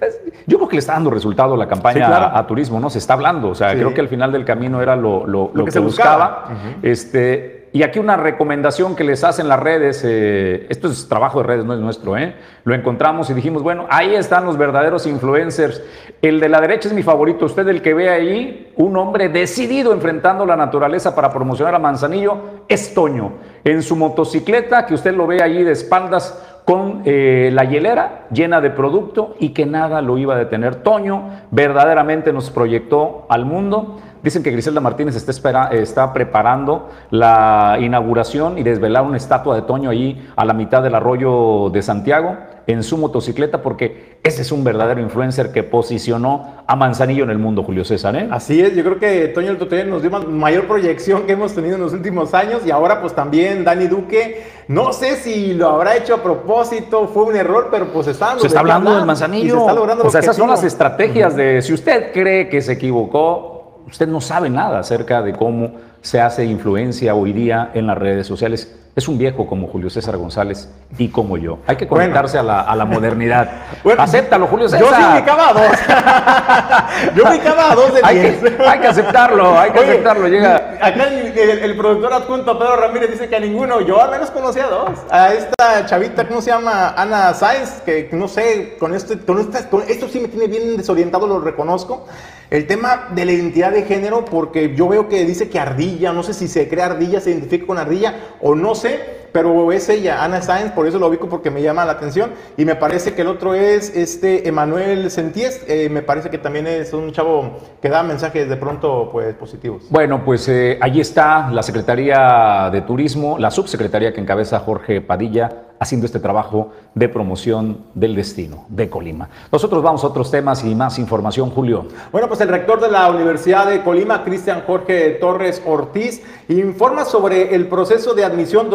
yo 0.48 0.58
creo 0.58 0.70
que 0.70 0.76
le 0.76 0.80
está 0.80 0.94
dando 0.94 1.10
resultado 1.10 1.58
la 1.58 1.68
campaña 1.68 2.06
sí, 2.06 2.12
claro. 2.12 2.26
a, 2.26 2.40
a, 2.40 2.48
turismo, 2.48 2.80
¿no? 2.80 2.90
Se 2.90 2.98
está 3.00 3.14
hablando, 3.14 3.50
o 3.50 3.56
sea, 3.56 3.72
sí. 3.72 3.78
creo 3.78 3.94
que 3.94 4.02
al 4.02 4.08
final 4.08 4.32
del 4.32 4.46
camino 4.46 4.82
era 4.82 4.96
lo, 4.96 5.28
lo, 5.28 5.48
lo, 5.48 5.52
lo 5.54 5.64
que, 5.64 5.66
que, 5.66 5.72
se 5.72 5.80
buscaba. 5.80 6.46
buscaba. 6.48 6.54
Uh 6.54 6.68
-huh. 6.68 6.90
este, 6.90 7.62
y 7.74 7.84
aquí 7.84 8.00
una 8.00 8.18
recomendación 8.18 8.98
que 8.98 9.06
les 9.06 9.24
hacen 9.24 9.48
las 9.48 9.58
redes, 9.58 10.02
eh, 10.04 10.68
esto 10.70 10.90
es 10.90 11.08
trabajo 11.08 11.42
de 11.42 11.48
redes, 11.48 11.64
no 11.64 11.74
es 11.74 11.80
nuestro, 11.80 12.18
¿eh? 12.18 12.36
Lo 12.66 12.76
encontramos 12.76 13.30
y 13.30 13.34
dijimos, 13.34 13.64
bueno, 13.64 13.86
ahí 13.90 14.14
están 14.14 14.44
los 14.46 14.58
verdaderos 14.58 15.08
influencers. 15.08 15.82
El 16.22 16.42
de 16.42 16.50
la 16.50 16.60
derecha 16.60 16.90
es 16.90 16.94
mi 16.94 17.02
favorito, 17.02 17.46
usted 17.46 17.66
el 17.70 17.82
que 17.82 17.94
ve 17.94 18.10
ahí, 18.10 18.74
un 18.76 18.98
hombre 18.98 19.30
decidido 19.30 19.94
enfrentando 19.94 20.46
la 20.46 20.58
naturaleza 20.58 21.16
para 21.16 21.32
promocionar 21.32 21.74
a 21.74 21.80
Manzanillo, 21.80 22.64
es 22.68 22.94
Toño. 22.94 23.36
En 23.64 23.84
su 23.84 23.96
motocicleta, 23.96 24.86
que 24.86 24.94
usted 24.94 25.14
lo 25.16 25.26
ve 25.26 25.42
ahí 25.42 25.64
de 25.64 25.72
espaldas, 25.72 26.51
con 26.72 27.02
eh, 27.04 27.50
la 27.52 27.66
hielera 27.66 28.28
llena 28.32 28.62
de 28.62 28.70
producto 28.70 29.36
y 29.40 29.50
que 29.50 29.66
nada 29.66 30.02
lo 30.02 30.18
iba 30.18 30.36
a 30.36 30.38
detener. 30.38 30.76
Toño 30.76 31.24
verdaderamente 31.52 32.32
nos 32.32 32.50
proyectó 32.50 33.26
al 33.28 33.44
mundo. 33.44 34.00
Dicen 34.24 34.42
que 34.42 34.52
Griselda 34.52 34.80
Martínez 34.80 35.18
está, 35.18 35.68
está, 35.74 36.14
preparando 36.14 36.88
la 37.10 37.76
inauguración 37.82 38.58
y 38.58 38.64
desvelar 38.64 39.04
una 39.04 39.18
estatua 39.18 39.54
de 39.56 39.64
Toño 39.64 39.90
ahí 39.90 40.30
a 40.38 40.46
la 40.46 40.54
mitad 40.54 40.82
del 40.82 40.96
arroyo 40.96 41.70
de 41.72 41.82
Santiago 41.82 42.38
en 42.72 42.84
su 42.84 42.98
motocicleta 42.98 43.62
porque 43.62 44.20
ese 44.24 44.42
es 44.42 44.52
un 44.52 44.64
verdadero 44.64 45.02
influencer 45.02 45.52
que 45.52 45.64
posicionó 45.64 46.64
a 46.68 46.76
Manzanillo 46.76 47.24
en 47.24 47.30
el 47.30 47.38
mundo, 47.38 47.64
Julio 47.64 47.84
César. 47.84 48.16
¿eh? 48.16 48.28
Así 48.32 48.62
es, 48.62 48.76
yo 48.76 48.84
creo 48.84 49.00
que 49.00 49.28
Toño 49.30 49.52
el 49.52 49.58
Totoyen 49.58 49.90
nos 49.90 50.02
dio 50.02 50.12
mayor 50.12 50.68
proyección 50.68 51.24
que 51.24 51.34
hemos 51.34 51.54
tenido 51.54 51.76
en 51.76 51.82
los 51.82 51.94
últimos 51.94 52.34
años 52.34 52.62
y 52.66 52.72
ahora 52.72 53.02
pues 53.02 53.14
también 53.14 53.64
Dani 53.64 53.88
Duque, 53.88 54.44
no 54.68 54.94
sé 54.94 55.16
si 55.16 55.54
lo 55.54 55.70
habrá 55.70 55.98
hecho 55.98 56.16
a 56.16 56.24
propósito, 56.24 57.08
fue 57.08 57.24
un 57.24 57.36
error, 57.36 57.70
pero 57.72 57.92
pues 57.92 58.08
está, 58.08 58.38
se 58.40 58.48
está 58.48 58.60
hablando 58.60 58.96
del 58.96 59.06
Manzanillo. 59.06 59.56
Se 59.56 59.60
está 59.60 59.74
logrando 59.74 60.06
o 60.06 60.10
sea, 60.10 60.22
esas 60.22 60.36
son 60.36 60.50
las 60.50 60.64
estrategias 60.64 61.34
uh 61.34 61.38
-huh. 61.38 61.56
de, 61.56 61.62
si 61.62 61.74
usted 61.74 62.12
cree 62.12 62.50
que 62.50 62.62
se 62.62 62.74
equivocó, 62.74 63.82
usted 63.88 64.08
no 64.08 64.22
sabe 64.22 64.50
nada 64.50 64.80
acerca 64.80 65.22
de 65.22 65.34
cómo 65.34 65.74
se 66.02 66.20
hace 66.20 66.46
influencia 66.46 67.14
hoy 67.16 67.34
día 67.34 67.72
en 67.74 67.88
las 67.88 67.98
redes 67.98 68.28
sociales. 68.28 68.81
Es 68.94 69.08
un 69.08 69.18
viejo 69.18 69.48
como 69.48 69.68
Julio 69.68 69.90
César 69.90 70.18
González 70.18 70.68
y 70.98 71.08
como 71.08 71.38
yo. 71.38 71.60
Hay 71.66 71.78
que 71.78 71.88
conectarse 71.88 72.38
bueno. 72.38 72.52
a, 72.52 72.56
la, 72.56 72.62
a, 72.62 72.76
la, 72.76 72.86
modernidad. 72.86 73.50
Bueno, 73.84 74.02
Acéptalo, 74.04 74.48
Julio 74.48 74.68
César. 74.68 74.86
Yo 74.86 74.94
sí 74.94 75.02
ubicaba 75.14 75.54
dos. 75.54 77.16
yo 77.16 77.24
ubicaba 77.24 77.76
dos 77.76 77.94
de 77.94 78.02
hay 78.04 78.16
que, 78.16 78.64
hay 78.68 78.80
que, 78.80 78.88
aceptarlo, 78.88 79.58
hay 79.58 79.72
que 79.72 79.80
Oye, 79.80 79.92
aceptarlo. 79.92 80.28
Llega. 80.28 80.56
Acá 80.82 81.08
el, 81.08 81.38
el, 81.38 81.60
el, 81.60 81.78
productor 81.78 82.14
adjunto 82.14 82.60
Pedro 82.60 82.76
Ramírez 82.76 83.12
dice 83.12 83.30
que 83.30 83.36
a 83.38 83.40
ninguno. 83.40 83.80
Yo 83.80 84.02
al 84.02 84.12
menos 84.12 84.30
conocía 84.30 84.66
a 84.66 84.70
dos. 84.70 85.00
A 85.10 85.34
esta 85.34 85.86
chavita, 85.86 86.28
¿cómo 86.28 86.42
se 86.42 86.52
llama? 86.52 86.90
Ana 86.90 87.34
Sáenz, 87.34 87.82
que 87.86 88.10
no 88.12 88.28
sé, 88.28 88.76
con 88.78 88.94
esto, 88.94 89.16
con, 89.26 89.40
esta, 89.40 89.70
con 89.70 89.84
esto 89.84 90.10
sí 90.10 90.20
me 90.20 90.28
tiene 90.28 90.48
bien 90.48 90.76
desorientado, 90.76 91.28
lo 91.28 91.40
reconozco. 91.40 92.08
El 92.52 92.68
tema 92.68 93.08
de 93.16 93.24
la 93.24 93.32
identidad 93.32 93.72
de 93.72 93.84
género, 93.84 94.26
porque 94.26 94.76
yo 94.76 94.90
veo 94.90 95.08
que 95.08 95.24
dice 95.24 95.50
que 95.50 95.58
ardilla, 95.58 96.12
no 96.12 96.22
sé 96.22 96.34
si 96.34 96.50
se 96.50 96.68
cree 96.68 96.84
ardilla, 96.84 97.22
se 97.22 97.32
identifica 97.32 97.66
con 97.66 97.78
ardilla 97.78 98.36
o 98.42 98.56
no 98.56 98.76
sé, 98.76 99.21
pero 99.32 99.72
es 99.72 99.90
ella, 99.90 100.24
Ana 100.24 100.42
Sáenz, 100.42 100.72
por 100.72 100.88
eso 100.88 101.00
lo 101.00 101.08
ubico 101.08 101.30
porque 101.30 101.52
me 101.52 101.62
llama 101.62 101.86
la 101.86 101.94
atención. 101.94 102.32
Y 102.58 102.66
me 102.66 102.76
parece 102.76 103.14
que 103.14 103.22
el 103.22 103.28
otro 103.28 103.54
es 103.54 103.96
este 103.96 104.48
Emanuel 104.48 105.10
Senties, 105.12 105.64
eh, 105.68 105.90
me 105.90 106.02
parece 106.02 106.30
que 106.30 106.38
también 106.38 106.68
es 106.68 106.94
un 106.94 107.12
chavo 107.12 107.60
que 107.82 107.90
da 107.90 108.04
mensajes 108.04 108.50
de 108.50 108.58
pronto 108.58 109.10
pues 109.12 109.34
positivos. 109.36 109.84
Bueno, 109.90 110.24
pues 110.26 110.48
eh, 110.50 110.78
allí 110.82 111.02
está 111.02 111.50
la 111.52 111.64
Secretaría 111.64 112.70
de 112.72 112.82
Turismo, 112.82 113.38
la 113.38 113.52
subsecretaría 113.52 114.14
que 114.14 114.22
encabeza 114.22 114.60
Jorge 114.60 115.02
Padilla, 115.02 115.50
haciendo 115.82 116.06
este 116.06 116.20
trabajo 116.20 116.74
de 116.94 117.10
promoción 117.10 117.86
del 117.96 118.16
destino 118.16 118.66
de 118.70 118.88
Colima. 118.88 119.30
Nosotros 119.52 119.82
vamos 119.82 120.04
a 120.04 120.08
otros 120.08 120.30
temas 120.30 120.64
y 120.64 120.76
más 120.76 121.00
información, 121.00 121.50
Julio. 121.50 121.88
Bueno, 122.12 122.28
pues 122.28 122.40
el 122.42 122.50
rector 122.50 122.80
de 122.80 122.92
la 122.92 123.10
Universidad 123.10 123.66
de 123.68 123.82
Colima, 123.82 124.24
Cristian 124.24 124.62
Jorge 124.68 125.10
Torres 125.20 125.60
Ortiz, 125.66 126.22
informa 126.50 127.04
sobre 127.04 127.56
el 127.56 127.68
proceso 127.68 128.14
de 128.14 128.24
admisión 128.24 128.70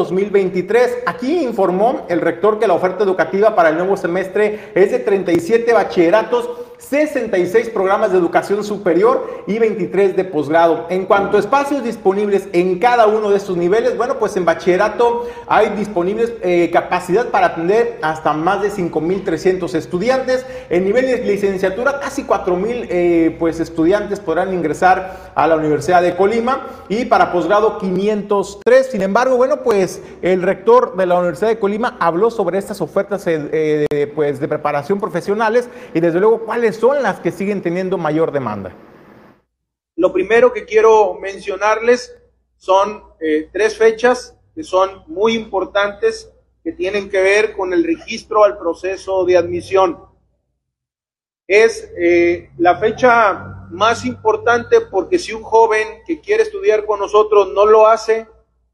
2023. 0.46 0.98
Aquí 1.06 1.44
informó 1.44 2.06
el 2.08 2.20
rector 2.20 2.58
que 2.58 2.66
la 2.66 2.74
oferta 2.74 3.04
educativa 3.04 3.54
para 3.54 3.70
el 3.70 3.76
nuevo 3.76 3.96
semestre 3.96 4.70
es 4.74 4.90
de 4.90 4.98
37 4.98 5.72
bachilleratos 5.72 6.65
66 6.78 7.70
programas 7.70 8.12
de 8.12 8.18
educación 8.18 8.62
superior 8.62 9.42
y 9.46 9.58
23 9.58 10.14
de 10.14 10.24
posgrado. 10.24 10.86
En 10.90 11.06
cuanto 11.06 11.36
a 11.36 11.40
espacios 11.40 11.82
disponibles 11.82 12.48
en 12.52 12.78
cada 12.78 13.06
uno 13.06 13.30
de 13.30 13.36
estos 13.36 13.56
niveles, 13.56 13.96
bueno, 13.96 14.18
pues 14.18 14.36
en 14.36 14.44
bachillerato 14.44 15.26
hay 15.46 15.70
disponibles 15.70 16.34
eh, 16.42 16.70
capacidad 16.72 17.28
para 17.28 17.48
atender 17.48 17.98
hasta 18.02 18.32
más 18.32 18.62
de 18.62 18.70
5.300 18.70 19.74
estudiantes. 19.74 20.44
En 20.68 20.84
nivel 20.84 21.06
de 21.06 21.24
licenciatura, 21.24 21.98
casi 21.98 22.24
4.000 22.24 22.86
eh, 22.88 23.36
pues 23.38 23.58
estudiantes 23.60 24.20
podrán 24.20 24.52
ingresar 24.52 25.32
a 25.34 25.46
la 25.46 25.56
Universidad 25.56 26.02
de 26.02 26.14
Colima 26.14 26.66
y 26.88 27.06
para 27.06 27.32
posgrado 27.32 27.78
503. 27.78 28.90
Sin 28.90 29.02
embargo, 29.02 29.36
bueno, 29.36 29.62
pues 29.62 30.02
el 30.22 30.42
rector 30.42 30.96
de 30.96 31.06
la 31.06 31.18
Universidad 31.18 31.48
de 31.48 31.58
Colima 31.58 31.96
habló 32.00 32.30
sobre 32.30 32.58
estas 32.58 32.80
ofertas 32.80 33.24
eh, 33.26 34.12
pues 34.14 34.40
de 34.40 34.48
preparación 34.48 35.00
profesionales 35.00 35.68
y 35.94 36.00
desde 36.00 36.20
luego 36.20 36.40
cuáles 36.40 36.65
son 36.72 37.02
las 37.02 37.20
que 37.20 37.30
siguen 37.30 37.62
teniendo 37.62 37.98
mayor 37.98 38.32
demanda? 38.32 38.74
Lo 39.96 40.12
primero 40.12 40.52
que 40.52 40.64
quiero 40.64 41.14
mencionarles 41.14 42.14
son 42.56 43.02
eh, 43.20 43.48
tres 43.52 43.76
fechas 43.76 44.36
que 44.54 44.62
son 44.62 45.04
muy 45.06 45.34
importantes 45.34 46.32
que 46.62 46.72
tienen 46.72 47.08
que 47.08 47.20
ver 47.20 47.52
con 47.52 47.72
el 47.72 47.84
registro 47.84 48.44
al 48.44 48.58
proceso 48.58 49.24
de 49.24 49.36
admisión. 49.36 49.98
Es 51.46 51.90
eh, 51.98 52.50
la 52.58 52.76
fecha 52.78 53.68
más 53.70 54.04
importante 54.04 54.80
porque 54.80 55.18
si 55.18 55.32
un 55.32 55.42
joven 55.42 55.86
que 56.06 56.20
quiere 56.20 56.42
estudiar 56.42 56.84
con 56.84 56.98
nosotros 56.98 57.52
no 57.52 57.66
lo 57.66 57.86
hace, 57.86 58.26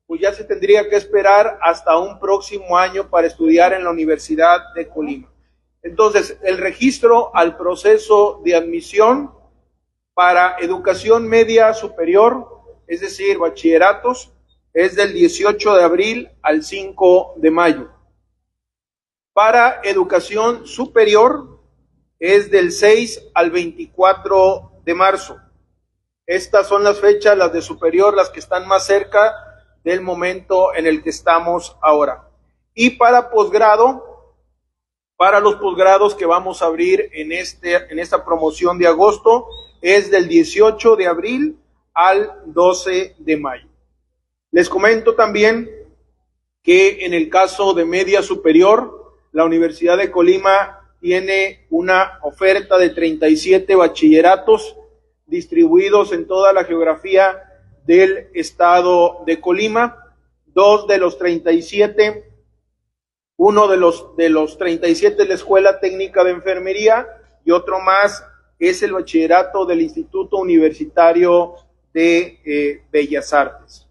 pues 0.07 0.20
ya 0.20 0.33
se 0.33 0.44
tendría 0.44 0.88
que 0.88 0.96
esperar 0.96 1.59
hasta 1.62 1.98
un 1.98 2.18
próximo 2.18 2.76
año 2.76 3.09
para 3.09 3.26
estudiar 3.26 3.72
en 3.72 3.85
la 3.85 3.90
Universidad 3.90 4.72
de 4.74 4.88
Colima. 4.88 5.31
Entonces, 5.82 6.38
el 6.42 6.58
registro 6.58 7.34
al 7.34 7.56
proceso 7.56 8.40
de 8.44 8.54
admisión 8.54 9.32
para 10.14 10.56
educación 10.60 11.28
media 11.28 11.74
superior, 11.74 12.46
es 12.86 13.00
decir, 13.00 13.38
bachilleratos, 13.38 14.32
es 14.72 14.94
del 14.94 15.12
18 15.12 15.74
de 15.74 15.82
abril 15.82 16.30
al 16.42 16.62
5 16.62 17.34
de 17.36 17.50
mayo. 17.50 17.90
Para 19.32 19.80
educación 19.82 20.66
superior 20.66 21.60
es 22.18 22.50
del 22.50 22.70
6 22.70 23.30
al 23.34 23.50
24 23.50 24.82
de 24.84 24.94
marzo. 24.94 25.40
Estas 26.26 26.68
son 26.68 26.84
las 26.84 27.00
fechas, 27.00 27.36
las 27.36 27.52
de 27.52 27.60
superior, 27.60 28.14
las 28.14 28.30
que 28.30 28.40
están 28.40 28.68
más 28.68 28.86
cerca 28.86 29.34
del 29.82 30.00
momento 30.00 30.74
en 30.74 30.86
el 30.86 31.02
que 31.02 31.10
estamos 31.10 31.76
ahora. 31.82 32.28
Y 32.74 32.90
para 32.90 33.30
posgrado, 33.30 34.12
para 35.22 35.38
los 35.38 35.54
posgrados 35.54 36.16
que 36.16 36.26
vamos 36.26 36.62
a 36.62 36.66
abrir 36.66 37.08
en, 37.12 37.30
este, 37.30 37.76
en 37.92 38.00
esta 38.00 38.24
promoción 38.24 38.76
de 38.76 38.88
agosto, 38.88 39.46
es 39.80 40.11
del 40.11 40.26
18 40.26 40.96
de 40.96 41.06
abril 41.06 41.58
al 41.94 42.40
12 42.46 43.14
de 43.20 43.37
mayo. 43.37 43.68
Les 44.50 44.68
comento 44.68 45.14
también 45.14 45.70
que 46.61 47.06
en 47.06 47.14
el 47.14 47.30
caso 47.30 47.72
de 47.72 47.85
media 47.85 48.20
superior, 48.20 49.14
la 49.30 49.44
Universidad 49.44 49.96
de 49.96 50.11
Colima 50.11 50.90
tiene 51.00 51.68
una 51.70 52.18
oferta 52.24 52.76
de 52.76 52.90
37 52.90 53.76
bachilleratos 53.76 54.74
distribuidos 55.26 56.12
en 56.12 56.26
toda 56.26 56.52
la 56.52 56.64
geografía 56.64 57.44
del 57.87 58.26
estado 58.35 59.22
de 59.24 59.40
Colima. 59.40 60.14
Dos 60.46 60.88
de 60.88 60.98
los 60.98 61.16
37, 61.16 62.31
uno 63.44 63.66
de 63.66 63.76
los, 63.76 64.14
de 64.14 64.28
los 64.28 64.57
37 64.57 65.20
es 65.20 65.28
la 65.28 65.35
Escuela 65.35 65.81
Técnica 65.81 66.22
de 66.22 66.31
Enfermería 66.31 67.09
y 67.44 67.50
otro 67.50 67.81
más 67.81 68.24
es 68.57 68.85
el 68.85 68.92
bachillerato 68.92 69.66
del 69.66 69.81
Instituto 69.81 70.37
Universitario 70.37 71.57
de 71.92 72.40
eh, 72.44 72.85
Bellas 72.92 73.33
Artes. 73.33 73.88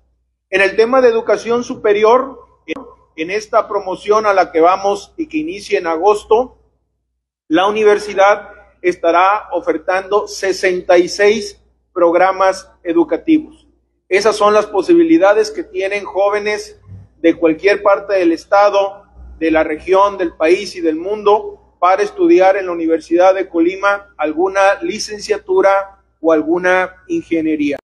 En 0.50 0.62
el 0.62 0.78
tema 0.78 1.02
de 1.02 1.10
educación 1.10 1.66
superior, 1.66 2.40
en 3.18 3.30
esta 3.30 3.68
promoción 3.68 4.26
a 4.26 4.34
la 4.34 4.54
que 4.54 4.62
vamos 4.62 5.14
y 5.18 5.28
que 5.28 5.40
inicia 5.40 5.80
en 5.80 5.88
agosto, 5.88 6.58
la 7.50 7.68
universidad 7.68 8.52
estará 8.82 9.50
ofertando 9.52 10.30
66 10.30 11.62
programas 11.92 12.72
educativos. 12.84 13.68
Esas 14.08 14.38
son 14.38 14.54
las 14.54 14.68
posibilidades 14.68 15.52
que 15.52 15.66
tienen 15.66 16.06
jóvenes 16.06 16.80
de 17.18 17.36
cualquier 17.36 17.84
parte 17.84 18.14
del 18.14 18.32
estado, 18.32 19.01
de 19.42 19.50
la 19.50 19.64
región, 19.64 20.20
del 20.20 20.34
país 20.34 20.76
y 20.76 20.82
del 20.82 20.98
mundo 20.98 21.76
para 21.80 22.04
estudiar 22.04 22.58
en 22.58 22.68
la 22.68 22.74
Universidad 22.74 23.34
de 23.34 23.50
Colima 23.50 24.14
alguna 24.16 24.62
licenciatura 24.84 25.98
o 26.20 26.32
alguna 26.32 26.98
ingeniería. 27.08 27.80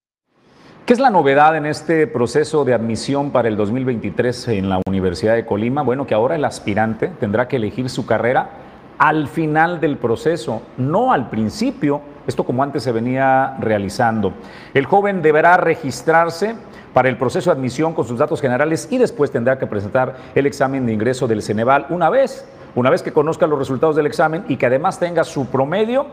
¿Qué 0.85 0.93
es 0.93 0.99
la 0.99 1.09
novedad 1.09 1.57
en 1.57 1.65
este 1.65 2.05
proceso 2.05 2.63
de 2.63 2.75
admisión 2.75 3.31
para 3.31 3.47
el 3.47 3.57
2023 3.57 4.49
en 4.49 4.69
la 4.69 4.79
Universidad 4.87 5.33
de 5.33 5.47
Colima? 5.47 5.81
Bueno, 5.81 6.05
que 6.05 6.13
ahora 6.13 6.35
el 6.35 6.45
aspirante 6.45 7.07
tendrá 7.19 7.47
que 7.47 7.55
elegir 7.55 7.89
su 7.89 8.05
carrera 8.05 8.51
al 8.99 9.27
final 9.27 9.79
del 9.79 9.97
proceso, 9.97 10.61
no 10.77 11.11
al 11.11 11.31
principio, 11.31 12.01
esto 12.27 12.43
como 12.43 12.61
antes 12.61 12.83
se 12.83 12.91
venía 12.91 13.57
realizando. 13.59 14.33
El 14.75 14.85
joven 14.85 15.23
deberá 15.23 15.57
registrarse 15.57 16.55
para 16.97 17.09
el 17.09 17.17
proceso 17.19 17.51
de 17.51 17.55
admisión 17.55 17.93
con 17.93 18.07
sus 18.07 18.17
datos 18.17 18.41
generales 18.41 18.87
y 18.89 18.97
después 18.97 19.29
tendrá 19.29 19.59
que 19.59 19.67
presentar 19.67 20.15
el 20.33 20.47
examen 20.47 20.87
de 20.87 20.93
ingreso 20.93 21.27
del 21.27 21.43
Ceneval 21.43 21.85
una 21.91 22.09
vez, 22.09 22.43
una 22.73 22.89
vez 22.89 23.03
que 23.03 23.13
conozca 23.13 23.45
los 23.45 23.59
resultados 23.59 23.95
del 23.95 24.07
examen 24.07 24.45
y 24.47 24.57
que 24.57 24.65
además 24.65 24.97
tenga 24.97 25.23
su 25.23 25.45
promedio, 25.45 26.07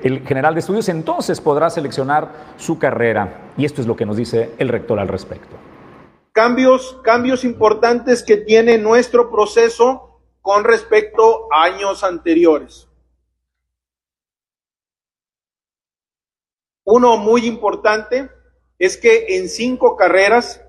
el 0.00 0.24
general 0.24 0.54
de 0.54 0.60
estudios 0.60 0.88
entonces 0.90 1.40
podrá 1.40 1.70
seleccionar 1.70 2.28
su 2.56 2.78
carrera. 2.78 3.50
Y 3.56 3.64
esto 3.64 3.80
es 3.80 3.88
lo 3.88 3.96
que 3.96 4.06
nos 4.06 4.16
dice 4.16 4.52
el 4.58 4.68
rector 4.68 5.00
al 5.00 5.08
respecto. 5.08 5.56
Cambios, 6.30 7.00
cambios 7.02 7.42
importantes 7.42 8.22
que 8.22 8.36
tiene 8.36 8.78
nuestro 8.78 9.32
proceso 9.32 10.20
con 10.40 10.62
respecto 10.62 11.52
a 11.52 11.64
años 11.64 12.04
anteriores. 12.04 12.88
Uno 16.84 17.16
muy 17.16 17.44
importante 17.44 18.37
es 18.78 18.96
que 18.96 19.36
en 19.36 19.48
cinco 19.48 19.96
carreras, 19.96 20.62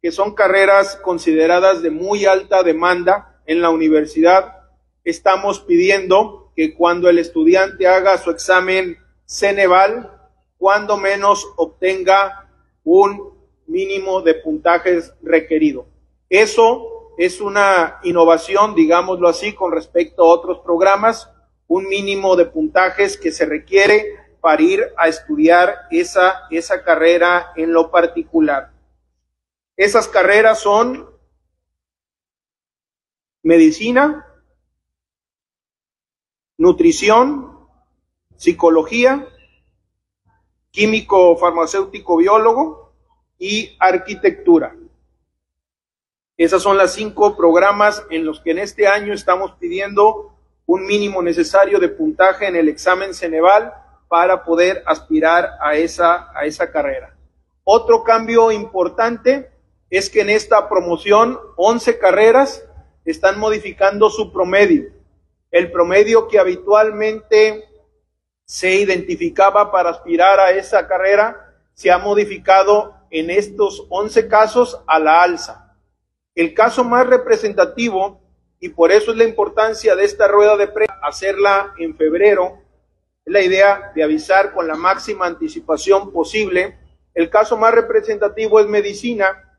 que 0.00 0.10
son 0.10 0.34
carreras 0.34 0.96
consideradas 0.96 1.82
de 1.82 1.90
muy 1.90 2.24
alta 2.26 2.62
demanda 2.62 3.40
en 3.46 3.62
la 3.62 3.70
universidad, 3.70 4.58
estamos 5.04 5.60
pidiendo 5.60 6.52
que 6.56 6.74
cuando 6.74 7.08
el 7.08 7.18
estudiante 7.18 7.86
haga 7.86 8.18
su 8.18 8.30
examen 8.30 8.98
Ceneval, 9.26 10.10
cuando 10.58 10.96
menos 10.96 11.46
obtenga 11.56 12.48
un 12.84 13.32
mínimo 13.66 14.20
de 14.22 14.34
puntajes 14.34 15.14
requerido. 15.22 15.86
Eso 16.28 17.14
es 17.16 17.40
una 17.40 18.00
innovación, 18.02 18.74
digámoslo 18.74 19.28
así, 19.28 19.54
con 19.54 19.72
respecto 19.72 20.24
a 20.24 20.34
otros 20.34 20.58
programas, 20.60 21.28
un 21.68 21.88
mínimo 21.88 22.36
de 22.36 22.46
puntajes 22.46 23.16
que 23.16 23.32
se 23.32 23.46
requiere 23.46 24.21
para 24.42 24.60
ir 24.60 24.92
a 24.96 25.06
estudiar 25.06 25.86
esa, 25.92 26.48
esa 26.50 26.82
carrera 26.82 27.52
en 27.54 27.72
lo 27.72 27.92
particular. 27.92 28.72
Esas 29.76 30.08
carreras 30.08 30.58
son 30.58 31.08
medicina, 33.44 34.26
nutrición, 36.58 37.68
psicología, 38.36 39.28
químico 40.72 41.36
farmacéutico 41.36 42.16
biólogo 42.16 42.94
y 43.38 43.76
arquitectura. 43.78 44.74
Esas 46.36 46.60
son 46.60 46.76
las 46.76 46.94
cinco 46.94 47.36
programas 47.36 48.04
en 48.10 48.24
los 48.24 48.40
que 48.40 48.50
en 48.50 48.58
este 48.58 48.88
año 48.88 49.14
estamos 49.14 49.52
pidiendo 49.52 50.34
un 50.66 50.84
mínimo 50.84 51.22
necesario 51.22 51.78
de 51.78 51.90
puntaje 51.90 52.48
en 52.48 52.56
el 52.56 52.68
examen 52.68 53.14
Ceneval 53.14 53.81
para 54.12 54.44
poder 54.44 54.82
aspirar 54.84 55.52
a 55.58 55.74
esa, 55.74 56.28
a 56.38 56.44
esa 56.44 56.70
carrera. 56.70 57.16
Otro 57.64 58.04
cambio 58.04 58.52
importante 58.52 59.50
es 59.88 60.10
que 60.10 60.20
en 60.20 60.28
esta 60.28 60.68
promoción 60.68 61.40
11 61.56 61.98
carreras 61.98 62.62
están 63.06 63.38
modificando 63.38 64.10
su 64.10 64.30
promedio. 64.30 64.92
El 65.50 65.72
promedio 65.72 66.28
que 66.28 66.38
habitualmente 66.38 67.64
se 68.44 68.74
identificaba 68.74 69.72
para 69.72 69.88
aspirar 69.88 70.38
a 70.40 70.50
esa 70.50 70.86
carrera 70.86 71.54
se 71.72 71.90
ha 71.90 71.96
modificado 71.96 72.94
en 73.08 73.30
estos 73.30 73.86
11 73.88 74.28
casos 74.28 74.78
a 74.88 74.98
la 74.98 75.22
alza. 75.22 75.74
El 76.34 76.52
caso 76.52 76.84
más 76.84 77.06
representativo, 77.06 78.20
y 78.60 78.68
por 78.68 78.92
eso 78.92 79.12
es 79.12 79.16
la 79.16 79.24
importancia 79.24 79.96
de 79.96 80.04
esta 80.04 80.28
rueda 80.28 80.58
de 80.58 80.68
prensa, 80.68 80.98
hacerla 81.02 81.72
en 81.78 81.96
febrero, 81.96 82.61
es 83.24 83.32
la 83.32 83.40
idea 83.40 83.92
de 83.94 84.02
avisar 84.02 84.52
con 84.52 84.66
la 84.66 84.74
máxima 84.74 85.26
anticipación 85.26 86.12
posible. 86.12 86.78
El 87.14 87.30
caso 87.30 87.56
más 87.56 87.74
representativo 87.74 88.60
es 88.60 88.66
medicina, 88.66 89.58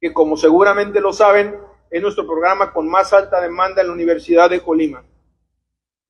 que 0.00 0.12
como 0.12 0.36
seguramente 0.36 1.00
lo 1.00 1.12
saben, 1.12 1.56
es 1.90 2.02
nuestro 2.02 2.26
programa 2.26 2.72
con 2.72 2.88
más 2.88 3.12
alta 3.12 3.40
demanda 3.40 3.80
en 3.80 3.88
la 3.88 3.92
Universidad 3.92 4.50
de 4.50 4.60
Colima. 4.60 5.04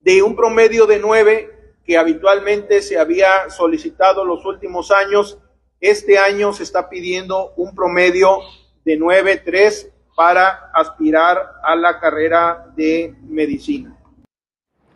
De 0.01 0.23
un 0.23 0.35
promedio 0.37 0.87
de 0.87 0.99
nueve 0.99 1.75
que 1.85 1.99
habitualmente 1.99 2.83
se 2.83 2.99
había 2.99 3.51
solicitado 3.51 4.25
los 4.25 4.45
últimos 4.45 4.91
años, 4.91 5.39
este 5.81 6.19
año 6.19 6.53
se 6.53 6.63
está 6.63 6.89
pidiendo 6.89 7.53
un 7.57 7.75
promedio 7.75 8.41
de 8.85 8.99
9.3 8.99 9.93
para 10.17 10.71
aspirar 10.75 11.61
a 11.63 11.77
la 11.77 12.01
carrera 12.01 12.73
de 12.75 13.15
medicina. 13.23 13.97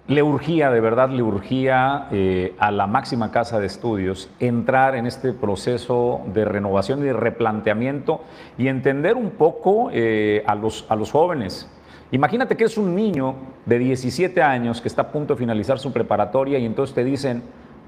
Le 0.09 0.23
urgía, 0.23 0.71
de 0.71 0.81
verdad, 0.81 1.11
le 1.11 1.23
urgía 1.23 2.09
eh, 2.11 2.55
a 2.59 2.71
la 2.73 2.87
máxima 2.87 3.31
casa 3.31 3.61
de 3.61 3.67
estudios 3.67 4.29
entrar 4.41 4.97
en 4.97 5.07
este 5.07 5.33
proceso 5.33 6.23
de 6.35 6.45
renovación 6.45 7.01
y 7.01 7.05
de 7.05 7.13
replanteamiento 7.13 8.23
y 8.59 8.69
entender 8.69 9.17
un 9.17 9.31
poco 9.31 9.91
eh, 9.93 10.43
a, 10.47 10.55
los, 10.57 10.85
a 10.89 10.97
los 10.97 11.13
jóvenes. 11.13 11.71
Imagínate 12.13 12.57
que 12.57 12.65
es 12.65 12.77
un 12.77 12.97
niño 12.97 13.37
de 13.67 13.79
17 13.79 14.43
años 14.43 14.81
que 14.81 14.89
está 14.89 15.03
a 15.03 15.13
punto 15.13 15.35
de 15.35 15.39
finalizar 15.39 15.79
su 15.79 15.93
preparatoria 15.93 16.59
y 16.59 16.67
entonces 16.67 16.93
te 16.95 17.05
dicen, 17.05 17.45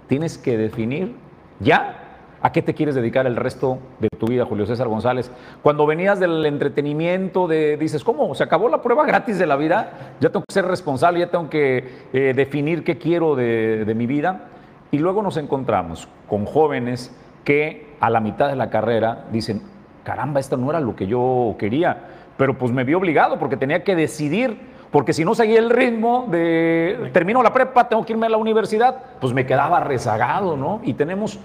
tienes 0.07 0.38
que 0.38 0.57
definir 0.57 1.16
ya 1.59 2.12
¿A 2.44 2.50
qué 2.50 2.61
te 2.61 2.74
quieres 2.74 2.96
dedicar 2.96 3.24
el 3.26 3.37
resto 3.37 3.78
de 4.00 4.09
tu 4.18 4.26
vida, 4.26 4.44
Julio 4.44 4.66
César 4.66 4.88
González? 4.88 5.31
Cuando 5.62 5.87
venías 5.87 6.18
del 6.18 6.44
entretenimiento, 6.44 7.46
de, 7.46 7.76
dices, 7.76 8.02
¿cómo? 8.02 8.35
¿Se 8.35 8.42
acabó 8.42 8.68
la 8.68 8.83
prueba 8.83 9.07
gratis 9.07 9.38
de 9.38 9.46
la 9.46 9.55
vida? 9.55 10.16
Ya 10.20 10.31
tengo 10.31 10.44
que 10.48 10.52
ser 10.52 10.66
responsable, 10.66 11.20
ya 11.20 11.31
tengo 11.31 11.48
que 11.48 12.09
eh, 12.12 12.33
definir 12.35 12.83
qué 12.83 12.98
quiero 12.98 13.37
de, 13.37 13.85
de 13.85 13.94
mi 13.94 14.07
vida. 14.07 14.48
Y 14.90 14.98
luego 14.98 15.22
nos 15.22 15.37
encontramos 15.37 16.09
con 16.28 16.44
jóvenes 16.44 17.16
que 17.44 17.94
a 18.00 18.11
la 18.11 18.18
mitad 18.18 18.48
de 18.48 18.57
la 18.57 18.70
carrera 18.70 19.26
dicen, 19.31 19.62
caramba, 20.02 20.40
esto 20.40 20.57
no 20.57 20.68
era 20.68 20.81
lo 20.81 20.96
que 20.96 21.07
yo 21.07 21.55
quería, 21.61 21.96
pero 22.37 22.59
pues 22.59 22.72
me 22.72 22.83
vi 22.83 22.94
obligado 22.94 23.38
porque 23.38 23.57
tenía 23.57 23.85
que 23.85 23.94
decidir, 23.94 24.59
porque 24.90 25.12
si 25.12 25.24
no 25.24 25.37
seguía 25.37 25.61
el 25.61 25.70
ritmo 25.70 26.26
de 26.28 27.11
termino 27.12 27.40
la 27.42 27.52
prepa, 27.52 27.88
tengo 27.88 28.05
que 28.05 28.12
irme 28.12 28.26
a 28.26 28.31
la 28.31 28.37
universidad, 28.37 28.96
pues 29.20 29.33
me 29.33 29.46
quedaba 29.46 29.78
rezagado, 29.81 30.57
¿no? 30.57 30.81
Y 30.83 30.94
tenemos 30.94 31.38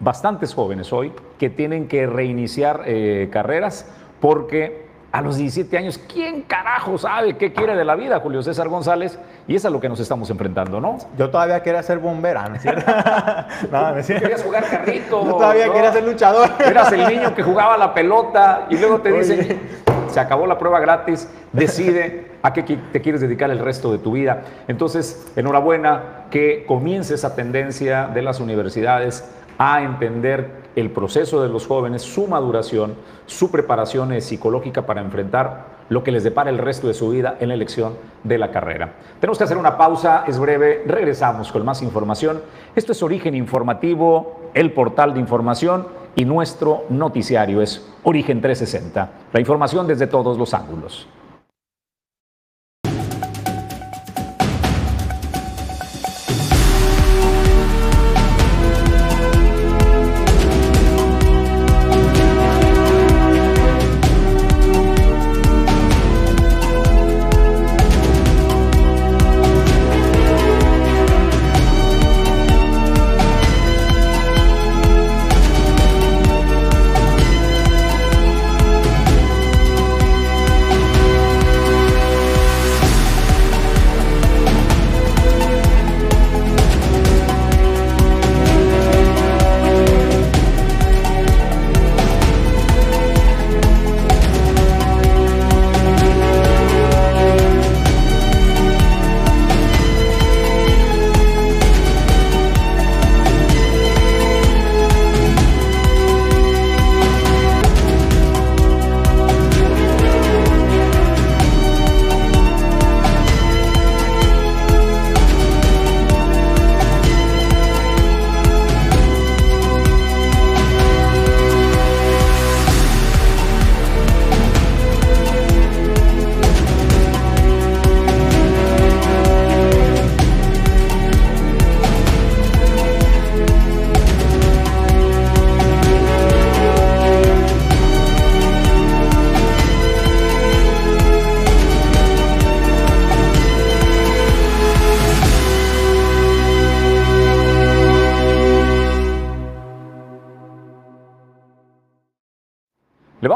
bastantes 0.00 0.54
jóvenes 0.54 0.92
hoy 0.92 1.12
que 1.38 1.50
tienen 1.50 1.86
que 1.86 2.06
reiniciar 2.06 2.82
eh, 2.86 3.28
carreras 3.30 3.86
porque 4.20 4.90
a 5.12 5.20
los 5.22 5.36
17 5.36 5.76
años, 5.76 5.98
¿quién 5.98 6.42
carajo 6.42 6.96
sabe 6.96 7.36
qué 7.36 7.52
quiere 7.52 7.74
de 7.74 7.84
la 7.84 7.96
vida, 7.96 8.20
Julio 8.20 8.42
César 8.42 8.68
González? 8.68 9.18
Y 9.48 9.56
es 9.56 9.64
a 9.64 9.70
lo 9.70 9.80
que 9.80 9.88
nos 9.88 9.98
estamos 9.98 10.30
enfrentando, 10.30 10.80
¿no? 10.80 10.98
Yo 11.18 11.30
todavía 11.30 11.60
quería 11.62 11.82
ser 11.82 11.98
bombera, 11.98 12.48
¿no 12.48 12.54
es 12.54 12.62
cierto? 12.62 12.90
no, 13.72 13.90
¿no 13.90 13.96
es 13.96 14.06
cierto? 14.06 14.22
Querías 14.22 14.44
jugar 14.44 14.68
carrito. 14.68 15.24
Yo 15.24 15.34
todavía 15.34 15.66
¿no? 15.66 15.72
quería 15.72 15.92
ser 15.92 16.04
luchador. 16.04 16.50
Eras 16.64 16.92
el 16.92 17.08
niño 17.08 17.34
que 17.34 17.42
jugaba 17.42 17.76
la 17.76 17.92
pelota 17.92 18.66
y 18.70 18.78
luego 18.78 19.00
te 19.00 19.10
dicen, 19.10 19.60
se 20.08 20.20
acabó 20.20 20.46
la 20.46 20.58
prueba 20.58 20.78
gratis, 20.78 21.28
decide 21.52 22.30
a 22.42 22.52
qué 22.52 22.62
te 22.62 23.00
quieres 23.00 23.20
dedicar 23.20 23.50
el 23.50 23.58
resto 23.58 23.90
de 23.90 23.98
tu 23.98 24.12
vida. 24.12 24.42
Entonces, 24.68 25.32
enhorabuena 25.34 26.26
que 26.30 26.64
comience 26.66 27.14
esa 27.14 27.34
tendencia 27.34 28.06
de 28.06 28.22
las 28.22 28.38
universidades 28.38 29.28
a 29.62 29.82
entender 29.82 30.70
el 30.74 30.90
proceso 30.90 31.42
de 31.42 31.50
los 31.50 31.66
jóvenes, 31.66 32.00
su 32.00 32.26
maduración, 32.26 32.94
su 33.26 33.50
preparación 33.50 34.18
psicológica 34.22 34.86
para 34.86 35.02
enfrentar 35.02 35.80
lo 35.90 36.02
que 36.02 36.12
les 36.12 36.24
depara 36.24 36.48
el 36.48 36.56
resto 36.56 36.88
de 36.88 36.94
su 36.94 37.10
vida 37.10 37.36
en 37.40 37.48
la 37.48 37.54
elección 37.54 37.92
de 38.24 38.38
la 38.38 38.50
carrera. 38.52 38.94
Tenemos 39.20 39.36
que 39.36 39.44
hacer 39.44 39.58
una 39.58 39.76
pausa, 39.76 40.24
es 40.26 40.38
breve, 40.38 40.84
regresamos 40.86 41.52
con 41.52 41.62
más 41.62 41.82
información. 41.82 42.40
Esto 42.74 42.92
es 42.92 43.02
Origen 43.02 43.34
Informativo, 43.34 44.40
el 44.54 44.72
portal 44.72 45.12
de 45.12 45.20
información 45.20 45.88
y 46.16 46.24
nuestro 46.24 46.84
noticiario 46.88 47.60
es 47.60 47.86
Origen 48.02 48.40
360, 48.40 49.10
la 49.30 49.40
información 49.40 49.86
desde 49.86 50.06
todos 50.06 50.38
los 50.38 50.54
ángulos. 50.54 51.06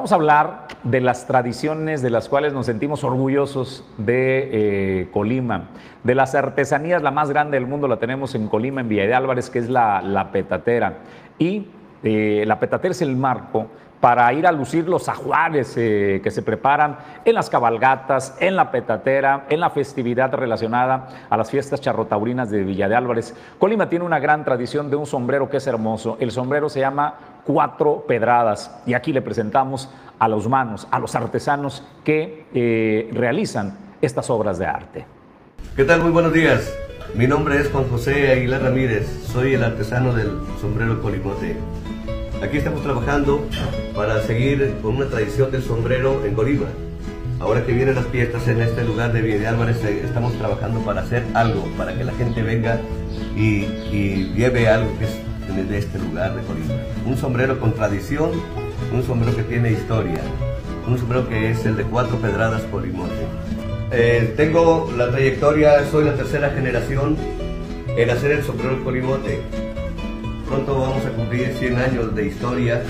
Vamos 0.04 0.12
a 0.12 0.16
hablar 0.16 0.68
de 0.82 1.00
las 1.00 1.26
tradiciones 1.26 2.02
de 2.02 2.10
las 2.10 2.28
cuales 2.28 2.52
nos 2.52 2.66
sentimos 2.66 3.04
orgullosos 3.04 3.86
de 3.96 4.50
eh, 4.52 5.08
Colima, 5.14 5.70
de 6.02 6.14
las 6.14 6.34
artesanías, 6.34 7.02
la 7.02 7.10
más 7.10 7.30
grande 7.30 7.58
del 7.58 7.66
mundo 7.66 7.88
la 7.88 7.96
tenemos 7.96 8.34
en 8.34 8.48
Colima, 8.48 8.82
en 8.82 8.90
Villa 8.90 9.06
de 9.06 9.14
Álvarez, 9.14 9.48
que 9.48 9.60
es 9.60 9.70
la, 9.70 10.02
la 10.02 10.30
petatera. 10.30 10.98
Y 11.38 11.68
eh, 12.02 12.44
la 12.46 12.60
petatera 12.60 12.92
es 12.92 13.00
el 13.00 13.16
marco 13.16 13.68
para 14.04 14.30
ir 14.34 14.46
a 14.46 14.52
lucir 14.52 14.86
los 14.86 15.08
ajuares 15.08 15.72
eh, 15.78 16.20
que 16.22 16.30
se 16.30 16.42
preparan 16.42 16.98
en 17.24 17.34
las 17.34 17.48
cabalgatas, 17.48 18.36
en 18.38 18.54
la 18.54 18.70
petatera, 18.70 19.46
en 19.48 19.60
la 19.60 19.70
festividad 19.70 20.30
relacionada 20.34 21.08
a 21.30 21.38
las 21.38 21.50
fiestas 21.50 21.80
charrotaurinas 21.80 22.50
de 22.50 22.64
Villa 22.64 22.86
de 22.86 22.96
Álvarez. 22.96 23.34
Colima 23.58 23.88
tiene 23.88 24.04
una 24.04 24.18
gran 24.18 24.44
tradición 24.44 24.90
de 24.90 24.96
un 24.96 25.06
sombrero 25.06 25.48
que 25.48 25.56
es 25.56 25.66
hermoso. 25.66 26.18
El 26.20 26.32
sombrero 26.32 26.68
se 26.68 26.80
llama 26.80 27.14
Cuatro 27.46 28.04
Pedradas 28.06 28.78
y 28.84 28.92
aquí 28.92 29.10
le 29.10 29.22
presentamos 29.22 29.88
a 30.18 30.28
los 30.28 30.50
manos, 30.50 30.86
a 30.90 30.98
los 30.98 31.14
artesanos 31.14 31.82
que 32.04 32.44
eh, 32.52 33.08
realizan 33.10 33.78
estas 34.02 34.28
obras 34.28 34.58
de 34.58 34.66
arte. 34.66 35.06
¿Qué 35.76 35.84
tal? 35.84 36.02
Muy 36.02 36.10
buenos 36.10 36.34
días. 36.34 36.76
Mi 37.14 37.26
nombre 37.26 37.58
es 37.58 37.70
Juan 37.70 37.88
José 37.88 38.32
Aguilar 38.32 38.64
Ramírez. 38.64 39.08
Soy 39.32 39.54
el 39.54 39.64
artesano 39.64 40.12
del 40.12 40.30
sombrero 40.60 41.00
Colimote. 41.00 41.56
Aquí 42.44 42.58
estamos 42.58 42.82
trabajando 42.82 43.48
para 43.96 44.20
seguir 44.20 44.74
con 44.82 44.96
una 44.96 45.06
tradición 45.06 45.50
del 45.50 45.62
sombrero 45.62 46.26
en 46.26 46.34
Colima. 46.34 46.66
Ahora 47.40 47.64
que 47.64 47.72
vienen 47.72 47.94
las 47.94 48.06
fiestas 48.08 48.46
en 48.48 48.60
este 48.60 48.84
lugar 48.84 49.14
de 49.14 49.22
Villa 49.22 49.38
de 49.38 49.46
Álvarez, 49.46 49.82
eh, 49.82 50.02
estamos 50.04 50.34
trabajando 50.34 50.80
para 50.80 51.00
hacer 51.00 51.24
algo, 51.32 51.64
para 51.78 51.94
que 51.96 52.04
la 52.04 52.12
gente 52.12 52.42
venga 52.42 52.80
y, 53.34 53.64
lleve 54.36 54.68
algo 54.68 54.90
que 54.98 55.06
es 55.06 55.70
de 55.70 55.78
este 55.78 55.98
lugar 55.98 56.34
de 56.36 56.42
Colima. 56.42 56.74
Un 57.06 57.16
sombrero 57.16 57.58
con 57.58 57.72
tradición, 57.72 58.32
un 58.92 59.02
sombrero 59.02 59.34
que 59.34 59.44
tiene 59.44 59.72
historia, 59.72 60.20
un 60.86 60.98
sombrero 60.98 61.26
que 61.26 61.50
es 61.50 61.64
el 61.64 61.78
de 61.78 61.84
cuatro 61.84 62.18
pedradas 62.18 62.60
Colimote. 62.64 63.24
Eh, 63.90 64.34
tengo 64.36 64.92
la 64.98 65.10
trayectoria, 65.10 65.82
soy 65.90 66.04
la 66.04 66.14
tercera 66.14 66.50
generación 66.50 67.16
en 67.96 68.10
hacer 68.10 68.32
el 68.32 68.44
sombrero 68.44 68.84
Colimote. 68.84 69.40
Pronto 70.48 70.78
vamos 70.78 71.04
a 71.06 71.10
cumplir 71.10 71.54
100 71.58 71.76
años 71.78 72.14
de 72.14 72.26
historia 72.26 72.82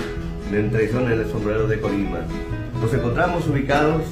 de 0.51 0.63
tradición 0.63 1.11
en 1.11 1.19
el 1.21 1.31
sombrero 1.31 1.67
de 1.67 1.79
Colima. 1.79 2.19
Nos 2.81 2.93
encontramos 2.93 3.47
ubicados 3.47 4.03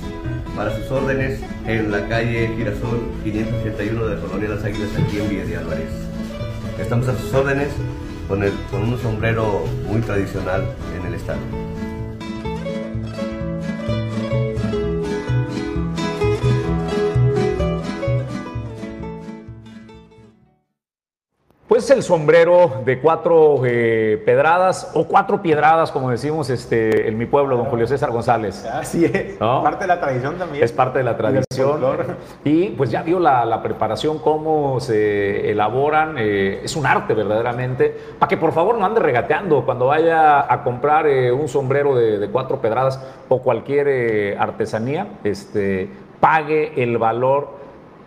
para 0.56 0.75
sus 0.75 0.89
órdenes 0.89 1.41
en 1.67 1.91
la 1.91 2.08
calle 2.08 2.49
Girasol 2.56 3.01
581 3.23 4.06
de 4.06 4.21
Colonia 4.21 4.49
Las 4.49 4.63
Águilas 4.63 4.89
aquí 4.97 5.19
en 5.19 5.29
Villa 5.29 5.45
de 5.45 5.58
Álvarez. 5.58 5.89
Estamos 6.79 7.08
a 7.08 7.17
sus 7.17 7.34
órdenes 7.34 7.69
con 8.27 8.41
un 8.84 8.97
sombrero 8.99 9.65
muy 9.88 10.01
tradicional 10.01 10.63
en 10.97 11.06
el 11.06 11.13
estado. 11.15 11.39
Pues 21.83 21.97
el 21.97 22.03
sombrero 22.03 22.81
de 22.85 23.01
cuatro 23.01 23.61
eh, 23.65 24.17
pedradas 24.25 24.89
o 24.93 25.05
cuatro 25.05 25.41
piedradas, 25.41 25.91
como 25.91 26.11
decimos 26.11 26.49
este, 26.49 27.09
en 27.09 27.17
mi 27.17 27.25
pueblo, 27.25 27.57
don 27.57 27.65
Julio 27.65 27.85
César 27.87 28.09
González. 28.09 28.63
Así 28.63 29.03
es, 29.03 29.37
¿No? 29.37 29.61
parte 29.61 29.83
de 29.83 29.87
la 29.89 29.99
tradición 29.99 30.37
también. 30.37 30.63
Es 30.63 30.71
parte 30.71 30.99
de 30.99 31.03
la 31.03 31.17
tradición. 31.17 31.81
Y 32.45 32.69
pues 32.69 32.89
ya 32.89 33.03
vio 33.03 33.19
la, 33.19 33.43
la 33.43 33.61
preparación, 33.61 34.19
cómo 34.19 34.79
se 34.79 35.51
elaboran. 35.51 36.15
eh, 36.17 36.61
es 36.63 36.73
un 36.77 36.85
arte 36.85 37.13
verdaderamente. 37.13 37.93
Para 38.17 38.29
que 38.29 38.37
por 38.37 38.53
favor 38.53 38.77
no 38.77 38.85
ande 38.85 39.01
regateando 39.01 39.65
cuando 39.65 39.87
vaya 39.87 40.39
a 40.53 40.63
comprar 40.63 41.05
eh, 41.05 41.33
un 41.33 41.49
sombrero 41.49 41.97
de, 41.97 42.17
de 42.17 42.29
cuatro 42.29 42.61
pedradas 42.61 42.97
o 43.27 43.41
cualquier 43.41 44.37
artesanía, 44.39 45.05
este, 45.25 45.89
pague 46.21 46.81
el 46.81 46.97
valor 46.97 47.61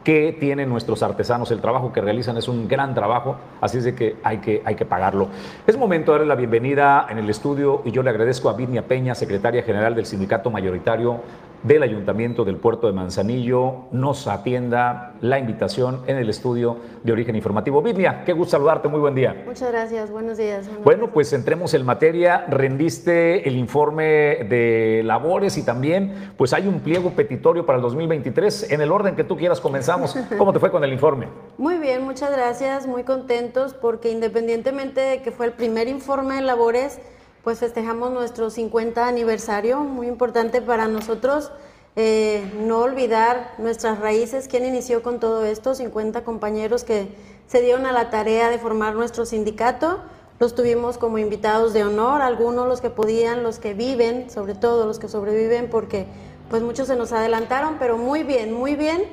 que 0.07 0.37
tienen 0.39 0.69
nuestros 0.69 1.03
artesanos. 1.03 1.51
El 1.51 1.61
trabajo 1.61 1.93
que 1.93 2.01
realizan 2.01 2.37
es 2.37 2.47
un 2.47 2.69
gran 2.69 2.95
trabajo, 2.95 3.39
así 3.61 3.79
es 3.79 3.83
de 3.83 3.97
que 3.97 4.15
hay 4.23 4.39
que, 4.39 4.63
hay 4.65 4.77
que 4.77 4.85
pagarlo. 4.85 5.27
Es 5.67 5.77
momento 5.77 6.13
de 6.13 6.19
darle 6.19 6.29
la 6.29 6.37
bienvenida 6.37 7.09
en 7.11 7.19
el 7.19 7.29
estudio 7.29 7.83
y 7.85 7.91
yo 7.91 8.05
le 8.05 8.11
agradezco 8.11 8.49
a 8.49 8.53
Virnia 8.53 8.87
Peña, 8.87 9.17
secretaria 9.17 9.65
general 9.65 9.97
del 9.97 10.07
Sindicato 10.07 10.49
Mayoritario 10.49 11.23
del 11.67 11.83
Ayuntamiento 11.83 12.45
del 12.45 12.57
Puerto 12.57 12.87
de 12.87 12.93
Manzanillo 12.93 13.87
nos 13.91 14.29
atienda 14.29 15.15
la 15.21 15.41
invitación 15.41 16.03
en 16.07 16.17
el 16.17 16.29
estudio 16.29 16.77
de 17.03 17.13
Origen 17.13 17.35
Informativo. 17.35 17.83
Vidnia, 17.83 18.23
qué 18.25 18.33
gusto 18.33 18.53
saludarte, 18.53 18.87
muy 18.89 19.01
buen 19.01 19.17
día. 19.17 19.43
Muchas 19.45 19.73
gracias, 19.73 20.11
buenos 20.13 20.39
días. 20.39 20.71
bueno, 20.85 21.11
pues 21.13 21.33
entremos 21.33 21.75
en 21.75 21.85
materia. 21.85 22.47
Rendiste 22.49 23.49
el 23.49 23.57
informe 23.57 24.47
de 24.49 25.03
labores 25.05 25.59
y 25.59 25.65
también 25.65 26.33
pues 26.37 26.53
hay 26.53 26.69
un 26.69 26.81
pliego 26.81 27.11
petitorio 27.11 27.67
para 27.67 27.77
el 27.77 27.83
2023. 27.83 28.71
En 28.71 28.81
el 28.81 28.93
orden 28.93 29.17
que 29.17 29.25
tú 29.25 29.37
quieras 29.37 29.61
comenzamos. 29.61 30.17
¿Cómo 30.39 30.53
te 30.53 30.61
fue 30.61 30.71
con 30.71 30.85
el 30.85 30.93
informe? 30.93 31.27
Muy 31.59 31.79
bien, 31.79 32.05
muchas 32.05 32.31
gracias, 32.31 32.87
muy 32.87 33.03
contentos 33.03 33.75
porque 33.75 34.13
independientemente 34.13 35.01
de 35.01 35.23
que 35.23 35.33
fue 35.33 35.47
el 35.47 35.53
primer 35.53 35.89
informe 35.89 36.37
de 36.37 36.43
labores, 36.43 37.01
pues 37.47 37.61
festejamos 37.61 38.11
nuestro 38.11 38.51
50 38.51 39.07
aniversario, 39.07 39.79
muy 39.79 40.09
importante 40.09 40.61
para 40.61 40.89
nosotros. 40.89 41.53
Eh, 41.95 42.43
no 42.59 42.81
olvidar 42.81 43.55
nuestras 43.59 44.01
raíces, 44.01 44.49
quién 44.49 44.65
inició 44.65 45.01
con 45.01 45.21
todo 45.21 45.45
esto, 45.45 45.77
50 45.77 46.25
compañeros 46.25 46.83
que 46.83 47.07
se 47.47 47.63
dieron 47.63 47.87
a 47.87 47.93
la 47.93 48.11
tarea 48.11 48.51
de 48.51 48.59
formar 48.59 48.97
nuestro 48.97 49.25
sindicato. 49.27 50.01
Los 50.41 50.57
tuvimos 50.57 50.99
como 50.99 51.19
invitados 51.19 51.73
de 51.73 51.85
honor, 51.85 52.21
algunos 52.21 52.67
los 52.67 52.81
que 52.81 52.91
podían, 52.91 53.45
los 53.45 53.61
que 53.61 53.75
viven, 53.75 54.29
sobre 54.29 54.57
todo 54.57 54.85
los 54.85 54.99
que 54.99 55.07
sobreviven, 55.07 55.71
porque 55.71 56.07
pues 56.51 56.63
muchos 56.63 56.89
se 56.89 56.97
nos 56.97 57.13
adelantaron, 57.13 57.77
pero 57.79 57.97
muy 57.97 58.25
bien, 58.25 58.53
muy 58.53 58.75
bien. 58.75 59.05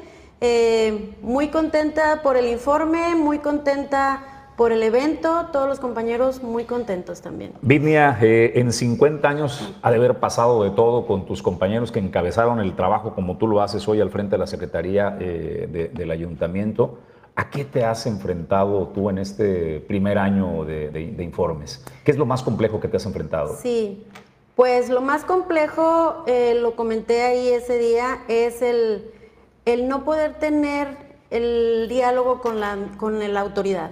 Eh, 0.42 1.14
muy 1.22 1.50
contenta 1.50 2.24
por 2.24 2.36
el 2.36 2.48
informe, 2.48 3.14
muy 3.14 3.38
contenta 3.38 4.33
por 4.64 4.72
el 4.72 4.82
evento, 4.82 5.48
todos 5.52 5.68
los 5.68 5.82
compañeros 5.82 6.42
muy 6.42 6.64
contentos 6.64 7.20
también. 7.20 7.52
Vidnia, 7.62 8.18
eh, 8.22 8.54
en 8.56 8.72
50 8.72 9.28
años 9.28 9.74
ha 9.82 9.92
de 9.92 9.98
haber 9.98 10.22
pasado 10.22 10.64
de 10.64 10.70
todo 10.70 11.06
con 11.06 11.26
tus 11.26 11.44
compañeros 11.44 11.92
que 11.92 12.00
encabezaron 12.00 12.62
el 12.62 12.74
trabajo 12.74 13.14
como 13.14 13.36
tú 13.36 13.46
lo 13.46 13.62
haces 13.62 13.86
hoy 13.90 14.00
al 14.00 14.10
frente 14.10 14.36
de 14.36 14.38
la 14.38 14.48
Secretaría 14.48 15.18
eh, 15.20 15.92
del 15.94 16.12
Ayuntamiento. 16.12 16.98
¿A 17.36 17.50
qué 17.50 17.66
te 17.66 17.84
has 17.84 18.06
enfrentado 18.06 18.88
tú 18.96 19.10
en 19.10 19.18
este 19.18 19.82
primer 19.82 20.18
año 20.18 20.64
de, 20.64 21.18
informes? 21.20 21.84
¿Qué 22.06 22.12
es 22.12 22.18
lo 22.18 22.26
más 22.26 22.42
complejo 22.42 22.80
que 22.80 22.88
te 22.88 22.96
has 22.96 23.06
enfrentado? 23.06 23.58
Sí, 23.62 24.06
pues 24.56 24.90
lo 24.90 25.02
más 25.02 25.26
complejo, 25.26 26.24
eh, 26.26 26.56
lo 26.58 26.78
comenté 26.78 27.24
ahí 27.24 27.50
ese 27.50 27.78
día, 27.80 28.20
es 28.30 28.62
el, 28.62 29.12
el 29.66 29.90
no 29.90 30.06
poder 30.06 30.36
tener 30.36 30.88
el 31.32 31.88
diálogo 31.90 32.40
con 32.40 32.62
la, 32.62 32.78
con 32.98 33.20
la 33.20 33.42
autoridad. 33.42 33.92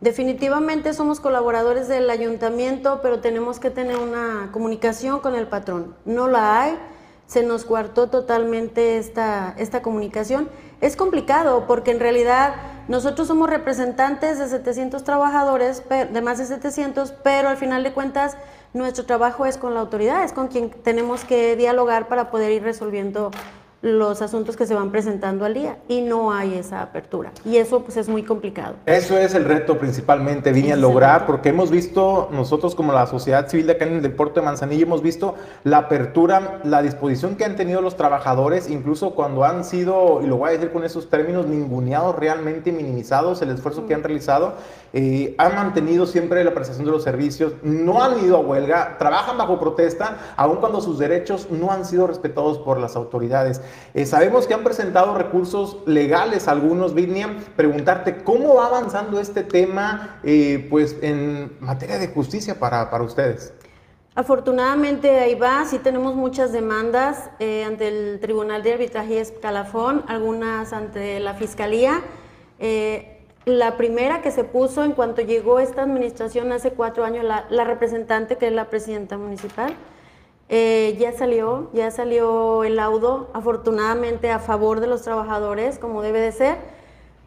Definitivamente 0.00 0.94
somos 0.94 1.20
colaboradores 1.20 1.86
del 1.86 2.08
ayuntamiento, 2.08 3.00
pero 3.02 3.20
tenemos 3.20 3.60
que 3.60 3.68
tener 3.68 3.98
una 3.98 4.48
comunicación 4.50 5.20
con 5.20 5.34
el 5.34 5.46
patrón. 5.46 5.94
No 6.06 6.26
la 6.26 6.62
hay, 6.62 6.78
se 7.26 7.42
nos 7.42 7.66
cuartó 7.66 8.08
totalmente 8.08 8.96
esta, 8.96 9.54
esta 9.58 9.82
comunicación. 9.82 10.48
Es 10.80 10.96
complicado 10.96 11.66
porque 11.66 11.90
en 11.90 12.00
realidad 12.00 12.54
nosotros 12.88 13.28
somos 13.28 13.50
representantes 13.50 14.38
de 14.38 14.48
700 14.48 15.04
trabajadores, 15.04 15.82
de 15.88 16.22
más 16.22 16.38
de 16.38 16.46
700, 16.46 17.12
pero 17.22 17.50
al 17.50 17.58
final 17.58 17.84
de 17.84 17.92
cuentas 17.92 18.38
nuestro 18.72 19.04
trabajo 19.04 19.44
es 19.44 19.58
con 19.58 19.74
la 19.74 19.80
autoridad, 19.80 20.24
es 20.24 20.32
con 20.32 20.48
quien 20.48 20.70
tenemos 20.70 21.24
que 21.24 21.56
dialogar 21.56 22.08
para 22.08 22.30
poder 22.30 22.52
ir 22.52 22.62
resolviendo 22.62 23.32
los 23.82 24.20
asuntos 24.20 24.56
que 24.56 24.66
se 24.66 24.74
van 24.74 24.90
presentando 24.90 25.46
al 25.46 25.54
día 25.54 25.78
y 25.88 26.02
no 26.02 26.32
hay 26.32 26.54
esa 26.54 26.82
apertura. 26.82 27.32
Y 27.46 27.56
eso 27.56 27.80
pues 27.80 27.96
es 27.96 28.08
muy 28.08 28.22
complicado. 28.22 28.74
Eso 28.84 29.16
es 29.16 29.34
el 29.34 29.46
reto 29.46 29.78
principalmente, 29.78 30.52
Viña, 30.52 30.76
lograr, 30.76 31.26
porque 31.26 31.48
hemos 31.48 31.70
visto 31.70 32.28
nosotros 32.30 32.74
como 32.74 32.92
la 32.92 33.06
sociedad 33.06 33.48
civil 33.48 33.66
de 33.66 33.72
acá 33.72 33.86
en 33.86 33.94
el 33.94 34.02
deporte 34.02 34.40
de 34.40 34.46
Manzanillo, 34.46 34.84
hemos 34.84 35.02
visto 35.02 35.34
la 35.64 35.78
apertura, 35.78 36.60
la 36.64 36.82
disposición 36.82 37.36
que 37.36 37.44
han 37.46 37.56
tenido 37.56 37.80
los 37.80 37.96
trabajadores, 37.96 38.68
incluso 38.68 39.14
cuando 39.14 39.44
han 39.44 39.64
sido, 39.64 40.20
y 40.22 40.26
lo 40.26 40.36
voy 40.36 40.50
a 40.50 40.52
decir 40.52 40.72
con 40.72 40.84
esos 40.84 41.08
términos, 41.08 41.46
ninguneados, 41.46 42.16
realmente 42.16 42.72
minimizados, 42.72 43.40
el 43.40 43.50
esfuerzo 43.50 43.86
que 43.86 43.94
han 43.94 44.02
realizado, 44.02 44.54
eh, 44.92 45.34
han 45.38 45.54
mantenido 45.54 46.04
siempre 46.04 46.44
la 46.44 46.52
prestación 46.52 46.84
de 46.84 46.92
los 46.92 47.02
servicios, 47.02 47.54
no 47.62 48.02
han 48.02 48.22
ido 48.24 48.36
a 48.36 48.40
huelga, 48.40 48.96
trabajan 48.98 49.38
bajo 49.38 49.58
protesta, 49.58 50.18
aun 50.36 50.56
cuando 50.56 50.80
sus 50.82 50.98
derechos 50.98 51.48
no 51.50 51.70
han 51.70 51.86
sido 51.86 52.06
respetados 52.06 52.58
por 52.58 52.78
las 52.78 52.96
autoridades. 52.96 53.62
Eh, 53.94 54.06
sabemos 54.06 54.46
que 54.46 54.54
han 54.54 54.62
presentado 54.62 55.16
recursos 55.16 55.78
legales 55.86 56.48
algunos, 56.48 56.94
Virnia. 56.94 57.36
Preguntarte, 57.56 58.22
¿cómo 58.22 58.54
va 58.54 58.66
avanzando 58.66 59.20
este 59.20 59.42
tema 59.42 60.20
eh, 60.22 60.66
pues, 60.70 60.96
en 61.02 61.56
materia 61.60 61.98
de 61.98 62.08
justicia 62.08 62.58
para, 62.58 62.90
para, 62.90 63.02
ustedes? 63.04 63.52
Afortunadamente 64.14 65.18
ahí 65.18 65.34
va, 65.34 65.64
sí 65.64 65.78
tenemos 65.78 66.14
muchas 66.14 66.52
demandas 66.52 67.30
eh, 67.38 67.64
ante 67.64 67.88
el 67.88 68.20
Tribunal 68.20 68.62
de 68.62 68.74
Arbitraje 68.74 69.14
y 69.14 69.18
Escalafón, 69.18 70.04
algunas 70.08 70.72
ante 70.72 71.18
la 71.20 71.34
Fiscalía. 71.34 72.02
la 73.46 73.76
primera 73.76 74.20
que 74.20 74.30
se 74.30 74.44
puso 74.44 74.84
en 74.84 74.92
cuanto 74.92 75.22
llegó 75.22 75.58
esta 75.58 75.82
administración 75.82 76.52
hace 76.52 76.72
cuatro 76.72 77.04
años, 77.04 77.24
la 77.24 77.64
representante 77.64 78.36
que 78.36 78.48
es 78.48 78.52
la 78.52 78.68
presidenta 78.68 79.16
municipal, 79.16 79.74
eh, 80.52 80.96
ya 80.98 81.12
salió, 81.12 81.70
ya 81.72 81.92
salió 81.92 82.64
el 82.64 82.74
laudo, 82.76 83.30
afortunadamente 83.32 84.32
a 84.32 84.40
favor 84.40 84.80
de 84.80 84.88
los 84.88 85.02
trabajadores, 85.02 85.78
como 85.78 86.02
debe 86.02 86.20
de 86.20 86.32
ser, 86.32 86.56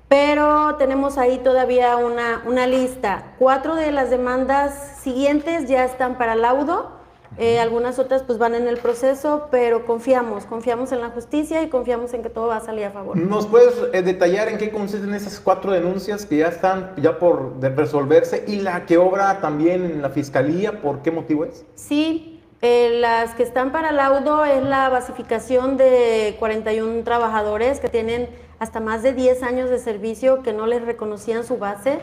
pero 0.09 0.76
tenemos 0.76 1.17
ahí 1.17 1.38
todavía 1.39 1.95
una, 1.95 2.43
una 2.45 2.67
lista. 2.67 3.34
Cuatro 3.39 3.76
de 3.76 3.93
las 3.93 4.09
demandas 4.09 4.99
siguientes 5.01 5.69
ya 5.69 5.86
están 5.86 6.17
para 6.17 6.36
laudo, 6.36 6.91
eh, 7.38 7.59
algunas 7.59 7.97
otras 7.97 8.24
pues 8.24 8.38
van 8.38 8.55
en 8.55 8.67
el 8.67 8.78
proceso, 8.78 9.47
pero 9.49 9.86
confiamos, 9.86 10.45
confiamos 10.45 10.91
en 10.91 10.99
la 11.01 11.09
justicia 11.09 11.63
y 11.63 11.69
confiamos 11.69 12.13
en 12.13 12.24
que 12.24 12.30
todo 12.30 12.47
va 12.47 12.57
a 12.57 12.59
salir 12.59 12.86
a 12.86 12.91
favor. 12.91 13.17
¿Nos 13.17 13.47
puedes 13.47 13.74
eh, 13.93 14.01
detallar 14.01 14.49
en 14.49 14.57
qué 14.57 14.69
consisten 14.69 15.13
esas 15.13 15.39
cuatro 15.39 15.71
denuncias 15.71 16.26
que 16.26 16.38
ya 16.38 16.49
están 16.49 16.93
ya 16.97 17.17
por 17.17 17.59
resolverse 17.59 18.43
y 18.47 18.57
la 18.57 18.86
que 18.86 18.97
obra 18.97 19.39
también 19.39 19.86
en 19.86 20.01
la 20.01 20.09
fiscalía? 20.09 20.82
¿Por 20.82 21.01
qué 21.01 21.09
motivo 21.09 21.45
es? 21.45 21.65
Sí, 21.74 22.32
eh, 22.66 22.91
las 23.01 23.36
que 23.36 23.43
están 23.43 23.74
para 23.74 23.91
laudo 23.91 24.45
es 24.45 24.64
la 24.64 24.88
basificación 24.88 25.76
de 25.76 26.38
41 26.39 27.03
trabajadores 27.03 27.82
que 27.82 27.89
tienen 27.89 28.30
hasta 28.57 28.80
más 28.80 29.03
de 29.03 29.11
10 29.11 29.43
años 29.43 29.70
de 29.70 29.80
servicio 29.80 30.43
que 30.43 30.53
no 30.53 30.66
les 30.66 30.82
reconocían 30.82 31.43
su 31.43 31.57
base. 31.57 31.99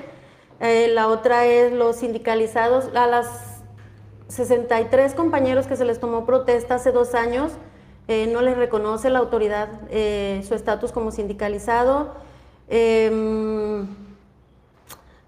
Eh, 0.60 0.88
la 0.92 1.08
otra 1.08 1.46
es 1.46 1.72
los 1.72 1.96
sindicalizados, 1.96 2.94
a 2.94 3.06
las 3.06 3.62
63 4.28 5.14
compañeros 5.14 5.66
que 5.66 5.76
se 5.76 5.86
les 5.86 5.98
tomó 5.98 6.26
protesta 6.26 6.74
hace 6.74 6.92
dos 6.92 7.14
años, 7.14 7.52
eh, 8.06 8.28
no 8.30 8.42
les 8.42 8.58
reconoce 8.58 9.08
la 9.08 9.20
autoridad 9.20 9.70
su 9.88 10.54
estatus 10.54 10.92
como 10.92 11.10
sindicalizado. 11.10 12.16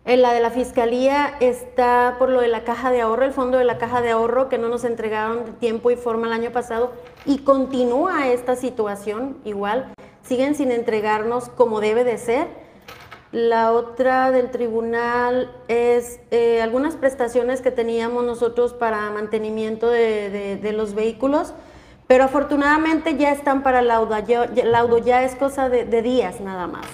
En 0.04 0.20
la 0.20 0.32
de 0.32 0.40
la 0.40 0.50
Fiscalía 0.50 1.36
está 1.38 2.16
por 2.18 2.28
lo 2.28 2.40
de 2.40 2.48
la 2.48 2.64
caja 2.64 2.90
de 2.90 3.00
ahorro, 3.00 3.24
el 3.24 3.32
fondo 3.32 3.58
de 3.58 3.64
la 3.64 3.78
caja 3.78 4.02
de 4.02 4.10
ahorro 4.10 4.48
que 4.48 4.58
no 4.58 4.68
nos 4.68 4.82
entregaron 4.82 5.44
de 5.44 5.52
tiempo 5.52 5.92
y 5.92 5.96
forma 5.96 6.26
el 6.26 6.32
año 6.32 6.50
pasado 6.50 6.92
y 7.24 7.38
continúa 7.38 8.26
esta 8.26 8.56
situación 8.56 9.38
igual. 9.44 9.92
Siguen 10.24 10.56
sin 10.56 10.72
entregarnos 10.72 11.48
como 11.50 11.80
debe 11.80 12.02
de 12.02 12.18
ser. 12.18 12.48
La 13.30 13.70
otra 13.70 14.32
del 14.32 14.50
tribunal 14.50 15.54
es 15.68 16.18
eh, 16.32 16.60
algunas 16.60 16.96
prestaciones 16.96 17.60
que 17.60 17.70
teníamos 17.70 18.24
nosotros 18.24 18.74
para 18.74 19.08
mantenimiento 19.10 19.88
de, 19.88 20.72
los 20.74 20.94
vehículos, 20.94 21.54
pero 22.08 22.24
afortunadamente 22.24 23.16
ya 23.16 23.30
están 23.30 23.62
para 23.62 23.82
laudo. 23.82 24.18
Ya, 24.18 24.46
laudo 24.64 24.98
ya 24.98 25.22
es 25.22 25.36
cosa 25.36 25.68
de 25.68 26.02
días 26.02 26.40
nada 26.40 26.66
más. 26.66 26.86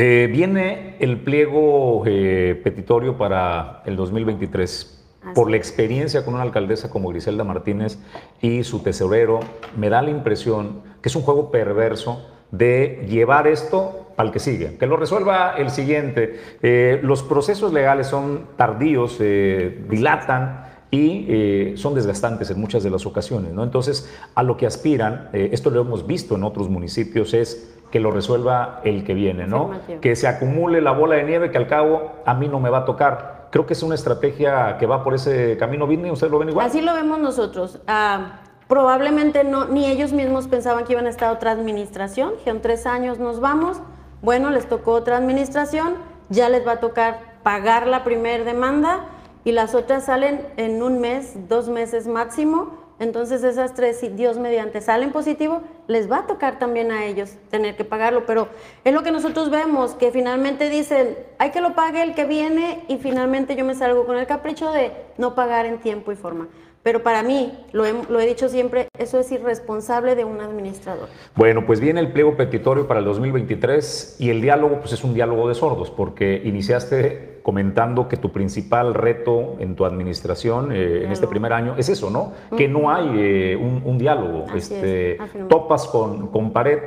Eh, 0.00 0.28
viene 0.30 0.94
el 1.00 1.18
pliego 1.18 2.04
eh, 2.06 2.60
petitorio 2.62 3.18
para 3.18 3.82
el 3.84 3.96
2023. 3.96 4.94
Por 5.34 5.50
la 5.50 5.56
experiencia 5.56 6.24
con 6.24 6.34
una 6.34 6.44
alcaldesa 6.44 6.88
como 6.88 7.08
Griselda 7.08 7.42
Martínez 7.42 7.98
y 8.40 8.62
su 8.62 8.78
tesorero, 8.78 9.40
me 9.76 9.88
da 9.88 10.00
la 10.00 10.10
impresión 10.10 10.82
que 11.02 11.08
es 11.08 11.16
un 11.16 11.22
juego 11.22 11.50
perverso 11.50 12.24
de 12.52 13.06
llevar 13.08 13.48
esto 13.48 14.12
al 14.16 14.30
que 14.30 14.38
sigue, 14.38 14.78
que 14.78 14.86
lo 14.86 14.96
resuelva 14.96 15.54
el 15.58 15.70
siguiente. 15.70 16.38
Eh, 16.62 17.00
los 17.02 17.24
procesos 17.24 17.72
legales 17.72 18.06
son 18.06 18.50
tardíos, 18.56 19.18
dilatan 19.18 20.64
y 20.92 21.74
son 21.76 21.96
desgastantes 21.96 22.50
en 22.50 22.60
muchas 22.60 22.84
de 22.84 22.90
las 22.90 23.04
ocasiones. 23.04 23.52
¿no? 23.52 23.64
Entonces, 23.64 24.08
a 24.36 24.44
lo 24.44 24.56
que 24.56 24.64
aspiran, 24.64 25.28
esto 25.32 25.70
lo 25.70 25.80
hemos 25.80 26.06
visto 26.06 26.36
en 26.36 26.44
otros 26.44 26.70
municipios, 26.70 27.34
es 27.34 27.77
que 27.90 28.00
lo 28.00 28.10
resuelva 28.10 28.80
el 28.84 29.04
que 29.04 29.14
viene, 29.14 29.46
¿no? 29.46 29.70
Que 30.00 30.16
se 30.16 30.28
acumule 30.28 30.80
la 30.80 30.92
bola 30.92 31.16
de 31.16 31.24
nieve 31.24 31.50
que 31.50 31.58
al 31.58 31.66
cabo 31.66 32.12
a 32.26 32.34
mí 32.34 32.48
no 32.48 32.60
me 32.60 32.70
va 32.70 32.78
a 32.78 32.84
tocar. 32.84 33.48
Creo 33.50 33.66
que 33.66 33.72
es 33.72 33.82
una 33.82 33.94
estrategia 33.94 34.76
que 34.78 34.86
va 34.86 35.02
por 35.02 35.14
ese 35.14 35.56
camino, 35.56 35.86
Vidney, 35.86 36.10
¿ustedes 36.10 36.30
lo 36.30 36.38
ven 36.38 36.50
igual? 36.50 36.66
Así 36.66 36.82
lo 36.82 36.92
vemos 36.92 37.18
nosotros. 37.18 37.80
Ah, 37.86 38.40
probablemente 38.66 39.42
no, 39.44 39.66
ni 39.66 39.86
ellos 39.86 40.12
mismos 40.12 40.48
pensaban 40.48 40.84
que 40.84 40.92
iban 40.92 41.06
a 41.06 41.10
estar 41.10 41.32
otra 41.32 41.52
administración. 41.52 42.32
en 42.44 42.60
tres 42.60 42.86
años 42.86 43.18
nos 43.18 43.40
vamos. 43.40 43.78
Bueno, 44.20 44.50
les 44.50 44.68
tocó 44.68 44.92
otra 44.92 45.16
administración, 45.16 45.94
ya 46.28 46.48
les 46.48 46.66
va 46.66 46.72
a 46.72 46.80
tocar 46.80 47.38
pagar 47.42 47.86
la 47.86 48.04
primera 48.04 48.44
demanda 48.44 49.06
y 49.44 49.52
las 49.52 49.74
otras 49.74 50.04
salen 50.04 50.46
en 50.56 50.82
un 50.82 51.00
mes, 51.00 51.48
dos 51.48 51.68
meses 51.68 52.06
máximo 52.06 52.87
Entonces 53.00 53.44
esas 53.44 53.74
tres, 53.74 54.00
si 54.00 54.08
Dios 54.08 54.38
mediante 54.38 54.80
salen 54.80 55.12
positivo, 55.12 55.62
les 55.86 56.10
va 56.10 56.18
a 56.18 56.26
tocar 56.26 56.58
también 56.58 56.90
a 56.90 57.04
ellos 57.04 57.30
tener 57.48 57.76
que 57.76 57.84
pagarlo. 57.84 58.26
Pero 58.26 58.48
es 58.84 58.92
lo 58.92 59.02
que 59.02 59.12
nosotros 59.12 59.50
vemos, 59.50 59.94
que 59.94 60.10
finalmente 60.10 60.68
dicen, 60.68 61.16
hay 61.38 61.50
que 61.50 61.60
lo 61.60 61.74
pague 61.74 62.02
el 62.02 62.14
que 62.14 62.24
viene 62.24 62.84
y 62.88 62.98
finalmente 62.98 63.54
yo 63.54 63.64
me 63.64 63.74
salgo 63.74 64.04
con 64.04 64.18
el 64.18 64.26
capricho 64.26 64.72
de 64.72 64.92
no 65.16 65.34
pagar 65.34 65.66
en 65.66 65.78
tiempo 65.78 66.10
y 66.10 66.16
forma. 66.16 66.48
Pero 66.88 67.02
para 67.02 67.22
mí, 67.22 67.52
lo 67.72 67.84
he, 67.84 68.26
dicho 68.26 68.48
siempre, 68.48 68.88
eso 68.98 69.20
es 69.20 69.30
irresponsable 69.30 70.14
de 70.14 70.24
un 70.24 70.40
administrador. 70.40 71.10
Bueno, 71.36 71.66
pues 71.66 71.80
viene 71.80 72.00
el 72.00 72.12
pliego 72.12 72.34
petitorio 72.34 72.88
para 72.88 73.00
el 73.00 73.04
2023 73.04 74.16
y 74.18 74.30
el 74.30 74.40
diálogo 74.40 74.80
pues 74.80 74.94
es 74.94 75.04
un 75.04 75.12
diálogo 75.12 75.50
de 75.50 75.54
sordos 75.54 75.90
porque 75.90 76.40
iniciaste 76.46 77.40
comentando 77.42 78.08
que 78.08 78.16
tu 78.16 78.32
principal 78.32 78.94
reto 78.94 79.56
en 79.58 79.76
tu 79.76 79.84
administración 79.84 80.72
eh, 80.72 81.04
en 81.04 81.12
este 81.12 81.26
primer 81.26 81.52
año 81.52 81.74
es 81.76 81.90
eso, 81.90 82.08
¿no? 82.08 82.32
Que 82.56 82.68
no 82.68 82.90
hay 82.90 83.10
eh, 83.16 83.56
un, 83.56 83.98
diálogo. 83.98 84.46
este, 84.56 85.18
topas 85.50 85.86
con, 85.88 86.28
con 86.28 86.54
pared. 86.54 86.78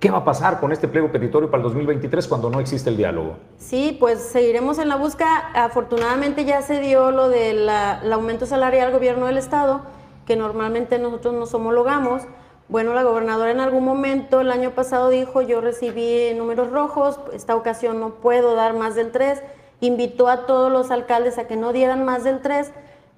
¿Qué 0.00 0.10
va 0.10 0.18
a 0.18 0.24
pasar 0.24 0.60
con 0.60 0.70
este 0.70 0.86
pliego 0.86 1.10
petitorio 1.10 1.50
para 1.50 1.62
el 1.62 1.64
2023 1.64 2.28
cuando 2.28 2.50
no 2.50 2.60
existe 2.60 2.90
el 2.90 2.96
diálogo? 2.96 3.36
Sí, 3.56 3.96
pues 3.98 4.20
seguiremos 4.20 4.78
en 4.78 4.88
la 4.88 4.96
búsqueda. 4.96 5.50
Afortunadamente 5.54 6.44
ya 6.44 6.60
se 6.60 6.80
dio 6.80 7.10
lo 7.10 7.30
del 7.30 7.68
aumento 8.12 8.44
salarial 8.44 8.88
al 8.88 8.92
gobierno 8.92 9.26
del 9.26 9.38
Estado, 9.38 9.80
que 10.26 10.36
normalmente 10.36 10.98
nosotros 10.98 11.32
nos 11.32 11.54
homologamos. 11.54 12.22
Bueno, 12.68 12.92
la 12.92 13.02
gobernadora 13.02 13.50
en 13.50 13.60
algún 13.60 13.84
momento 13.84 14.40
el 14.40 14.50
año 14.50 14.72
pasado 14.72 15.08
dijo, 15.08 15.40
yo 15.40 15.62
recibí 15.62 16.34
números 16.34 16.70
rojos, 16.70 17.18
esta 17.32 17.56
ocasión 17.56 17.98
no 17.98 18.16
puedo 18.16 18.54
dar 18.54 18.74
más 18.74 18.94
del 18.94 19.10
3. 19.10 19.42
Invitó 19.80 20.28
a 20.28 20.44
todos 20.44 20.70
los 20.70 20.90
alcaldes 20.90 21.38
a 21.38 21.46
que 21.46 21.56
no 21.56 21.72
dieran 21.72 22.04
más 22.04 22.24
del 22.24 22.40
3, 22.42 22.72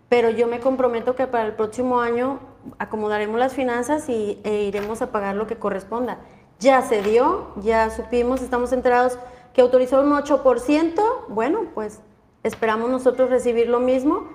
pero 0.09 0.31
yo 0.31 0.47
me 0.47 0.61
comprometo 0.61 1.17
que 1.17 1.27
para 1.27 1.47
el 1.47 1.53
próximo 1.55 2.01
año 2.01 2.39
acomodaremos 2.79 3.41
las 3.41 3.55
finanzas 3.55 4.09
y, 4.09 4.41
e 4.45 4.63
iremos 4.63 5.03
a 5.03 5.11
pagar 5.11 5.35
lo 5.35 5.49
que 5.49 5.57
corresponda 5.57 6.19
ya 6.59 6.83
se 6.83 7.03
dio, 7.03 7.49
ya 7.57 7.91
supimos, 7.91 8.43
estamos 8.43 8.73
enterados 8.73 9.19
que 9.53 9.61
autorizó 9.61 10.01
un 10.01 10.11
8%, 10.11 11.03
bueno, 11.29 11.67
pues 11.75 12.01
esperamos 12.43 12.91
nosotros 12.91 13.31
recibir 13.31 13.69
lo 13.69 13.81
mismo. 13.81 14.29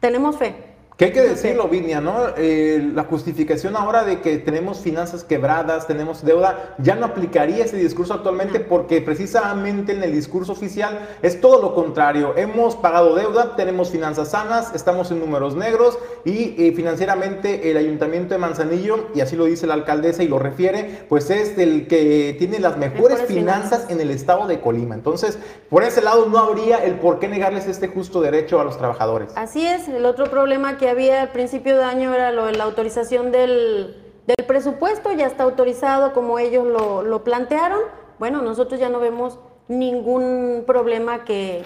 Tenemos 0.00 0.36
fe. 0.36 0.65
¿Qué 0.96 1.04
hay 1.04 1.12
que 1.12 1.20
decirlo, 1.20 1.68
Vinia, 1.68 2.00
¿no? 2.00 2.14
Eh, 2.38 2.90
la 2.94 3.04
justificación 3.04 3.76
ahora 3.76 4.02
de 4.02 4.22
que 4.22 4.38
tenemos 4.38 4.80
finanzas 4.80 5.24
quebradas, 5.24 5.86
tenemos 5.86 6.24
deuda, 6.24 6.74
ya 6.78 6.94
no 6.94 7.04
aplicaría 7.04 7.66
ese 7.66 7.76
discurso 7.76 8.14
actualmente 8.14 8.60
porque 8.60 9.02
precisamente 9.02 9.92
en 9.92 10.02
el 10.02 10.12
discurso 10.12 10.52
oficial 10.52 11.06
es 11.20 11.38
todo 11.38 11.60
lo 11.60 11.74
contrario. 11.74 12.32
Hemos 12.38 12.76
pagado 12.76 13.14
deuda, 13.14 13.56
tenemos 13.56 13.90
finanzas 13.90 14.30
sanas, 14.30 14.74
estamos 14.74 15.10
en 15.10 15.20
números 15.20 15.54
negros 15.54 15.98
y 16.24 16.54
eh, 16.56 16.72
financieramente 16.74 17.70
el 17.70 17.76
ayuntamiento 17.76 18.32
de 18.32 18.38
Manzanillo, 18.38 19.08
y 19.14 19.20
así 19.20 19.36
lo 19.36 19.44
dice 19.44 19.66
la 19.66 19.74
alcaldesa 19.74 20.22
y 20.22 20.28
lo 20.28 20.38
refiere, 20.38 21.04
pues 21.10 21.28
es 21.28 21.58
el 21.58 21.88
que 21.88 22.34
tiene 22.38 22.58
las 22.58 22.78
mejores, 22.78 23.20
finanzas, 23.26 23.84
en 23.90 24.00
el 24.00 24.10
estado 24.10 24.46
de 24.46 24.60
Colima. 24.60 24.94
Entonces, 24.94 25.38
por 25.68 25.82
ese 25.82 26.00
lado 26.00 26.24
no 26.24 26.38
habría 26.38 26.78
el 26.78 26.94
por 26.94 27.18
qué 27.18 27.28
negarles 27.28 27.66
este 27.66 27.88
justo 27.88 28.22
derecho 28.22 28.62
a 28.62 28.64
los 28.64 28.78
trabajadores. 28.78 29.32
Así 29.36 29.66
es, 29.66 29.88
el 29.88 30.06
otro 30.06 30.30
problema 30.30 30.78
que 30.78 30.85
había 30.88 31.22
al 31.22 31.30
principio 31.30 31.76
de 31.76 31.84
año 31.84 32.14
era 32.14 32.32
lo 32.32 32.46
de 32.46 32.52
la 32.52 32.64
autorización 32.64 33.32
del, 33.32 34.02
presupuesto, 34.46 35.12
ya 35.12 35.26
está 35.26 35.44
autorizado 35.44 36.12
como 36.12 36.38
ellos 36.38 36.66
lo, 36.66 37.24
plantearon. 37.24 37.80
Bueno, 38.18 38.42
nosotros 38.42 38.80
ya 38.80 38.88
no 38.88 38.98
vemos 38.98 39.38
ningún 39.68 40.64
problema 40.66 41.24
que, 41.24 41.62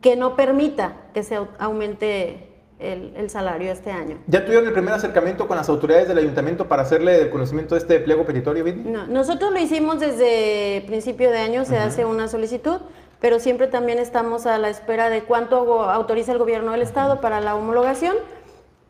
que 0.00 0.16
no 0.16 0.36
permita 0.36 0.96
que 1.12 1.22
se 1.22 1.38
aumente 1.58 2.54
el, 2.78 3.30
salario 3.30 3.72
este 3.72 3.90
año. 3.90 4.18
¿Ya 4.26 4.44
tuvieron 4.44 4.66
el 4.66 4.72
primer 4.72 4.94
acercamiento 4.94 5.46
con 5.46 5.56
las 5.56 5.68
autoridades 5.68 6.08
del 6.08 6.18
ayuntamiento 6.18 6.68
para 6.68 6.82
hacerle 6.82 7.22
el 7.22 7.30
conocimiento 7.30 7.74
de 7.74 7.80
este 7.80 8.00
pliego 8.00 8.24
petitorio, 8.24 8.64
No, 8.84 9.06
nosotros 9.06 9.52
lo 9.52 9.58
hicimos 9.58 10.00
desde 10.00 10.84
principio 10.86 11.30
de 11.30 11.38
año, 11.38 11.64
se 11.64 11.78
hace 11.78 12.04
una 12.04 12.28
solicitud, 12.28 12.80
pero 13.24 13.40
siempre 13.40 13.68
también 13.68 13.98
estamos 13.98 14.44
a 14.44 14.58
la 14.58 14.68
espera 14.68 15.08
de 15.08 15.22
cuánto 15.22 15.84
autoriza 15.84 16.32
el 16.32 16.36
gobierno 16.36 16.72
del 16.72 16.82
estado 16.82 17.22
para 17.22 17.40
la 17.40 17.54
homologación 17.54 18.14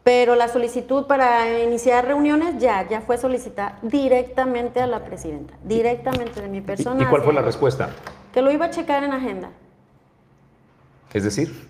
pero 0.03 0.35
la 0.35 0.49
solicitud 0.49 1.07
para 1.07 1.63
iniciar 1.63 2.05
reuniones 2.05 2.59
ya, 2.59 2.85
ya 2.89 3.01
fue 3.01 3.17
solicitada 3.17 3.79
directamente 3.83 4.81
a 4.81 4.89
la 4.89 5.05
presidenta, 5.05 5.55
directamente 5.63 6.43
de 6.43 6.49
mi 6.49 6.61
persona. 6.61 7.05
¿Y, 7.05 7.07
cuál 7.07 7.23
fue 7.23 7.33
la 7.33 7.43
respuesta? 7.43 7.91
Que 8.33 8.43
lo 8.43 8.51
iba 8.51 8.65
a 8.65 8.71
checar 8.71 9.05
en 9.05 9.13
agenda. 9.13 9.51
Es 11.13 11.23
decir. 11.23 11.69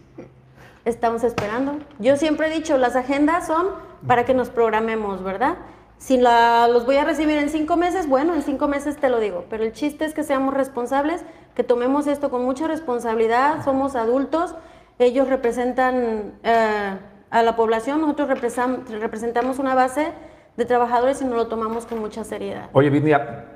Estamos 0.86 1.22
esperando. 1.22 1.80
Yo 1.98 2.16
siempre 2.16 2.46
he 2.46 2.50
dicho, 2.50 2.78
las 2.78 2.96
agendas 2.96 3.46
son 3.46 3.66
para 4.06 4.24
que 4.24 4.32
nos 4.32 4.48
programemos, 4.48 5.22
¿verdad? 5.22 5.58
Si 5.99 6.18
la, 6.18 6.68
los 6.68 6.84
voy 6.84 6.97
a 6.97 7.05
recibir 7.05 7.38
en 7.38 7.49
cinco 7.49 7.76
meses, 7.76 8.09
bueno, 8.09 8.34
en 8.34 8.42
cinco 8.42 8.68
meses 8.68 8.97
te 8.97 9.09
lo 9.09 9.20
digo, 9.20 9.47
pero 9.49 9.64
el 9.64 9.72
chiste 9.72 10.05
es 10.05 10.12
que 10.12 10.22
seamos 10.22 10.53
responsables, 10.55 11.24
que 11.55 11.64
tomemos 11.64 12.07
esto 12.07 12.30
con 12.30 12.45
mucha 12.45 12.66
responsabilidad, 12.68 13.64
somos 13.64 13.97
adultos, 13.97 14.55
ellos 14.99 15.28
representan... 15.28 16.34
Eh, 16.42 16.99
a 17.34 17.42
la 17.42 17.57
población, 17.57 18.01
nosotros 18.01 18.28
representamos 18.28 19.59
una 19.59 19.74
base 19.74 20.12
de 20.57 20.64
trabajadores 20.64 21.20
y 21.20 21.24
nos 21.24 21.34
lo 21.34 21.49
tomamos 21.49 21.84
con 21.84 21.99
mucha 21.99 22.22
seriedad. 22.22 22.68
Oye, 22.72 22.90
Vidia, 22.90 23.47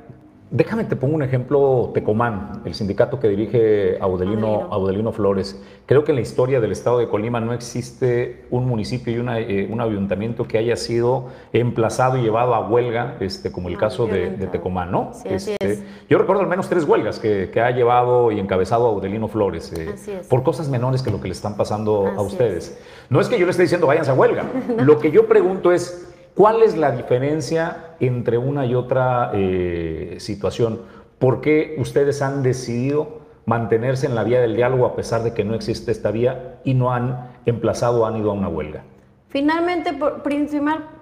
déjame 0.51 0.84
te 0.84 0.96
pongo 0.96 1.14
un 1.14 1.22
ejemplo, 1.22 1.90
Tecomán, 1.94 2.62
el 2.64 2.74
sindicato 2.74 3.20
que 3.20 3.28
dirige 3.28 3.99
Audelino, 4.01 4.68
Audelino. 4.70 5.12
Flores. 5.12 5.61
Creo 5.86 6.05
que 6.05 6.12
en 6.12 6.16
la 6.16 6.22
historia 6.22 6.61
del 6.61 6.72
estado 6.72 6.99
de 6.99 7.09
Colima 7.09 7.40
no 7.40 7.53
existe 7.53 8.44
un 8.51 8.66
municipio 8.66 9.12
y 9.12 9.16
eh, 9.16 9.68
un 9.70 9.80
ayuntamiento 9.80 10.46
que 10.46 10.59
haya 10.59 10.76
sido 10.76 11.28
emplazado 11.53 12.18
y 12.18 12.22
llevado 12.22 12.55
a 12.55 12.68
huelga, 12.68 13.16
este, 13.20 13.51
como 13.51 13.68
el 13.68 13.78
caso 13.78 14.07
de, 14.07 14.28
Tecomán, 14.53 14.90
¿no? 14.90 15.12
Sí, 15.14 15.28
así 15.28 15.51
este, 15.53 15.72
es. 15.72 15.82
Yo 16.09 16.18
recuerdo 16.18 16.42
al 16.42 16.49
menos 16.49 16.68
tres 16.68 16.84
huelgas 16.84 17.18
que, 17.18 17.51
ha 17.59 17.70
llevado 17.70 18.30
y 18.30 18.38
encabezado 18.38 18.86
Audelino 18.86 19.28
Flores, 19.28 19.72
eh, 19.72 20.22
por 20.28 20.42
cosas 20.42 20.68
menores 20.68 21.03
que 21.03 21.11
lo 21.11 21.20
que 21.20 21.28
le 21.28 21.32
están 21.32 21.57
pasando 21.57 22.07
a 22.07 22.22
ustedes. 22.22 22.78
No 23.11 23.20
es 23.20 23.28
que 23.28 23.38
yo 23.38 23.46
le 23.46 23.51
esté 23.51 23.62
diciendo 23.62 23.86
váyanse 23.86 24.11
a 24.11 24.14
huelga. 24.14 24.44
Lo 24.78 24.99
que 24.99 25.11
yo 25.11 25.26
pregunto 25.26 25.72
es, 25.72 26.09
¿cuál 26.39 26.62
es 26.62 26.76
la 26.76 26.93
diferencia 26.93 27.97
entre 27.99 28.39
una 28.39 28.64
y 28.64 28.76
otra 28.76 29.32
eh, 29.34 30.18
situación? 30.20 30.82
¿Por 31.18 31.41
qué 31.41 31.74
ustedes 31.78 32.22
han 32.22 32.45
decidido 32.45 33.18
mantenerse 33.45 34.07
en 34.07 34.14
la 34.14 34.22
vía 34.22 34.41
del 34.41 34.55
diálogo 34.55 34.86
a 34.86 34.95
pesar 34.95 35.24
de 35.24 35.34
que 35.34 35.43
no 35.43 35.57
existe 35.57 35.91
esta 35.91 36.12
vía 36.12 36.61
y 36.62 36.74
no 36.74 36.93
han 36.93 37.32
emplazado 37.45 38.03
o 38.03 38.07
han 38.07 38.18
ido 38.18 38.30
a 38.30 38.34
una 38.34 38.49
huelga? 38.49 38.84
Finalmente, 39.26 39.99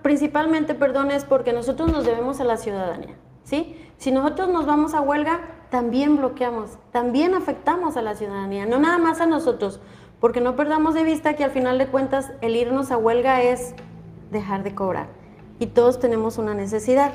principalmente, 0.02 0.74
perdón, 0.74 1.10
es 1.10 1.26
porque 1.26 1.52
nosotros 1.52 1.92
nos 1.92 2.06
debemos 2.06 2.40
a 2.40 2.44
la 2.44 2.56
ciudadanía, 2.56 3.16
¿sí? 3.44 3.76
Si 3.98 4.12
nosotros 4.12 4.48
nos 4.48 4.64
vamos 4.64 4.94
a 4.94 5.02
huelga, 5.02 5.40
también 5.68 6.16
bloqueamos, 6.16 6.78
también 6.92 7.34
afectamos 7.34 7.98
a 7.98 8.02
la 8.02 8.14
ciudadanía, 8.14 8.64
no 8.64 8.78
nada 8.78 8.96
más 8.96 9.20
a 9.20 9.26
nosotros, 9.26 9.80
porque 10.18 10.40
no 10.40 10.56
perdamos 10.56 10.94
de 10.94 11.04
vista 11.04 11.34
que 11.34 11.44
al 11.44 11.50
final 11.50 11.76
de 11.76 11.88
cuentas 11.88 12.32
el 12.40 12.56
irnos 12.56 12.90
a 12.90 12.96
huelga 12.96 13.42
es 13.42 13.74
dejar 14.30 14.62
de 14.62 14.74
cobrar 14.74 15.25
y 15.58 15.66
todos 15.66 15.98
tenemos 15.98 16.38
una 16.38 16.54
necesidad, 16.54 17.12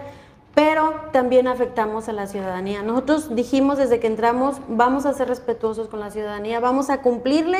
pero 0.53 0.93
también 1.11 1.47
afectamos 1.47 2.09
a 2.09 2.13
la 2.13 2.27
ciudadanía. 2.27 2.83
Nosotros 2.83 3.35
dijimos 3.35 3.77
desde 3.77 3.99
que 3.99 4.07
entramos, 4.07 4.57
vamos 4.67 5.05
a 5.05 5.13
ser 5.13 5.27
respetuosos 5.27 5.87
con 5.87 5.99
la 5.99 6.11
ciudadanía, 6.11 6.59
vamos 6.59 6.89
a 6.89 7.01
cumplirle 7.01 7.59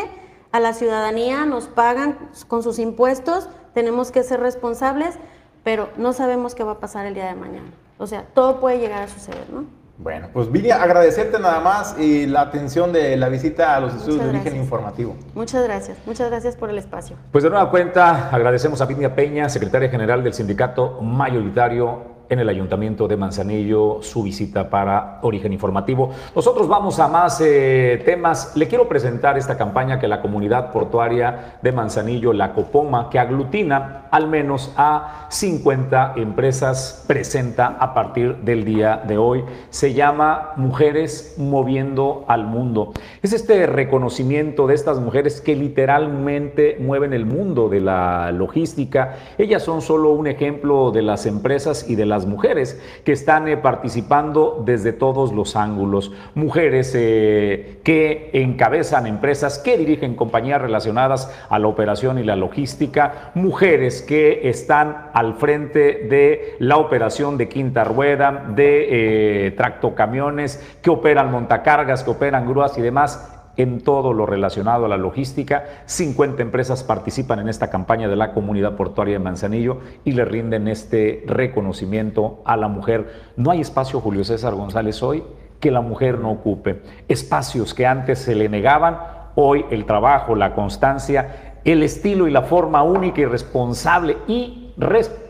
a 0.52 0.60
la 0.60 0.74
ciudadanía, 0.74 1.46
nos 1.46 1.68
pagan 1.68 2.18
con 2.48 2.64
sus 2.64 2.80
impuestos, 2.80 3.48
tenemos 3.74 4.12
que 4.12 4.24
ser 4.24 4.40
responsables, 4.40 5.16
pero 5.64 5.90
no 5.98 6.14
sabemos 6.14 6.56
qué 6.56 6.64
va 6.64 6.74
a 6.74 6.80
pasar 6.80 7.06
el 7.06 7.14
día 7.14 7.28
de 7.28 7.36
mañana. 7.36 7.72
O 7.98 8.08
sea, 8.08 8.26
todo 8.34 8.60
puede 8.60 8.80
llegar 8.80 9.04
a 9.04 9.08
suceder, 9.08 9.50
¿no? 9.50 9.81
Bueno, 10.02 10.30
pues 10.34 10.52
Vini, 10.52 10.72
agradecerte 10.72 11.38
nada 11.38 11.60
más 11.60 11.96
y 12.00 12.26
la 12.26 12.42
atención 12.42 12.92
de 12.92 13.16
la 13.18 13.30
visita 13.30 13.76
a 13.76 13.80
los 13.80 13.94
estudios 13.94 14.24
de 14.24 14.30
origen 14.30 14.56
informativo. 14.56 15.16
Muchas 15.36 15.64
gracias, 15.64 15.96
muchas 16.08 16.28
gracias 16.28 16.56
por 16.56 16.72
el 16.72 16.80
espacio. 16.80 17.18
Pues 17.32 17.44
de 17.44 17.52
nueva 17.52 17.70
cuenta, 17.70 18.30
agradecemos 18.32 18.82
a 18.82 18.86
Vinia 18.86 19.14
Peña, 19.14 19.48
secretaria 19.48 19.90
general 19.90 20.24
del 20.24 20.34
sindicato 20.34 21.00
mayoritario 21.02 22.11
en 22.32 22.40
el 22.40 22.48
Ayuntamiento 22.48 23.10
de 23.10 23.18
Manzanillo 23.18 24.02
su 24.02 24.24
visita 24.24 24.70
para 24.70 25.20
Origen 25.22 25.52
Informativo. 25.52 26.12
Nosotros 26.34 26.70
vamos 26.70 26.98
a 27.00 27.10
más 27.10 27.42
eh, 27.42 28.02
temas. 28.06 28.56
Le 28.56 28.70
quiero 28.70 28.88
presentar 28.88 29.38
esta 29.38 29.58
campaña 29.58 30.00
que 30.00 30.08
la 30.08 30.22
comunidad 30.22 30.72
portuaria 30.72 31.60
de 31.62 31.74
Manzanillo, 31.74 32.32
la 32.32 32.54
Copoma, 32.54 33.10
que 33.10 33.20
aglutina 33.20 34.08
al 34.12 34.30
menos 34.30 34.74
a 34.78 35.28
50 35.30 36.14
empresas, 36.16 37.04
presenta 37.06 37.68
a 37.68 37.94
partir 37.94 38.38
del 38.38 38.64
día 38.64 39.02
de 39.06 39.18
hoy. 39.18 39.44
Se 39.70 39.94
llama 39.94 40.54
Mujeres 40.56 41.36
Moviendo 41.38 42.24
al 42.30 42.46
Mundo. 42.46 42.94
Es 43.22 43.34
este 43.34 43.68
reconocimiento 43.68 44.68
de 44.68 44.76
estas 44.76 45.00
mujeres 45.00 45.42
que 45.42 45.54
literalmente 45.58 46.78
mueven 46.80 47.12
el 47.12 47.26
mundo 47.26 47.68
de 47.68 47.82
la 47.82 48.32
logística. 48.32 49.18
Ellas 49.38 49.64
son 49.64 49.82
solo 49.82 50.12
un 50.12 50.28
ejemplo 50.28 50.92
de 50.92 51.02
las 51.02 51.26
empresas 51.26 51.90
y 51.90 51.96
de 51.96 52.06
las 52.06 52.21
mujeres 52.26 52.82
que 53.04 53.12
están 53.12 53.48
eh, 53.48 53.58
participando 53.58 54.64
desde 54.66 54.94
todos 54.94 55.34
los 55.34 55.56
ángulos. 55.56 56.12
Mujeres 56.36 56.94
eh, 56.96 57.80
que 57.84 58.30
encabezan 58.34 59.08
empresas, 59.08 59.60
que 59.60 59.78
dirigen 59.78 60.16
compañías 60.16 60.62
relacionadas 60.62 61.32
a 61.50 61.60
la 61.60 61.68
operación 61.68 62.20
y 62.20 62.24
la 62.24 62.36
logística. 62.36 63.32
Mujeres 63.34 64.02
que 64.02 64.50
están 64.50 65.10
al 65.14 65.36
frente 65.36 66.08
de 66.10 66.56
la 66.60 66.78
operación 66.78 67.38
de 67.38 67.50
quinta 67.50 67.84
rueda, 67.84 68.46
de 68.56 69.48
eh, 69.48 69.52
tractocamiones, 69.52 70.78
que 70.82 70.90
operan 70.90 71.32
montacargas, 71.32 72.04
que 72.04 72.12
operan 72.12 72.48
grúas 72.48 72.78
y 72.78 72.82
demás 72.82 73.41
en 73.58 73.82
todo 73.82 74.14
lo 74.14 74.26
relacionado 74.26 74.86
a 74.86 74.90
la 74.90 74.98
logística. 74.98 75.64
50 75.86 76.42
empresas 76.42 76.84
participan 76.84 77.40
en 77.40 77.50
esta 77.50 77.70
campaña 77.70 78.08
de 78.08 78.16
la 78.16 78.34
comunidad 78.34 78.76
portuaria 78.76 79.14
de 79.14 79.20
Manzanillo 79.20 79.80
y 80.04 80.14
le 80.14 80.26
rinden 80.26 80.68
este 80.68 81.24
reconocimiento 81.28 82.42
a 82.46 82.58
la 82.58 82.68
mujer. 82.68 83.32
No 83.36 83.52
hay 83.52 83.62
espacio, 83.62 84.00
Julio 84.00 84.24
César 84.24 84.54
González, 84.54 85.02
hoy 85.04 85.24
que 85.60 85.72
la 85.72 85.82
mujer 85.82 86.20
no 86.20 86.32
ocupe. 86.32 86.82
Espacios 87.08 87.74
que 87.74 87.86
antes 87.86 88.20
se 88.20 88.36
le 88.36 88.50
negaban, 88.50 88.98
hoy 89.36 89.66
el 89.70 89.86
trabajo, 89.86 90.36
la 90.36 90.54
constancia, 90.54 91.54
el 91.64 91.84
estilo 91.84 92.28
y 92.28 92.32
la 92.32 92.42
forma 92.42 92.84
única 92.84 93.22
y 93.22 93.26
responsable 93.26 94.18
y 94.28 94.74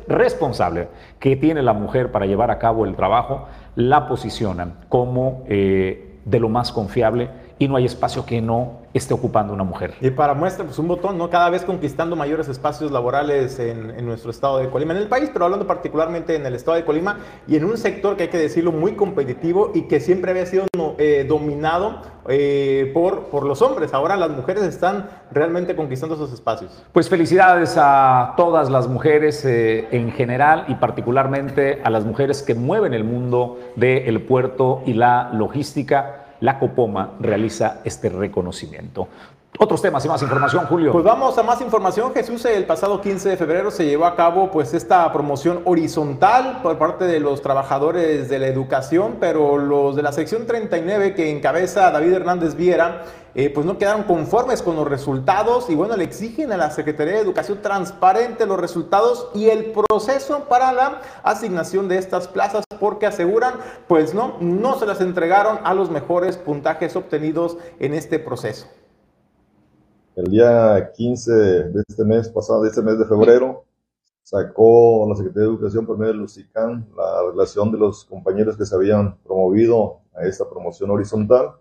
responsable 0.07 0.88
que 1.19 1.36
tiene 1.36 1.61
la 1.61 1.74
mujer 1.74 2.11
para 2.11 2.26
llevar 2.26 2.51
a 2.51 2.59
cabo 2.59 2.86
el 2.86 2.95
trabajo, 2.95 3.47
la 3.76 4.07
posicionan 4.07 4.86
como 4.88 5.43
eh, 5.47 6.19
de 6.26 6.39
lo 6.39 6.49
más 6.49 6.72
confiable 6.72 7.30
y 7.62 7.68
no 7.68 7.76
hay 7.76 7.86
espacio 7.86 8.26
que 8.26 8.41
no 8.41 8.82
esté 8.91 9.14
ocupando 9.14 9.53
una 9.53 9.64
mujer. 9.64 9.93
Y 10.01 10.09
para 10.09 10.34
muestra, 10.34 10.66
pues 10.66 10.80
un 10.80 10.88
botón, 10.88 11.20
¿no? 11.20 11.30
Cada 11.30 11.51
vez 11.51 11.64
conquistando 11.64 12.16
mayores 12.16 12.47
espacios 12.49 12.91
laborales 12.91 13.59
en, 13.59 14.03
nuestro 14.03 14.32
estado 14.32 14.57
de 14.57 14.70
Colima, 14.72 14.93
en 14.93 14.99
el 14.99 15.07
país, 15.07 15.30
pero 15.32 15.45
hablando 15.45 15.68
particularmente 15.68 16.36
en 16.36 16.43
el 16.43 16.55
estado 16.55 16.76
de 16.78 16.84
Colima 16.84 17.20
y 17.47 17.57
en 17.57 17.66
un 17.66 17.78
sector 17.78 18.18
que 18.18 18.24
hay 18.24 18.30
que 18.30 18.39
decirlo 18.39 18.72
muy 18.72 18.93
competitivo 18.93 19.72
y 19.76 19.84
que 19.84 19.99
siempre 19.99 20.32
había 20.32 20.47
sido 20.47 20.66
eh, 20.97 21.24
dominado 21.30 22.01
eh, 22.28 22.89
por, 22.95 23.26
por 23.26 23.45
los 23.45 23.62
hombres. 23.62 23.93
Ahora 23.93 24.18
las 24.18 24.32
mujeres 24.32 24.64
están 24.64 25.09
realmente 25.32 25.76
conquistando 25.76 26.16
esos 26.16 26.34
espacios. 26.34 26.84
Pues 26.93 27.09
felicidades 27.09 27.76
a 27.78 28.34
todas 28.38 28.72
las 28.72 28.88
mujeres 28.88 29.45
eh, 29.45 29.88
en 29.91 30.12
general 30.12 30.66
y 30.68 30.76
particularmente 30.76 31.80
a 31.84 31.91
las 31.91 32.05
mujeres 32.05 32.41
que 32.41 32.55
mueven 32.55 32.95
el 32.95 33.03
mundo 33.03 33.59
del 33.76 34.20
puerto 34.24 34.82
y 34.88 34.93
la 34.93 35.30
logística 35.32 36.20
la 36.41 36.59
Copoma 36.59 37.13
realiza 37.19 37.81
este 37.83 38.09
reconocimiento. 38.09 39.07
Otros 39.59 39.81
temas 39.81 40.03
y 40.05 40.07
más 40.07 40.21
información, 40.23 40.65
Julio. 40.65 40.91
Pues 40.91 41.03
vamos 41.03 41.37
a 41.37 41.43
más 41.43 41.61
información. 41.61 42.13
Jesús, 42.13 42.45
el 42.45 42.65
pasado 42.65 42.99
15 42.99 43.29
de 43.29 43.37
febrero 43.37 43.69
se 43.69 43.85
llevó 43.85 44.05
a 44.05 44.15
cabo 44.15 44.49
pues 44.49 44.73
esta 44.73 45.11
promoción 45.11 45.61
horizontal 45.65 46.61
por 46.63 46.79
parte 46.79 47.05
de 47.05 47.19
los 47.19 47.41
trabajadores 47.41 48.29
de 48.29 48.39
la 48.39 48.47
educación, 48.47 49.17
pero 49.19 49.57
los 49.57 49.95
de 49.95 50.01
la 50.01 50.13
sección 50.13 50.47
39 50.47 51.13
que 51.13 51.29
encabeza 51.29 51.91
David 51.91 52.13
Hernández 52.13 52.55
Viera, 52.55 53.03
eh, 53.35 53.49
pues 53.49 53.65
no 53.65 53.77
quedaron 53.77 54.03
conformes 54.03 54.61
con 54.61 54.77
los 54.77 54.87
resultados 54.87 55.69
y 55.69 55.75
bueno, 55.75 55.95
le 55.95 56.05
exigen 56.05 56.51
a 56.53 56.57
la 56.57 56.71
Secretaría 56.71 57.13
de 57.13 57.19
Educación 57.19 57.61
transparente 57.61 58.47
los 58.47 58.59
resultados 58.59 59.29
y 59.35 59.49
el 59.49 59.73
proceso 59.73 60.45
para 60.45 60.71
la 60.71 61.01
asignación 61.23 61.87
de 61.87 61.97
estas 61.97 62.27
plazas 62.27 62.63
porque 62.79 63.05
aseguran, 63.05 63.53
pues 63.87 64.13
no, 64.13 64.37
no 64.39 64.79
se 64.79 64.85
las 64.85 65.01
entregaron 65.01 65.59
a 65.63 65.73
los 65.73 65.91
mejores 65.91 66.37
puntajes 66.37 66.95
obtenidos 66.95 67.57
en 67.79 67.93
este 67.93 68.17
proceso 68.17 68.65
el 70.16 70.26
día 70.26 70.91
15 70.93 71.32
de 71.32 71.84
este 71.88 72.03
mes 72.03 72.30
pasado, 72.30 72.64
de 72.64 72.70
este 72.70 72.82
mes 72.82 72.99
de 72.99 73.05
febrero, 73.05 73.66
sacó 74.24 75.07
la 75.09 75.16
Secretaría 75.16 75.47
de 75.47 75.53
Educación 75.55 75.86
por 75.86 75.97
medio 75.97 76.14
de 76.14 76.20
Lucican 76.20 76.88
la 76.95 77.32
relación 77.32 77.72
de 77.72 77.78
los 77.78 78.05
compañeros 78.05 78.57
que 78.57 78.66
se 78.66 78.76
habían 78.76 79.18
promovido 79.24 80.01
a 80.14 80.26
esta 80.26 80.49
promoción 80.49 80.89
horizontal. 80.91 81.53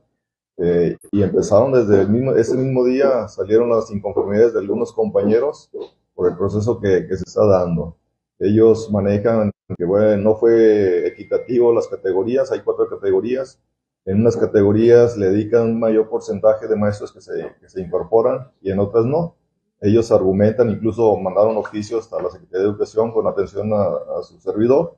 Eh, 0.57 0.97
y 1.11 1.23
empezaron 1.23 1.73
desde 1.73 2.03
el 2.03 2.09
mismo, 2.11 2.33
ese 2.33 2.55
mismo 2.55 2.85
día, 2.85 3.29
salieron 3.29 3.71
las 3.71 3.91
inconformidades 3.91 4.53
de 4.53 4.61
algunos 4.61 4.93
compañeros 4.93 5.71
por 6.15 6.29
el 6.29 6.37
proceso 6.37 6.79
que, 6.79 7.07
que 7.07 7.17
se 7.17 7.25
está 7.25 7.47
dando. 7.47 7.97
Ellos 8.39 8.91
manejan 8.91 9.51
que 9.77 9.85
bueno, 9.85 10.17
no 10.19 10.37
fue 10.37 11.07
equitativo 11.07 11.73
las 11.73 11.89
categorías, 11.89 12.51
hay 12.53 12.61
cuatro 12.61 12.89
categorías, 12.89 13.61
en 14.05 14.21
unas 14.21 14.37
categorías 14.37 15.17
le 15.17 15.31
dedican 15.31 15.63
un 15.63 15.81
mayor 15.81 16.09
porcentaje 16.09 16.67
de 16.67 16.77
maestros 16.77 17.13
que 17.13 17.21
se, 17.21 17.55
que 17.61 17.69
se 17.69 17.81
incorporan 17.81 18.51
y 18.61 18.71
en 18.71 18.79
otras 18.79 19.05
no. 19.05 19.37
Ellos 19.81 20.13
argumentan, 20.13 20.71
incluso 20.71 21.17
mandaron 21.17 21.57
oficios 21.57 22.13
a 22.13 22.23
la 22.23 22.31
Secretaría 22.31 22.65
de 22.65 22.71
Educación 22.71 23.13
con 23.13 23.27
atención 23.27 23.73
a, 23.73 24.23
su 24.23 24.39
servidor 24.41 24.97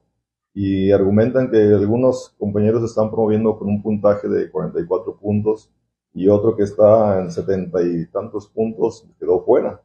y 0.55 0.91
argumentan 0.91 1.51
que 1.51 1.59
algunos 1.59 2.35
compañeros 2.39 2.83
están 2.83 3.11
promoviendo 3.11 3.59
con 3.59 3.69
un 3.69 3.83
puntaje 3.83 4.29
de 4.29 4.51
44 4.51 5.17
puntos 5.17 5.71
y 6.15 6.29
otro 6.29 6.57
que 6.57 6.65
está 6.65 7.21
en 7.21 7.31
70 7.31 7.83
y 7.83 8.07
tantos 8.07 8.49
puntos 8.49 9.07
quedó 9.19 9.45
fuera. 9.45 9.81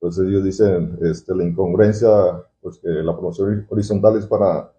Entonces 0.00 0.26
ellos 0.26 0.44
dicen 0.44 0.98
este, 1.02 1.34
la 1.34 1.44
incongruencia, 1.44 2.08
pues 2.60 2.78
que 2.78 2.88
la 2.88 3.12
promoción 3.12 3.66
horizontal 3.68 4.16
es 4.16 4.26
para 4.26 4.72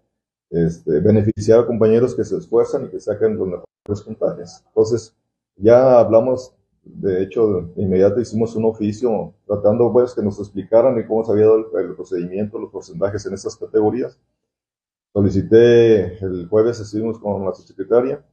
este, 0.50 1.00
beneficiar 1.00 1.60
a 1.60 1.68
compañeros 1.68 2.16
que 2.16 2.24
se 2.24 2.38
esfuerzan 2.38 2.86
y 2.86 2.89
que 2.89 3.00
sacan 3.00 3.38
los 3.38 3.47
mejores 3.47 4.04
puntajes. 4.06 4.64
Entonces, 4.68 5.16
ya 5.56 6.00
hablamos, 6.00 6.56
de 6.84 7.24
hecho, 7.24 7.72
de 7.76 7.84
inmediato 7.84 8.20
hicimos 8.20 8.56
un 8.56 8.66
oficio 8.66 9.34
tratando 9.45 9.91
pues 9.91 10.16
que 10.16 10.24
nos 10.24 10.39
explicaran 10.39 11.02
cómo 11.08 11.24
se 11.24 11.32
había 11.32 11.45
dado 11.45 11.78
el, 11.78 11.95
procedimiento, 11.95 12.58
los 12.58 12.72
porcentajes 12.72 13.26
en 13.26 13.34
estas 13.34 13.56
categorías. 13.58 14.20
Solicité, 15.14 16.18
el 16.24 16.47
jueves 16.47 16.80
estuvimos 16.80 17.20
con 17.20 17.45
la 17.45 17.54
subsecretaria, 17.54 18.24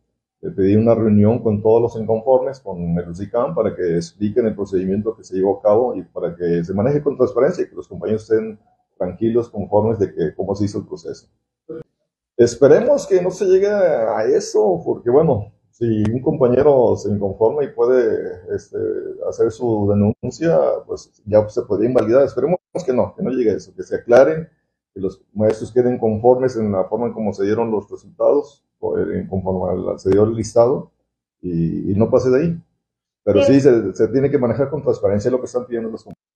le 0.43 0.51
pedí 0.51 0.77
una 0.77 0.95
reunión 0.95 1.43
con 1.43 1.63
todos 1.63 1.83
los 1.83 1.97
inconformes, 2.01 2.61
con 2.61 2.99
el 2.99 3.09
UCICAM, 3.09 3.55
para 3.55 3.75
que 3.75 3.97
expliquen 3.97 4.47
el 4.47 4.55
procedimiento 4.55 5.17
que 5.17 5.25
se 5.25 5.37
llevó 5.37 5.59
a 5.59 5.63
cabo 5.63 5.97
y 5.97 6.03
para 6.03 6.37
que 6.37 6.63
se 6.63 6.75
maneje 6.75 7.03
con 7.03 7.17
transparencia 7.17 7.65
y 7.65 7.69
que 7.69 7.75
los 7.75 7.89
compañeros 7.89 8.23
estén 8.23 8.59
tranquilos, 8.99 9.49
conformes 9.49 9.99
de 9.99 10.15
que, 10.15 10.35
cómo 10.35 10.55
se 10.55 10.67
hizo 10.67 10.79
el 10.79 10.87
proceso. 10.87 11.29
Esperemos 12.37 13.07
que 13.07 13.23
no 13.23 13.31
se 13.31 13.47
llegue 13.47 13.69
a 13.69 14.25
eso, 14.25 14.83
porque 14.85 15.11
bueno, 15.11 15.53
si 15.79 16.05
un 16.11 16.23
compañero 16.23 16.97
se 16.97 17.11
inconforma 17.11 17.63
y 17.63 17.69
puede 17.69 18.41
este, 18.55 18.79
hacer 19.29 19.51
su 19.51 19.87
denuncia, 19.91 20.59
pues 20.87 21.23
ya 21.27 21.47
se 21.51 21.63
podría 21.63 21.91
invalidar. 21.91 22.25
Esperemos 22.25 22.59
que 22.85 22.95
no, 22.95 23.15
que 23.15 23.23
no 23.23 23.31
llegue 23.31 23.51
a 23.51 23.57
eso, 23.57 23.75
que 23.75 23.83
se 23.83 23.97
aclaren, 23.97 24.49
que 24.95 25.01
los 25.01 25.23
maestros 25.35 25.73
queden 25.73 25.99
conformes 25.99 26.57
en 26.57 26.73
la 26.73 26.85
forma 26.85 27.09
en 27.09 27.13
cómo 27.13 27.35
se 27.35 27.45
dieron 27.45 27.71
los 27.71 27.91
resultados, 27.91 28.65
conforme 28.79 29.99
se 29.99 30.11
dio 30.11 30.25
el 30.25 30.35
listado, 30.35 30.93
y, 31.43 31.93
no 31.95 32.11
pase 32.11 32.31
de 32.31 32.39
ahí. 32.39 32.63
Pero 33.23 33.43
sí, 33.43 33.61
se, 33.61 33.93
se, 33.93 34.09
tiene 34.09 34.31
que 34.31 34.39
manejar 34.39 34.71
con 34.71 34.83
transparencia 34.83 35.31
lo 35.31 35.41
que 35.41 35.47
están 35.47 35.67
pidiendo 35.67 35.91
los 35.91 36.05
compañeros. 36.05 36.36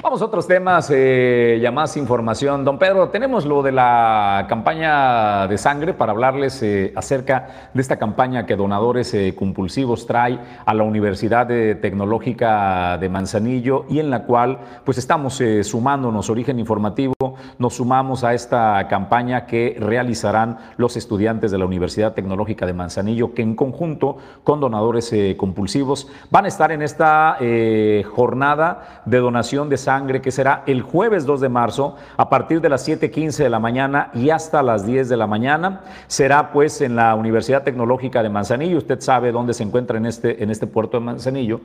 Vamos 0.00 0.20
a 0.20 0.24
otros 0.24 0.48
temas, 0.48 0.90
eh, 0.92 1.60
ya 1.62 1.70
más 1.70 1.96
información. 1.96 2.64
Don 2.64 2.76
Pedro, 2.76 3.10
tenemos 3.10 3.44
lo 3.46 3.62
de 3.62 3.70
la 3.70 4.46
campaña 4.48 5.46
de 5.46 5.56
sangre 5.58 5.94
para 5.94 6.10
hablarles 6.10 6.60
eh, 6.62 6.92
acerca 6.96 7.68
de 7.72 7.80
esta 7.80 7.98
campaña 7.98 8.44
que 8.44 8.56
Donadores 8.56 9.14
eh, 9.14 9.34
Compulsivos 9.36 10.08
trae 10.08 10.40
a 10.64 10.74
la 10.74 10.82
Universidad 10.82 11.46
Tecnológica 11.46 12.98
de 12.98 13.08
Manzanillo 13.08 13.84
y 13.88 14.00
en 14.00 14.10
la 14.10 14.24
cual 14.24 14.58
pues 14.84 14.98
estamos 14.98 15.40
sumándonos, 15.62 16.30
Origen 16.30 16.58
Informativo, 16.58 17.14
nos 17.58 17.74
sumamos 17.74 18.24
a 18.24 18.34
esta 18.34 18.88
campaña 18.88 19.46
que 19.46 19.76
realizarán 19.78 20.58
los 20.78 20.96
estudiantes 20.96 21.52
de 21.52 21.58
la 21.58 21.66
Universidad 21.66 22.12
Tecnológica 22.12 22.66
de 22.66 22.72
Manzanillo, 22.72 23.34
que 23.34 23.42
en 23.42 23.54
conjunto 23.54 24.16
con 24.42 24.58
Donadores 24.58 25.14
Compulsivos 25.36 26.08
van 26.30 26.46
a 26.46 26.48
estar 26.48 26.72
en 26.72 26.82
esta 26.82 27.38
jornada 28.10 29.02
de 29.04 29.18
donación 29.18 29.68
de 29.68 29.76
sangre 29.82 30.22
que 30.22 30.30
será 30.30 30.62
el 30.66 30.82
jueves 30.82 31.26
2 31.26 31.40
de 31.40 31.48
marzo 31.48 31.96
a 32.16 32.30
partir 32.30 32.60
de 32.60 32.68
las 32.68 32.88
7.15 32.88 33.36
de 33.36 33.50
la 33.50 33.58
mañana 33.58 34.10
y 34.14 34.30
hasta 34.30 34.62
las 34.62 34.86
10 34.86 35.08
de 35.08 35.16
la 35.16 35.26
mañana. 35.26 35.82
Será 36.06 36.52
pues 36.52 36.80
en 36.80 36.96
la 36.96 37.14
Universidad 37.14 37.62
Tecnológica 37.62 38.22
de 38.22 38.30
Manzanillo. 38.30 38.78
Usted 38.78 39.00
sabe 39.00 39.32
dónde 39.32 39.54
se 39.54 39.62
encuentra 39.62 39.98
en 39.98 40.06
este, 40.06 40.42
en 40.42 40.50
este 40.50 40.66
puerto 40.66 40.98
de 40.98 41.04
Manzanillo. 41.04 41.60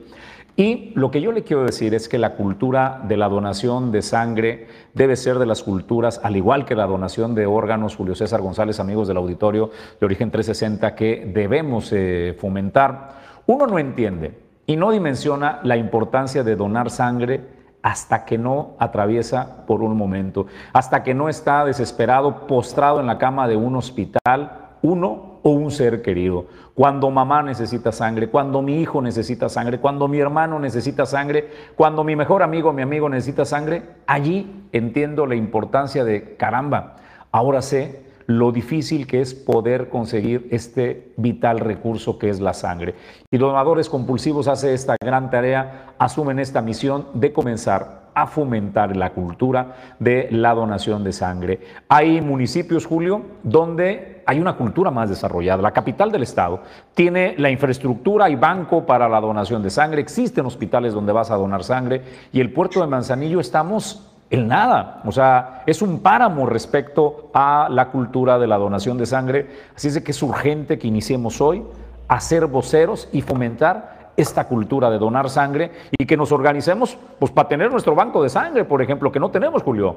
Y 0.56 0.90
lo 0.96 1.12
que 1.12 1.20
yo 1.20 1.30
le 1.30 1.44
quiero 1.44 1.62
decir 1.62 1.94
es 1.94 2.08
que 2.08 2.18
la 2.18 2.34
cultura 2.34 3.00
de 3.06 3.16
la 3.16 3.28
donación 3.28 3.92
de 3.92 4.02
sangre 4.02 4.66
debe 4.92 5.14
ser 5.14 5.38
de 5.38 5.46
las 5.46 5.62
culturas, 5.62 6.20
al 6.24 6.36
igual 6.36 6.64
que 6.64 6.74
la 6.74 6.86
donación 6.86 7.36
de 7.36 7.46
órganos, 7.46 7.94
Julio 7.94 8.16
César 8.16 8.40
González, 8.40 8.80
amigos 8.80 9.06
del 9.06 9.18
auditorio 9.18 9.70
de 10.00 10.06
Origen 10.06 10.32
360, 10.32 10.96
que 10.96 11.30
debemos 11.32 11.92
eh, 11.92 12.36
fomentar. 12.40 13.18
Uno 13.46 13.68
no 13.68 13.78
entiende 13.78 14.48
y 14.66 14.74
no 14.76 14.90
dimensiona 14.90 15.60
la 15.62 15.76
importancia 15.76 16.42
de 16.42 16.56
donar 16.56 16.90
sangre 16.90 17.57
hasta 17.82 18.24
que 18.24 18.38
no 18.38 18.74
atraviesa 18.78 19.64
por 19.66 19.82
un 19.82 19.96
momento, 19.96 20.46
hasta 20.72 21.02
que 21.02 21.14
no 21.14 21.28
está 21.28 21.64
desesperado, 21.64 22.46
postrado 22.46 23.00
en 23.00 23.06
la 23.06 23.18
cama 23.18 23.48
de 23.48 23.56
un 23.56 23.76
hospital, 23.76 24.68
uno 24.82 25.40
o 25.42 25.50
un 25.50 25.70
ser 25.70 26.02
querido. 26.02 26.46
Cuando 26.74 27.10
mamá 27.10 27.42
necesita 27.42 27.92
sangre, 27.92 28.28
cuando 28.28 28.62
mi 28.62 28.80
hijo 28.80 29.02
necesita 29.02 29.48
sangre, 29.48 29.78
cuando 29.78 30.08
mi 30.08 30.18
hermano 30.18 30.58
necesita 30.58 31.06
sangre, 31.06 31.50
cuando 31.76 32.04
mi 32.04 32.16
mejor 32.16 32.42
amigo, 32.42 32.72
mi 32.72 32.82
amigo 32.82 33.08
necesita 33.08 33.44
sangre, 33.44 33.82
allí 34.06 34.64
entiendo 34.72 35.26
la 35.26 35.34
importancia 35.34 36.04
de 36.04 36.36
caramba. 36.36 36.96
Ahora 37.32 37.62
sé 37.62 38.08
lo 38.28 38.52
difícil 38.52 39.06
que 39.06 39.22
es 39.22 39.34
poder 39.34 39.88
conseguir 39.88 40.48
este 40.50 41.12
vital 41.16 41.60
recurso 41.60 42.18
que 42.18 42.28
es 42.28 42.40
la 42.40 42.52
sangre. 42.52 42.94
Y 43.30 43.38
Donadores 43.38 43.88
Compulsivos 43.88 44.48
hace 44.48 44.74
esta 44.74 44.96
gran 45.02 45.30
tarea, 45.30 45.87
asumen 45.98 46.38
esta 46.38 46.62
misión 46.62 47.06
de 47.14 47.32
comenzar 47.32 48.08
a 48.14 48.26
fomentar 48.26 48.96
la 48.96 49.10
cultura 49.10 49.74
de 50.00 50.28
la 50.32 50.52
donación 50.52 51.04
de 51.04 51.12
sangre. 51.12 51.60
Hay 51.88 52.20
municipios, 52.20 52.84
Julio, 52.84 53.22
donde 53.44 54.22
hay 54.26 54.40
una 54.40 54.56
cultura 54.56 54.90
más 54.90 55.08
desarrollada. 55.08 55.62
La 55.62 55.70
capital 55.70 56.10
del 56.10 56.24
estado 56.24 56.60
tiene 56.94 57.36
la 57.38 57.48
infraestructura 57.48 58.28
y 58.28 58.34
banco 58.34 58.84
para 58.84 59.08
la 59.08 59.20
donación 59.20 59.62
de 59.62 59.70
sangre, 59.70 60.00
existen 60.00 60.46
hospitales 60.46 60.94
donde 60.94 61.12
vas 61.12 61.30
a 61.30 61.36
donar 61.36 61.62
sangre 61.62 62.02
y 62.32 62.40
el 62.40 62.52
puerto 62.52 62.80
de 62.80 62.88
Manzanillo 62.88 63.38
estamos 63.38 64.04
en 64.30 64.48
nada. 64.48 65.00
O 65.04 65.12
sea, 65.12 65.62
es 65.66 65.80
un 65.80 66.00
páramo 66.00 66.46
respecto 66.46 67.30
a 67.32 67.68
la 67.70 67.88
cultura 67.90 68.38
de 68.38 68.46
la 68.46 68.58
donación 68.58 68.98
de 68.98 69.06
sangre. 69.06 69.46
Así 69.76 69.88
es 69.88 70.00
que 70.02 70.10
es 70.10 70.22
urgente 70.22 70.78
que 70.78 70.88
iniciemos 70.88 71.40
hoy 71.40 71.62
a 72.08 72.20
ser 72.20 72.46
voceros 72.46 73.08
y 73.12 73.22
fomentar 73.22 73.97
esta 74.18 74.48
cultura 74.48 74.90
de 74.90 74.98
donar 74.98 75.30
sangre 75.30 75.70
y 75.96 76.04
que 76.04 76.16
nos 76.16 76.32
organicemos 76.32 76.98
pues 77.20 77.30
para 77.30 77.48
tener 77.48 77.70
nuestro 77.70 77.94
banco 77.94 78.20
de 78.20 78.28
sangre, 78.28 78.64
por 78.64 78.82
ejemplo, 78.82 79.12
que 79.12 79.20
no 79.20 79.30
tenemos, 79.30 79.62
Julio. 79.62 79.94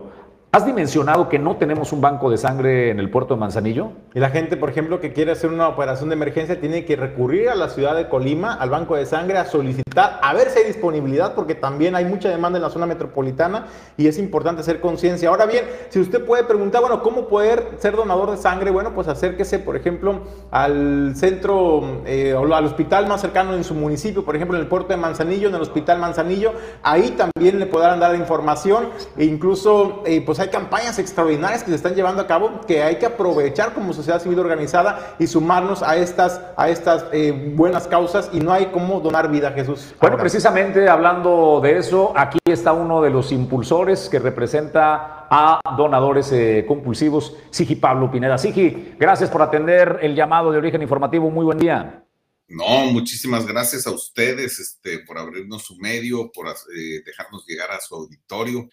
¿Has 0.53 0.65
dimensionado 0.65 1.29
que 1.29 1.39
no 1.39 1.55
tenemos 1.55 1.93
un 1.93 2.01
banco 2.01 2.29
de 2.29 2.35
sangre 2.35 2.89
en 2.89 2.99
el 2.99 3.09
puerto 3.09 3.35
de 3.35 3.39
Manzanillo? 3.39 3.93
Y 4.13 4.19
la 4.19 4.31
gente, 4.31 4.57
por 4.57 4.69
ejemplo, 4.69 4.99
que 4.99 5.13
quiere 5.13 5.31
hacer 5.31 5.49
una 5.49 5.69
operación 5.69 6.09
de 6.09 6.15
emergencia 6.15 6.59
tiene 6.59 6.83
que 6.83 6.97
recurrir 6.97 7.47
a 7.47 7.55
la 7.55 7.69
ciudad 7.69 7.95
de 7.95 8.09
Colima, 8.09 8.55
al 8.55 8.69
banco 8.69 8.97
de 8.97 9.05
sangre, 9.05 9.37
a 9.37 9.45
solicitar, 9.45 10.19
a 10.21 10.33
ver 10.33 10.49
si 10.49 10.59
hay 10.59 10.65
disponibilidad, 10.65 11.35
porque 11.35 11.55
también 11.55 11.95
hay 11.95 12.03
mucha 12.03 12.27
demanda 12.27 12.57
en 12.57 12.63
la 12.63 12.69
zona 12.69 12.85
metropolitana 12.85 13.67
y 13.95 14.07
es 14.07 14.17
importante 14.17 14.59
hacer 14.59 14.81
conciencia. 14.81 15.29
Ahora 15.29 15.45
bien, 15.45 15.63
si 15.87 16.01
usted 16.01 16.25
puede 16.25 16.43
preguntar, 16.43 16.81
bueno, 16.81 17.01
¿cómo 17.01 17.29
poder 17.29 17.69
ser 17.77 17.95
donador 17.95 18.31
de 18.31 18.35
sangre? 18.35 18.71
Bueno, 18.71 18.93
pues 18.93 19.07
acérquese, 19.07 19.57
por 19.57 19.77
ejemplo, 19.77 20.19
al 20.51 21.13
centro 21.15 22.01
eh, 22.05 22.33
o 22.33 22.53
al 22.53 22.65
hospital 22.65 23.07
más 23.07 23.21
cercano 23.21 23.53
en 23.53 23.63
su 23.63 23.73
municipio, 23.73 24.25
por 24.25 24.35
ejemplo, 24.35 24.57
en 24.57 24.63
el 24.63 24.67
puerto 24.67 24.89
de 24.89 24.97
Manzanillo, 24.97 25.47
en 25.47 25.55
el 25.55 25.61
hospital 25.61 25.99
Manzanillo. 25.99 26.51
Ahí 26.83 27.11
también 27.11 27.57
le 27.57 27.67
podrán 27.67 28.01
dar 28.01 28.13
información 28.15 28.89
e 29.15 29.23
incluso, 29.23 30.03
eh, 30.05 30.21
pues 30.25 30.40
hay 30.41 30.49
campañas 30.49 30.99
extraordinarias 30.99 31.63
que 31.63 31.69
se 31.69 31.75
están 31.75 31.95
llevando 31.95 32.21
a 32.21 32.27
cabo 32.27 32.61
que 32.67 32.83
hay 32.83 32.97
que 32.97 33.05
aprovechar 33.05 33.73
como 33.73 33.93
sociedad 33.93 34.21
civil 34.21 34.39
organizada 34.39 35.15
y 35.19 35.27
sumarnos 35.27 35.83
a 35.83 35.97
estas, 35.97 36.41
a 36.57 36.69
estas 36.69 37.05
eh, 37.11 37.31
buenas 37.55 37.87
causas 37.87 38.29
y 38.33 38.39
no 38.39 38.51
hay 38.51 38.67
como 38.67 38.99
donar 38.99 39.29
vida, 39.29 39.51
Jesús. 39.51 39.93
Bueno, 39.99 40.17
precisamente 40.17 40.89
hablando 40.89 41.59
de 41.61 41.77
eso, 41.77 42.13
aquí 42.15 42.39
está 42.45 42.73
uno 42.73 43.01
de 43.01 43.09
los 43.09 43.31
impulsores 43.31 44.09
que 44.09 44.19
representa 44.19 45.27
a 45.29 45.61
donadores 45.77 46.31
eh, 46.31 46.65
compulsivos, 46.67 47.37
Sigi 47.51 47.75
Pablo 47.75 48.11
Pineda. 48.11 48.37
Sigi, 48.37 48.95
gracias 48.99 49.29
por 49.29 49.41
atender 49.41 49.99
el 50.01 50.15
llamado 50.15 50.51
de 50.51 50.57
origen 50.57 50.81
informativo. 50.81 51.29
Muy 51.29 51.45
buen 51.45 51.57
día. 51.57 52.03
No, 52.47 52.85
muchísimas 52.91 53.45
gracias 53.45 53.87
a 53.87 53.91
ustedes 53.91 54.59
este, 54.59 54.99
por 54.99 55.17
abrirnos 55.17 55.63
su 55.63 55.77
medio, 55.77 56.29
por 56.33 56.47
eh, 56.49 57.01
dejarnos 57.05 57.45
llegar 57.47 57.71
a 57.71 57.79
su 57.79 57.95
auditorio. 57.95 58.67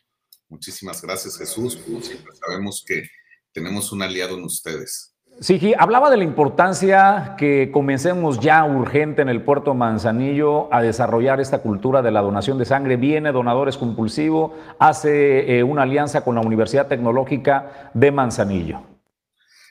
Muchísimas 0.48 1.02
gracias, 1.02 1.36
Jesús. 1.36 1.76
Como 1.76 2.00
siempre 2.00 2.32
sabemos 2.34 2.84
que 2.86 3.02
tenemos 3.52 3.92
un 3.92 4.02
aliado 4.02 4.36
en 4.36 4.44
ustedes. 4.44 5.14
Sí, 5.40 5.72
hablaba 5.78 6.10
de 6.10 6.16
la 6.16 6.24
importancia 6.24 7.36
que 7.38 7.70
comencemos 7.70 8.40
ya 8.40 8.64
urgente 8.64 9.22
en 9.22 9.28
el 9.28 9.42
puerto 9.42 9.72
Manzanillo 9.72 10.72
a 10.74 10.82
desarrollar 10.82 11.40
esta 11.40 11.62
cultura 11.62 12.02
de 12.02 12.10
la 12.10 12.22
donación 12.22 12.58
de 12.58 12.64
sangre. 12.64 12.96
Viene 12.96 13.30
Donadores 13.30 13.76
Compulsivo, 13.76 14.56
hace 14.80 15.58
eh, 15.58 15.62
una 15.62 15.82
alianza 15.82 16.24
con 16.24 16.34
la 16.34 16.40
Universidad 16.40 16.88
Tecnológica 16.88 17.92
de 17.94 18.10
Manzanillo. 18.10 18.82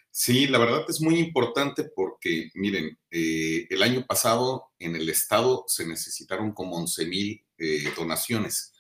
Sí, 0.10 0.48
la 0.48 0.58
verdad 0.58 0.86
es 0.88 1.02
muy 1.02 1.20
importante 1.20 1.84
porque, 1.94 2.50
miren, 2.56 2.98
eh, 3.12 3.68
el 3.70 3.84
año 3.84 4.06
pasado 4.08 4.70
en 4.80 4.96
el 4.96 5.10
estado 5.10 5.66
se 5.68 5.86
necesitaron 5.86 6.54
como 6.54 6.78
11 6.78 7.06
mil 7.08 7.44
eh, 7.58 7.84
donaciones 7.96 8.74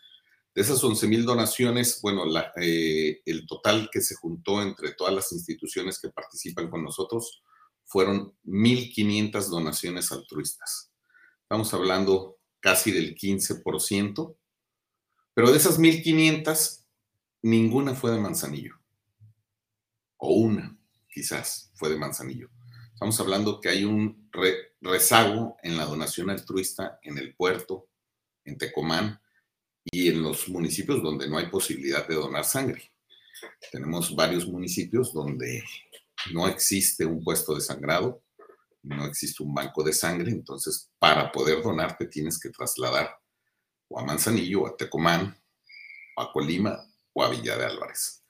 de 0.57 0.63
esas 0.63 0.83
11 0.83 1.07
mil 1.07 1.23
donaciones, 1.23 2.01
bueno, 2.01 2.23
eh, 2.59 3.21
el 3.27 3.45
total 3.45 3.91
que 3.91 4.01
se 4.01 4.15
juntó 4.15 4.59
entre 4.63 4.91
todas 4.93 5.13
las 5.13 5.31
instituciones 5.31 5.99
que 5.99 6.09
participan 6.09 6.71
con 6.71 6.83
nosotros 6.83 7.43
fueron 7.85 8.33
1.500 8.43 9.49
donaciones 9.49 10.11
altruistas. 10.11 10.91
Estamos 11.43 11.71
hablando 11.75 12.39
casi 12.59 12.91
del 12.91 13.15
15%, 13.15 14.35
pero 15.35 15.51
de 15.51 15.57
esas 15.57 15.79
1.500, 15.79 16.85
ninguna 17.43 17.93
fue 17.93 18.09
de 18.09 18.19
Manzanillo. 18.19 18.81
O 20.17 20.33
una, 20.33 20.75
quizás, 21.07 21.71
fue 21.75 21.89
de 21.89 21.97
Manzanillo. 21.97 22.49
Estamos 22.93 23.19
hablando 23.19 23.61
que 23.61 23.69
hay 23.69 23.83
un 23.83 24.27
rezago 24.81 25.55
en 25.61 25.77
la 25.77 25.85
donación 25.85 26.31
altruista 26.31 26.97
en 27.03 27.19
el 27.19 27.35
puerto, 27.35 27.89
en 28.43 28.57
Tecomán, 28.57 29.21
y 29.91 30.09
en 30.09 30.21
los 30.21 30.49
municipios 30.49 31.01
donde 31.01 31.27
no 31.27 31.37
hay 31.37 31.47
posibilidad 31.47 32.07
de 32.07 32.15
donar 32.15 32.45
sangre. 32.45 32.91
Tenemos 33.71 34.15
varios 34.15 34.47
municipios 34.47 35.13
donde 35.13 35.63
no 36.33 36.47
existe 36.47 37.05
un 37.05 37.23
puesto 37.23 37.55
de 37.55 37.61
sangrado, 37.61 38.23
no 38.83 39.05
existe 39.05 39.43
un 39.43 39.53
banco 39.53 39.83
de 39.83 39.93
sangre, 39.93 40.31
entonces 40.31 40.91
para 40.99 41.31
poder 41.31 41.61
donarte 41.61 42.07
tienes 42.07 42.39
que 42.39 42.49
trasladar 42.49 43.17
o 43.89 43.99
a 43.99 44.03
Manzanillo, 44.03 44.63
o 44.63 44.67
a 44.67 44.75
Tecomán, 44.75 45.37
o 46.17 46.21
a 46.21 46.31
Colima 46.31 46.85
o 47.13 47.23
a 47.23 47.29
Villa 47.29 47.57
de 47.57 47.65
Álvarez. 47.65 48.23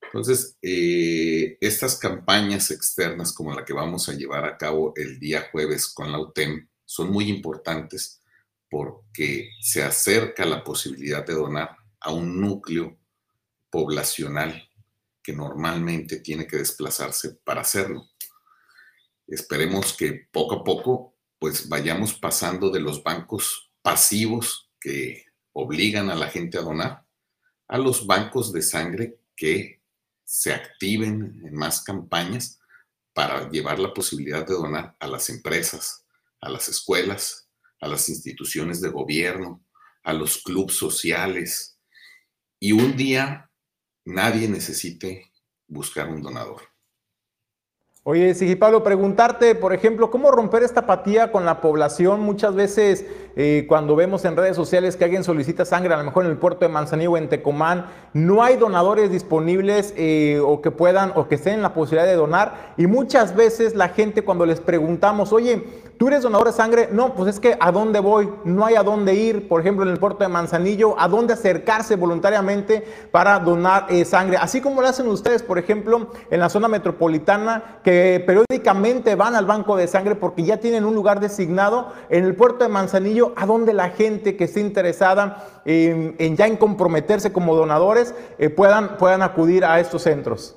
Entonces, 0.00 0.56
eh, 0.62 1.58
estas 1.60 1.98
campañas 1.98 2.70
externas 2.70 3.32
como 3.32 3.52
la 3.52 3.64
que 3.64 3.72
vamos 3.72 4.08
a 4.08 4.14
llevar 4.14 4.44
a 4.44 4.56
cabo 4.56 4.92
el 4.96 5.18
día 5.18 5.48
jueves 5.50 5.88
con 5.88 6.12
la 6.12 6.20
UTEM 6.20 6.68
son 6.84 7.10
muy 7.10 7.28
importantes 7.28 8.22
porque 8.70 9.50
se 9.60 9.82
acerca 9.82 10.44
la 10.44 10.64
posibilidad 10.64 11.24
de 11.24 11.34
donar 11.34 11.76
a 12.00 12.12
un 12.12 12.40
núcleo 12.40 12.98
poblacional 13.70 14.68
que 15.22 15.32
normalmente 15.32 16.20
tiene 16.20 16.46
que 16.46 16.58
desplazarse 16.58 17.34
para 17.44 17.62
hacerlo. 17.62 18.08
Esperemos 19.26 19.96
que 19.96 20.28
poco 20.30 20.56
a 20.56 20.64
poco 20.64 21.14
pues 21.38 21.68
vayamos 21.68 22.14
pasando 22.14 22.70
de 22.70 22.80
los 22.80 23.02
bancos 23.02 23.70
pasivos 23.82 24.70
que 24.80 25.26
obligan 25.52 26.10
a 26.10 26.14
la 26.14 26.28
gente 26.28 26.58
a 26.58 26.62
donar 26.62 27.06
a 27.68 27.78
los 27.78 28.06
bancos 28.06 28.52
de 28.52 28.62
sangre 28.62 29.18
que 29.34 29.82
se 30.24 30.52
activen 30.52 31.42
en 31.44 31.54
más 31.54 31.82
campañas 31.82 32.60
para 33.12 33.48
llevar 33.50 33.78
la 33.78 33.94
posibilidad 33.94 34.46
de 34.46 34.54
donar 34.54 34.96
a 34.98 35.06
las 35.06 35.30
empresas, 35.30 36.04
a 36.40 36.48
las 36.48 36.68
escuelas, 36.68 37.45
a 37.80 37.88
las 37.88 38.08
instituciones 38.08 38.80
de 38.80 38.88
gobierno, 38.88 39.64
a 40.02 40.12
los 40.12 40.38
clubes 40.38 40.76
sociales, 40.76 41.78
y 42.58 42.72
un 42.72 42.96
día 42.96 43.50
nadie 44.04 44.48
necesite 44.48 45.30
buscar 45.68 46.08
un 46.08 46.22
donador. 46.22 46.62
Oye, 48.08 48.34
Sigi 48.34 48.54
Pablo, 48.54 48.84
preguntarte, 48.84 49.56
por 49.56 49.72
ejemplo, 49.72 50.12
¿cómo 50.12 50.30
romper 50.30 50.62
esta 50.62 50.82
apatía 50.82 51.32
con 51.32 51.44
la 51.44 51.60
población? 51.60 52.20
Muchas 52.20 52.54
veces 52.54 53.04
eh, 53.34 53.64
cuando 53.66 53.96
vemos 53.96 54.24
en 54.24 54.36
redes 54.36 54.54
sociales 54.54 54.94
que 54.94 55.02
alguien 55.02 55.24
solicita 55.24 55.64
sangre, 55.64 55.92
a 55.92 55.96
lo 55.96 56.04
mejor 56.04 56.24
en 56.24 56.30
el 56.30 56.36
puerto 56.36 56.60
de 56.60 56.68
Manzanillo 56.68 57.10
o 57.10 57.16
en 57.16 57.28
Tecomán, 57.28 57.86
no 58.12 58.44
hay 58.44 58.58
donadores 58.58 59.10
disponibles 59.10 59.92
eh, 59.96 60.40
o 60.40 60.62
que 60.62 60.70
puedan 60.70 61.10
o 61.16 61.26
que 61.26 61.34
estén 61.34 61.54
en 61.54 61.62
la 61.62 61.74
posibilidad 61.74 62.06
de 62.06 62.14
donar. 62.14 62.74
Y 62.76 62.86
muchas 62.86 63.34
veces 63.34 63.74
la 63.74 63.88
gente 63.88 64.22
cuando 64.22 64.46
les 64.46 64.60
preguntamos, 64.60 65.32
oye, 65.32 65.64
¿Tú 65.98 66.08
eres 66.08 66.22
donador 66.22 66.48
de 66.48 66.52
sangre? 66.52 66.90
No, 66.92 67.14
pues 67.14 67.30
es 67.30 67.40
que 67.40 67.56
¿a 67.58 67.72
dónde 67.72 68.00
voy? 68.00 68.28
No 68.44 68.66
hay 68.66 68.74
a 68.74 68.82
dónde 68.82 69.14
ir, 69.14 69.48
por 69.48 69.62
ejemplo, 69.62 69.82
en 69.82 69.90
el 69.90 69.98
puerto 69.98 70.24
de 70.24 70.28
Manzanillo, 70.28 70.94
¿a 71.00 71.08
dónde 71.08 71.32
acercarse 71.32 71.96
voluntariamente 71.96 72.84
para 73.10 73.38
donar 73.38 73.86
eh, 73.88 74.04
sangre? 74.04 74.36
Así 74.36 74.60
como 74.60 74.82
lo 74.82 74.88
hacen 74.88 75.08
ustedes, 75.08 75.42
por 75.42 75.58
ejemplo, 75.58 76.10
en 76.30 76.40
la 76.40 76.50
zona 76.50 76.68
metropolitana, 76.68 77.80
que 77.82 78.22
periódicamente 78.26 79.14
van 79.14 79.34
al 79.34 79.46
banco 79.46 79.74
de 79.74 79.86
sangre 79.86 80.16
porque 80.16 80.44
ya 80.44 80.58
tienen 80.58 80.84
un 80.84 80.94
lugar 80.94 81.18
designado 81.18 81.92
en 82.10 82.24
el 82.24 82.34
puerto 82.34 82.64
de 82.64 82.68
Manzanillo, 82.68 83.32
a 83.34 83.46
donde 83.46 83.72
la 83.72 83.88
gente 83.88 84.36
que 84.36 84.44
esté 84.44 84.60
interesada 84.60 85.62
en, 85.64 86.36
ya 86.36 86.46
en 86.46 86.58
comprometerse 86.58 87.32
como 87.32 87.56
donadores 87.56 88.14
eh, 88.38 88.50
puedan, 88.50 88.98
puedan 88.98 89.22
acudir 89.22 89.64
a 89.64 89.80
estos 89.80 90.02
centros. 90.02 90.56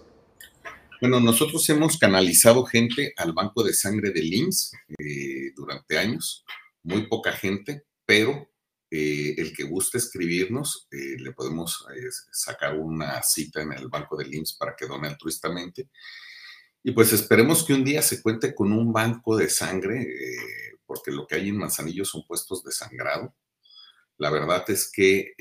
Bueno, 1.01 1.21
nosotros 1.21 1.69
hemos 1.69 1.97
canalizado 1.97 2.65
gente 2.65 3.13
al 3.15 3.31
banco 3.31 3.63
de 3.63 3.73
sangre 3.73 4.11
del 4.11 4.33
IMSS 4.33 4.73
eh, 4.99 5.53
durante 5.55 5.97
años, 5.97 6.43
muy 6.83 7.07
poca 7.07 7.31
gente, 7.31 7.85
pero 8.05 8.51
eh, 8.91 9.33
el 9.37 9.55
que 9.55 9.63
guste 9.63 9.97
escribirnos, 9.97 10.89
eh, 10.91 11.15
le 11.17 11.31
podemos 11.31 11.85
sacar 12.33 12.77
una 12.77 13.23
cita 13.23 13.61
en 13.61 13.71
el 13.71 13.87
banco 13.87 14.17
del 14.17 14.33
IMSS 14.35 14.57
para 14.57 14.75
que 14.75 14.87
done 14.87 15.07
altruistamente. 15.07 15.89
Y 16.83 16.91
pues 16.91 17.13
esperemos 17.13 17.63
que 17.63 17.73
un 17.73 17.85
día 17.85 18.01
se 18.01 18.21
cuente 18.21 18.53
con 18.53 18.73
un 18.73 18.91
banco 18.91 19.37
de 19.37 19.49
sangre, 19.49 20.05
porque 20.85 21.11
lo 21.11 21.25
que 21.25 21.35
hay 21.35 21.47
en 21.47 21.57
Manzanillo 21.57 22.03
son 22.03 22.25
puestos 22.27 22.61
de 22.65 22.73
sangrado. 22.73 23.33
La 24.17 24.29
verdad 24.29 24.65
es 24.67 24.91
que 24.91 25.33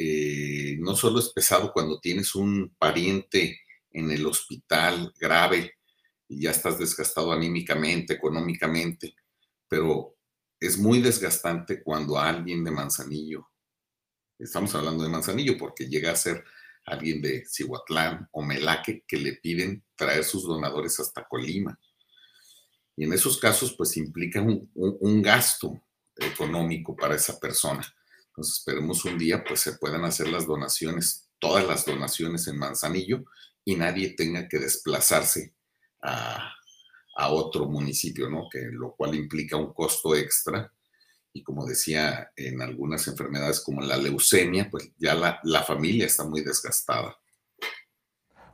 no 0.78 0.94
solo 0.94 1.18
es 1.18 1.30
pesado 1.30 1.72
cuando 1.72 1.98
tienes 1.98 2.36
un 2.36 2.76
pariente 2.78 3.60
en 3.90 4.10
el 4.10 4.26
hospital 4.26 5.12
grave 5.18 5.74
y 6.28 6.42
ya 6.42 6.50
estás 6.50 6.78
desgastado 6.78 7.32
anímicamente, 7.32 8.14
económicamente, 8.14 9.14
pero 9.66 10.16
es 10.60 10.78
muy 10.78 11.00
desgastante 11.00 11.82
cuando 11.82 12.18
alguien 12.18 12.64
de 12.64 12.70
Manzanillo, 12.70 13.48
estamos 14.38 14.74
hablando 14.74 15.04
de 15.04 15.10
Manzanillo 15.10 15.56
porque 15.56 15.88
llega 15.88 16.12
a 16.12 16.16
ser 16.16 16.44
alguien 16.84 17.20
de 17.20 17.44
Cihuatlán 17.46 18.28
o 18.32 18.42
Melaque 18.42 19.04
que 19.06 19.16
le 19.16 19.34
piden 19.34 19.84
traer 19.94 20.24
sus 20.24 20.44
donadores 20.44 20.98
hasta 21.00 21.26
Colima. 21.28 21.78
Y 22.96 23.04
en 23.04 23.12
esos 23.12 23.38
casos, 23.38 23.74
pues 23.76 23.96
implica 23.96 24.40
un, 24.40 24.70
un 24.74 25.22
gasto 25.22 25.82
económico 26.16 26.96
para 26.96 27.14
esa 27.14 27.38
persona. 27.38 27.86
Entonces 28.28 28.58
esperemos 28.58 29.04
un 29.04 29.18
día, 29.18 29.44
pues 29.44 29.60
se 29.60 29.74
puedan 29.74 30.04
hacer 30.04 30.28
las 30.28 30.46
donaciones, 30.46 31.28
todas 31.38 31.66
las 31.66 31.84
donaciones 31.84 32.46
en 32.48 32.58
Manzanillo 32.58 33.24
y 33.68 33.76
nadie 33.76 34.14
tenga 34.16 34.48
que 34.48 34.58
desplazarse 34.58 35.54
a, 36.00 36.54
otro 37.30 37.66
municipio, 37.66 38.30
¿no? 38.30 38.48
Que 38.50 38.60
lo 38.70 38.94
cual 38.96 39.14
implica 39.14 39.56
un 39.58 39.74
costo 39.74 40.14
extra. 40.14 40.72
Y 41.34 41.42
como 41.42 41.66
decía, 41.66 42.30
en 42.34 42.62
algunas 42.62 43.06
enfermedades 43.08 43.60
como 43.60 43.82
la 43.82 43.98
leucemia, 43.98 44.70
pues 44.70 44.90
ya 44.96 45.14
la, 45.14 45.38
la 45.42 45.62
familia 45.64 46.06
está 46.06 46.24
muy 46.24 46.42
desgastada. 46.42 47.18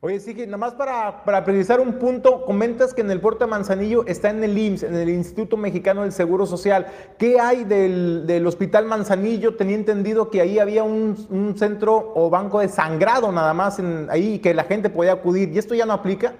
Oye, 0.05 0.21
sí, 0.21 0.35
que 0.35 0.45
nada 0.45 0.59
más 0.59 0.75
para, 0.75 1.25
para, 1.25 1.47
precisar 1.47 1.81
un 1.81 1.99
punto, 1.99 2.45
comentas 2.45 2.93
que 2.93 3.01
en 3.01 3.11
el 3.11 3.23
puerto 3.23 3.47
de 3.47 3.51
Manzanillo 3.51 4.05
está 4.07 4.29
en 4.29 4.45
el 4.45 4.59
IMSS, 4.59 4.83
en 4.83 4.97
el 4.97 5.09
Instituto 5.09 5.57
Mexicano 5.57 6.03
del 6.03 6.13
Seguro 6.13 6.45
Social. 6.45 7.15
¿Qué 7.19 7.41
hay 7.41 7.65
del, 7.65 8.27
del 8.27 8.47
Hospital 8.47 8.85
Manzanillo? 8.85 9.57
Tenía 9.57 9.77
entendido 9.77 10.31
que 10.31 10.43
ahí 10.43 10.59
había 10.59 10.83
un, 10.83 11.27
un 11.31 11.57
centro 11.57 12.13
o 12.15 12.29
banco 12.29 12.61
de 12.61 12.69
sangrado 12.69 13.33
nada 13.33 13.55
más 13.55 13.79
en, 13.79 14.07
ahí 14.11 14.41
que 14.41 14.53
la 14.53 14.65
gente 14.65 14.91
podía 14.91 15.13
acudir. 15.13 15.49
¿Y 15.55 15.57
esto 15.57 15.75
ya 15.75 15.87
no 15.87 15.95
aplica? 15.95 16.37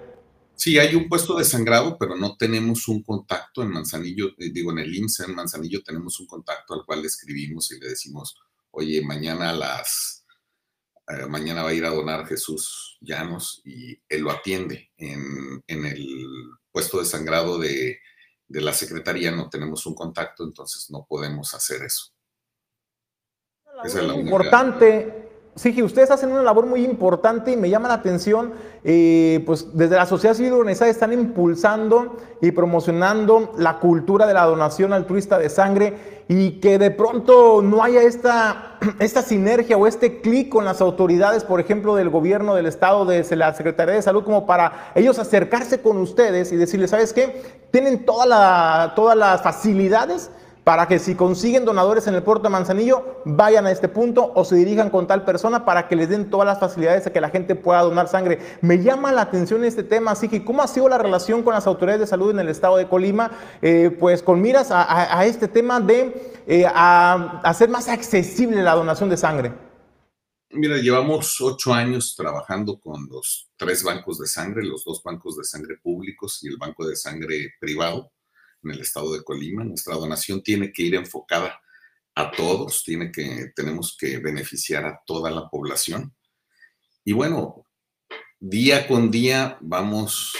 Sí, 0.53 0.77
hay 0.77 0.93
un 0.93 1.09
puesto 1.09 1.35
de 1.35 1.43
sangrado, 1.43 1.97
pero 1.97 2.15
no 2.15 2.37
tenemos 2.37 2.87
un 2.87 3.01
contacto 3.01 3.63
en 3.63 3.71
Manzanillo, 3.71 4.27
eh, 4.37 4.51
digo, 4.51 4.73
en 4.73 4.77
el 4.77 4.95
IMSS 4.95 5.21
en 5.21 5.33
Manzanillo 5.33 5.81
tenemos 5.81 6.19
un 6.19 6.27
contacto 6.27 6.75
al 6.75 6.85
cual 6.85 7.01
le 7.01 7.07
escribimos 7.07 7.71
y 7.71 7.79
le 7.79 7.89
decimos, 7.89 8.37
oye, 8.69 9.01
mañana 9.03 9.49
a 9.49 9.53
las, 9.53 10.23
eh, 11.07 11.25
mañana 11.27 11.63
va 11.63 11.69
a 11.69 11.73
ir 11.73 11.83
a 11.83 11.89
donar 11.89 12.27
Jesús 12.27 12.94
Llanos 13.05 13.61
y 13.63 13.97
él 14.09 14.21
lo 14.21 14.31
atiende. 14.31 14.91
En, 14.97 15.63
el 15.67 16.07
puesto 16.71 16.99
de 16.99 17.05
sangrado 17.05 17.57
de, 17.57 17.99
de 18.47 18.61
la 18.61 18.73
Secretaría 18.73 19.31
no 19.31 19.49
tenemos 19.49 19.85
un 19.85 19.95
contacto, 19.95 20.43
entonces 20.43 20.89
no 20.89 21.05
podemos 21.07 21.53
hacer 21.53 21.83
eso. 21.83 22.13
es 23.83 23.95
importante 23.95 25.24
Sí, 25.55 25.81
ustedes 25.81 26.11
hacen 26.11 26.33
una 26.33 26.43
labor 26.43 26.65
muy 26.65 26.83
importante 26.83 27.53
y 27.53 27.55
me 27.55 27.69
llama 27.69 27.87
la 27.87 27.93
atención, 27.93 28.51
eh, 28.83 29.41
pues 29.45 29.69
desde 29.71 29.95
la 29.95 30.05
sociedad 30.05 30.35
civil 30.35 30.51
organizada 30.51 30.91
están 30.91 31.13
impulsando 31.13 32.17
y 32.41 32.51
promocionando 32.51 33.53
la 33.57 33.79
cultura 33.79 34.27
de 34.27 34.33
la 34.33 34.43
donación 34.43 34.91
altruista 34.91 35.39
de 35.39 35.49
sangre 35.49 36.23
y 36.27 36.59
que 36.59 36.77
de 36.77 36.91
pronto 36.91 37.61
no 37.61 37.81
haya 37.81 38.01
esta, 38.01 38.79
esta 38.99 39.21
sinergia 39.21 39.77
o 39.77 39.87
este 39.87 40.19
clic 40.19 40.49
con 40.49 40.65
las 40.65 40.81
autoridades, 40.81 41.45
por 41.45 41.61
ejemplo, 41.61 41.95
del 41.95 42.09
gobierno 42.09 42.53
del 42.53 42.65
estado, 42.65 43.05
de 43.05 43.25
la 43.37 43.53
Secretaría 43.53 43.95
de 43.95 44.01
Salud, 44.01 44.25
como 44.25 44.45
para 44.45 44.91
ellos 44.93 45.19
acercarse 45.19 45.79
con 45.79 45.95
ustedes 45.99 46.51
y 46.51 46.57
decirles, 46.57 46.89
¿sabes 46.89 47.13
qué? 47.13 47.41
Tienen 47.71 48.05
toda 48.05 48.25
la, 48.25 48.91
todas 48.93 49.15
las 49.15 49.41
facilidades 49.41 50.31
para 50.65 50.87
que 50.87 50.97
si 50.97 51.13
consiguen 51.13 51.63
donadores 51.63 52.07
en 52.07 52.15
el 52.15 52.23
puerto 52.23 52.41
de 52.41 52.49
Manzanillo, 52.49 53.21
vayan 53.23 53.67
a 53.67 53.71
este 53.71 53.87
punto 53.87 54.31
o 54.33 54.43
se 54.43 54.55
dirijan 54.55 54.89
con 54.89 55.05
tal 55.05 55.23
persona 55.23 55.63
para 55.63 55.87
que 55.87 55.95
les 55.95 56.09
den 56.09 56.31
todas 56.31 56.47
las 56.47 56.59
facilidades 56.59 57.05
de 57.05 57.11
que 57.11 57.21
la 57.21 57.29
gente 57.29 57.53
pueda 57.53 57.81
donar 57.81 58.07
sangre. 58.07 58.39
Me 58.61 58.81
llama 58.81 59.11
la 59.11 59.21
atención 59.21 59.63
este 59.63 59.83
tema, 59.83 60.09
así 60.09 60.27
que 60.27 60.43
¿cómo 60.43 60.63
ha 60.63 60.67
sido 60.67 60.89
la 60.89 60.97
relación 60.97 61.43
con 61.43 61.53
las 61.53 61.67
autoridades 61.67 62.01
de 62.01 62.07
salud 62.07 62.31
en 62.31 62.39
el 62.39 62.49
estado 62.49 62.77
de 62.77 62.87
Colima? 62.87 63.31
Eh, 63.61 63.95
pues 63.99 64.23
con 64.23 64.41
miras 64.41 64.69
a, 64.71 65.23
este 65.23 65.47
tema 65.47 65.79
de 65.79 66.33
eh, 66.47 66.65
hacer 66.65 67.69
más 67.69 67.87
accesible 67.87 68.63
la 68.63 68.73
donación 68.73 69.07
de 69.07 69.17
sangre. 69.17 69.53
Mira, 70.49 70.77
llevamos 70.77 71.39
ocho 71.41 71.75
años 71.75 72.15
trabajando 72.17 72.79
con 72.79 73.07
los 73.07 73.51
tres 73.55 73.83
bancos 73.83 74.17
de 74.17 74.25
sangre, 74.25 74.63
los 74.63 74.83
dos 74.83 75.03
bancos 75.03 75.37
de 75.37 75.43
sangre 75.43 75.77
públicos 75.83 76.39
y 76.41 76.47
el 76.47 76.57
banco 76.57 76.87
de 76.87 76.95
sangre 76.95 77.53
privado 77.59 78.09
en 78.65 78.71
el 78.71 78.81
estado 78.81 79.13
de 79.13 79.23
Colima. 79.23 79.63
Nuestra 79.63 79.95
donación 79.95 80.43
tiene 80.43 80.71
que 80.71 80.83
ir 80.83 80.95
enfocada 80.95 81.59
a 82.15 82.31
todos, 82.31 82.83
tiene 82.83 83.11
que, 83.11 83.51
tenemos 83.55 83.95
que 83.97 84.17
beneficiar 84.17 84.85
a 84.85 85.01
toda 85.05 85.29
la 85.29 85.49
población. 85.49 86.15
Y 87.03 87.13
bueno, 87.13 87.65
día 88.39 88.87
con 88.87 89.11
día 89.11 89.57
vamos, 89.61 90.33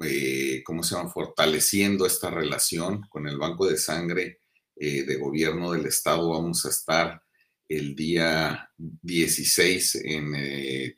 eh, 0.00 0.62
¿cómo 0.64 0.82
se 0.82 0.94
llama?, 0.94 1.10
fortaleciendo 1.10 2.06
esta 2.06 2.30
relación 2.30 3.02
con 3.08 3.26
el 3.28 3.38
Banco 3.38 3.66
de 3.66 3.76
Sangre 3.76 4.40
eh, 4.76 5.02
de 5.02 5.16
Gobierno 5.16 5.72
del 5.72 5.86
Estado. 5.86 6.30
Vamos 6.30 6.64
a 6.64 6.70
estar 6.70 7.22
el 7.68 7.94
día 7.94 8.70
16 8.76 9.96
en, 9.96 10.34
eh, 10.36 10.96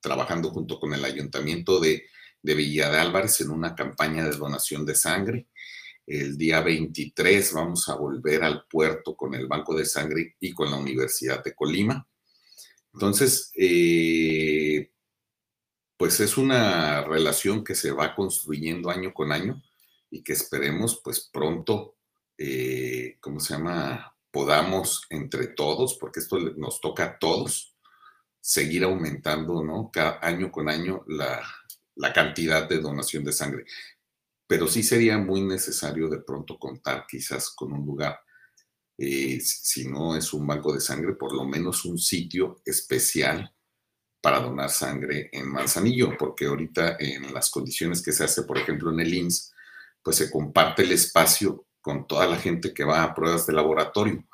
trabajando 0.00 0.50
junto 0.50 0.78
con 0.78 0.92
el 0.92 1.04
Ayuntamiento 1.04 1.80
de, 1.80 2.04
de 2.42 2.54
Villa 2.54 2.90
de 2.90 2.98
Álvarez 2.98 3.40
en 3.40 3.50
una 3.50 3.74
campaña 3.74 4.28
de 4.28 4.36
donación 4.36 4.84
de 4.84 4.94
sangre. 4.94 5.48
El 6.06 6.36
día 6.36 6.60
23 6.60 7.52
vamos 7.54 7.88
a 7.88 7.94
volver 7.94 8.42
al 8.42 8.66
puerto 8.66 9.16
con 9.16 9.34
el 9.34 9.46
Banco 9.46 9.74
de 9.74 9.86
Sangre 9.86 10.36
y 10.38 10.52
con 10.52 10.70
la 10.70 10.76
Universidad 10.76 11.42
de 11.42 11.54
Colima. 11.54 12.06
Entonces, 12.92 13.50
eh, 13.54 14.90
pues 15.96 16.20
es 16.20 16.36
una 16.36 17.02
relación 17.04 17.64
que 17.64 17.74
se 17.74 17.90
va 17.90 18.14
construyendo 18.14 18.90
año 18.90 19.14
con 19.14 19.32
año 19.32 19.62
y 20.10 20.22
que 20.22 20.34
esperemos 20.34 21.00
pues 21.02 21.28
pronto, 21.32 21.96
eh, 22.36 23.16
¿cómo 23.20 23.40
se 23.40 23.54
llama? 23.54 24.14
Podamos 24.30 25.06
entre 25.08 25.48
todos, 25.48 25.96
porque 25.98 26.20
esto 26.20 26.38
nos 26.38 26.80
toca 26.80 27.04
a 27.04 27.18
todos, 27.18 27.74
seguir 28.40 28.84
aumentando, 28.84 29.64
¿no? 29.64 29.90
Cada 29.92 30.18
año 30.20 30.52
con 30.52 30.68
año 30.68 31.02
la, 31.06 31.42
la 31.94 32.12
cantidad 32.12 32.68
de 32.68 32.80
donación 32.80 33.24
de 33.24 33.32
sangre 33.32 33.64
pero 34.46 34.66
sí 34.66 34.82
sería 34.82 35.18
muy 35.18 35.42
necesario 35.42 36.08
de 36.08 36.20
pronto 36.20 36.58
contar 36.58 37.06
quizás 37.08 37.50
con 37.50 37.72
un 37.72 37.84
lugar, 37.84 38.18
eh, 38.98 39.40
si 39.40 39.88
no 39.88 40.16
es 40.16 40.32
un 40.32 40.46
banco 40.46 40.72
de 40.72 40.80
sangre, 40.80 41.14
por 41.14 41.34
lo 41.34 41.44
menos 41.44 41.84
un 41.84 41.98
sitio 41.98 42.60
especial 42.64 43.52
para 44.20 44.40
donar 44.40 44.70
sangre 44.70 45.28
en 45.32 45.50
Manzanillo, 45.50 46.16
porque 46.18 46.46
ahorita 46.46 46.96
en 46.98 47.34
las 47.34 47.50
condiciones 47.50 48.02
que 48.02 48.12
se 48.12 48.24
hace, 48.24 48.44
por 48.44 48.56
ejemplo, 48.56 48.90
en 48.90 49.00
el 49.00 49.12
INS, 49.12 49.52
pues 50.02 50.16
se 50.16 50.30
comparte 50.30 50.82
el 50.82 50.92
espacio 50.92 51.66
con 51.80 52.06
toda 52.06 52.26
la 52.26 52.36
gente 52.36 52.72
que 52.72 52.84
va 52.84 53.02
a 53.02 53.14
pruebas 53.14 53.46
de 53.46 53.52
laboratorio. 53.52 54.26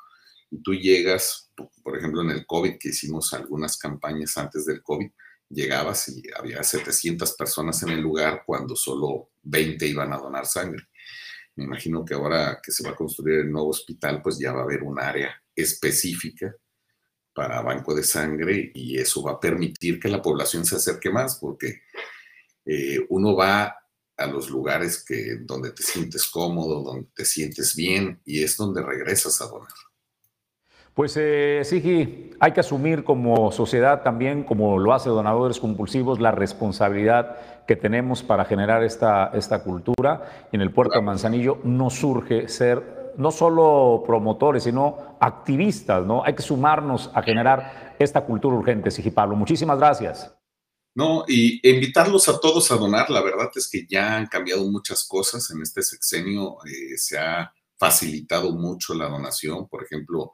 Y 0.49 0.61
tú 0.61 0.73
llegas, 0.73 1.51
por 1.83 1.97
ejemplo, 1.97 2.21
en 2.21 2.29
el 2.29 2.45
COVID, 2.45 2.77
que 2.77 2.89
hicimos 2.89 3.33
algunas 3.33 3.77
campañas 3.77 4.37
antes 4.37 4.65
del 4.65 4.81
COVID, 4.81 5.09
llegabas 5.51 6.09
y 6.09 6.23
había 6.35 6.63
700 6.63 7.35
personas 7.35 7.81
en 7.83 7.89
el 7.89 8.01
lugar 8.01 8.43
cuando 8.45 8.75
solo 8.75 9.31
20 9.43 9.85
iban 9.87 10.13
a 10.13 10.17
donar 10.17 10.45
sangre. 10.45 10.85
Me 11.55 11.65
imagino 11.65 12.05
que 12.05 12.13
ahora 12.13 12.59
que 12.63 12.71
se 12.71 12.83
va 12.83 12.91
a 12.91 12.95
construir 12.95 13.39
el 13.39 13.51
nuevo 13.51 13.69
hospital, 13.69 14.21
pues 14.21 14.39
ya 14.39 14.53
va 14.53 14.61
a 14.61 14.63
haber 14.63 14.83
un 14.83 14.99
área 14.99 15.35
específica 15.55 16.55
para 17.33 17.61
banco 17.61 17.93
de 17.93 18.03
sangre 18.03 18.71
y 18.73 18.97
eso 18.97 19.23
va 19.23 19.33
a 19.33 19.39
permitir 19.39 19.99
que 19.99 20.09
la 20.09 20.21
población 20.21 20.65
se 20.65 20.75
acerque 20.75 21.09
más 21.09 21.37
porque 21.39 21.81
eh, 22.65 22.99
uno 23.09 23.35
va 23.35 23.75
a 24.17 24.27
los 24.27 24.49
lugares 24.49 25.03
que, 25.03 25.37
donde 25.41 25.71
te 25.71 25.83
sientes 25.83 26.27
cómodo, 26.27 26.83
donde 26.83 27.09
te 27.15 27.25
sientes 27.25 27.75
bien 27.75 28.21
y 28.25 28.43
es 28.43 28.57
donde 28.57 28.81
regresas 28.81 29.41
a 29.41 29.47
donar. 29.47 29.69
Pues 30.93 31.15
eh, 31.17 31.61
Sigi, 31.63 32.31
hay 32.39 32.51
que 32.51 32.59
asumir 32.59 33.03
como 33.03 33.51
sociedad 33.51 34.03
también, 34.03 34.43
como 34.43 34.77
lo 34.77 34.93
hace 34.93 35.09
Donadores 35.09 35.59
Compulsivos, 35.59 36.19
la 36.19 36.31
responsabilidad 36.31 37.37
que 37.65 37.77
tenemos 37.77 38.23
para 38.23 38.43
generar 38.43 38.83
esta, 38.83 39.31
esta 39.33 39.63
cultura. 39.63 40.47
Y 40.51 40.57
en 40.57 40.61
el 40.61 40.71
puerto 40.71 40.95
de 40.95 41.01
Manzanillo 41.01 41.59
no 41.63 41.89
surge 41.89 42.49
ser 42.49 43.13
no 43.17 43.31
solo 43.31 44.03
promotores, 44.05 44.63
sino 44.63 45.17
activistas, 45.19 46.05
¿no? 46.05 46.23
Hay 46.23 46.33
que 46.33 46.41
sumarnos 46.41 47.09
a 47.13 47.21
generar 47.21 47.95
esta 47.99 48.25
cultura 48.25 48.55
urgente, 48.55 48.91
Sigi 48.91 49.11
Pablo. 49.11 49.35
Muchísimas 49.35 49.77
gracias. 49.77 50.33
No, 50.93 51.23
y 51.27 51.61
invitarlos 51.69 52.27
a 52.27 52.39
todos 52.39 52.69
a 52.71 52.75
donar. 52.75 53.09
La 53.09 53.21
verdad 53.21 53.49
es 53.55 53.69
que 53.69 53.85
ya 53.87 54.17
han 54.17 54.27
cambiado 54.27 54.63
muchas 54.69 55.07
cosas 55.07 55.49
en 55.51 55.61
este 55.61 55.81
sexenio. 55.83 56.57
Eh, 56.65 56.97
se 56.97 57.17
ha 57.17 57.53
facilitado 57.77 58.51
mucho 58.51 58.93
la 58.93 59.07
donación. 59.07 59.67
Por 59.69 59.83
ejemplo, 59.83 60.33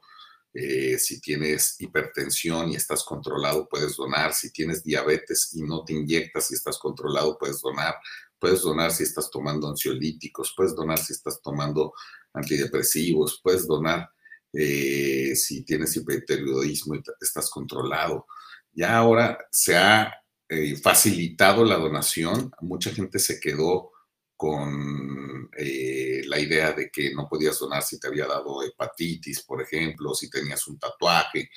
eh, 0.60 0.98
si 0.98 1.20
tienes 1.20 1.76
hipertensión 1.78 2.70
y 2.70 2.74
estás 2.74 3.04
controlado, 3.04 3.68
puedes 3.68 3.94
donar. 3.94 4.34
Si 4.34 4.50
tienes 4.50 4.82
diabetes 4.82 5.50
y 5.54 5.62
no 5.62 5.84
te 5.84 5.92
inyectas 5.92 6.50
y 6.50 6.54
estás 6.54 6.78
controlado, 6.78 7.38
puedes 7.38 7.60
donar. 7.60 7.94
Puedes 8.40 8.62
donar 8.62 8.90
si 8.90 9.04
estás 9.04 9.30
tomando 9.30 9.68
ansiolíticos, 9.68 10.52
puedes 10.56 10.74
donar 10.74 10.98
si 10.98 11.12
estás 11.12 11.40
tomando 11.40 11.92
antidepresivos, 12.32 13.40
puedes 13.40 13.68
donar 13.68 14.10
eh, 14.52 15.36
si 15.36 15.62
tienes 15.62 15.96
hipertiroidismo 15.96 16.96
y 16.96 17.02
estás 17.20 17.48
controlado. 17.50 18.26
Ya 18.72 18.96
ahora 18.96 19.38
se 19.52 19.76
ha 19.76 20.12
eh, 20.48 20.76
facilitado 20.76 21.64
la 21.64 21.76
donación. 21.76 22.50
Mucha 22.62 22.90
gente 22.90 23.20
se 23.20 23.38
quedó 23.38 23.92
con 24.38 25.50
eh, 25.58 26.22
la 26.26 26.40
idea 26.40 26.72
de 26.72 26.90
que 26.90 27.12
no 27.12 27.28
podías 27.28 27.58
donar 27.58 27.82
si 27.82 28.00
te 28.00 28.08
había 28.08 28.26
dado 28.26 28.62
hepatitis, 28.62 29.42
por 29.42 29.60
ejemplo, 29.60 30.14
si 30.14 30.30
tenías 30.30 30.66
un 30.68 30.78
tatuaje. 30.78 31.50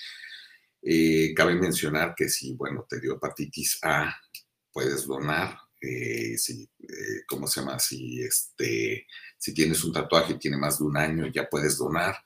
Eh, 0.82 1.34
cabe 1.34 1.56
mencionar 1.56 2.14
que 2.16 2.28
si, 2.28 2.56
bueno, 2.56 2.86
te 2.90 3.00
dio 3.00 3.14
hepatitis 3.14 3.80
A, 3.84 4.14
puedes 4.74 5.06
donar. 5.06 5.58
si, 5.80 6.70
¿Cómo 7.28 7.48
se 7.48 7.62
llama? 7.62 7.80
Si, 7.80 8.22
este, 8.22 9.08
si 9.38 9.54
tienes 9.54 9.84
un 9.84 9.94
tatuaje 9.94 10.34
y 10.34 10.40
tiene 10.40 10.58
más 10.58 10.80
de 10.80 10.86
un 10.86 10.98
año, 10.98 11.28
ya 11.28 11.48
puedes 11.48 11.78
donar. 11.78 12.18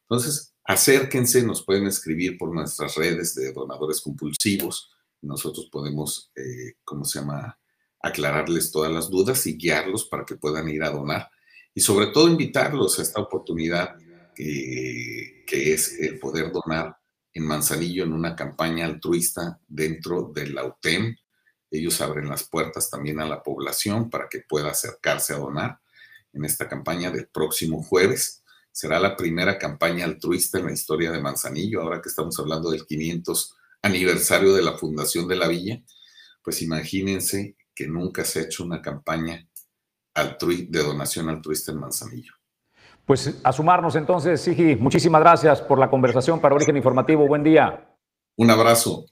Entonces, 0.00 0.54
acérquense, 0.64 1.42
nos 1.42 1.64
pueden 1.64 1.86
escribir 1.86 2.38
por 2.38 2.52
nuestras 2.52 2.96
redes 2.96 3.34
de 3.34 3.52
donadores 3.52 4.00
compulsivos 4.00 4.90
nosotros 5.22 5.68
podemos, 5.70 6.30
eh, 6.34 6.74
¿cómo 6.84 7.04
se 7.04 7.20
llama?, 7.20 7.58
aclararles 8.00 8.70
todas 8.70 8.92
las 8.92 9.10
dudas 9.10 9.46
y 9.46 9.56
guiarlos 9.56 10.06
para 10.06 10.24
que 10.24 10.36
puedan 10.36 10.68
ir 10.68 10.82
a 10.82 10.90
donar. 10.90 11.30
Y 11.74 11.80
sobre 11.80 12.06
todo 12.08 12.28
invitarlos 12.28 12.98
a 12.98 13.02
esta 13.02 13.20
oportunidad 13.20 13.96
que 14.34 15.44
es 15.46 15.98
el 15.98 16.18
poder 16.18 16.52
donar 16.52 16.96
en 17.32 17.44
Manzanillo 17.44 18.04
en 18.04 18.12
una 18.12 18.36
campaña 18.36 18.86
altruista 18.86 19.60
dentro 19.66 20.30
de 20.34 20.48
la 20.48 20.64
UTEM. 20.64 21.16
Ellos 21.70 22.00
abren 22.00 22.28
las 22.28 22.48
puertas 22.48 22.88
también 22.88 23.20
a 23.20 23.26
la 23.26 23.42
población 23.42 24.08
para 24.08 24.28
que 24.28 24.40
pueda 24.48 24.70
acercarse 24.70 25.34
a 25.34 25.38
donar 25.38 25.80
en 26.32 26.44
esta 26.44 26.68
campaña 26.68 27.10
del 27.10 27.28
próximo 27.28 27.82
jueves. 27.82 28.42
Será 28.70 29.00
la 29.00 29.16
primera 29.16 29.58
campaña 29.58 30.04
altruista 30.04 30.58
en 30.58 30.66
la 30.66 30.72
historia 30.72 31.10
de 31.10 31.20
Manzanillo, 31.20 31.82
ahora 31.82 32.00
que 32.00 32.08
estamos 32.08 32.38
hablando 32.38 32.70
del 32.70 32.86
500 32.86 33.56
aniversario 33.82 34.54
de 34.54 34.62
la 34.62 34.78
fundación 34.78 35.26
de 35.28 35.36
la 35.36 35.48
villa, 35.48 35.82
pues 36.42 36.62
imagínense 36.62 37.56
que 37.78 37.86
nunca 37.86 38.24
se 38.24 38.40
ha 38.40 38.42
hecho 38.42 38.64
una 38.64 38.82
campaña 38.82 39.46
de 40.68 40.82
donación 40.82 41.28
altruista 41.28 41.70
en 41.70 41.78
Manzanillo. 41.78 42.32
Pues 43.06 43.40
a 43.44 43.52
sumarnos 43.52 43.94
entonces, 43.94 44.40
Sigi, 44.40 44.74
muchísimas 44.74 45.20
gracias 45.20 45.62
por 45.62 45.78
la 45.78 45.88
conversación 45.88 46.40
para 46.40 46.56
Origen 46.56 46.76
Informativo. 46.76 47.28
Buen 47.28 47.44
día. 47.44 47.88
Un 48.36 48.50
abrazo. 48.50 49.06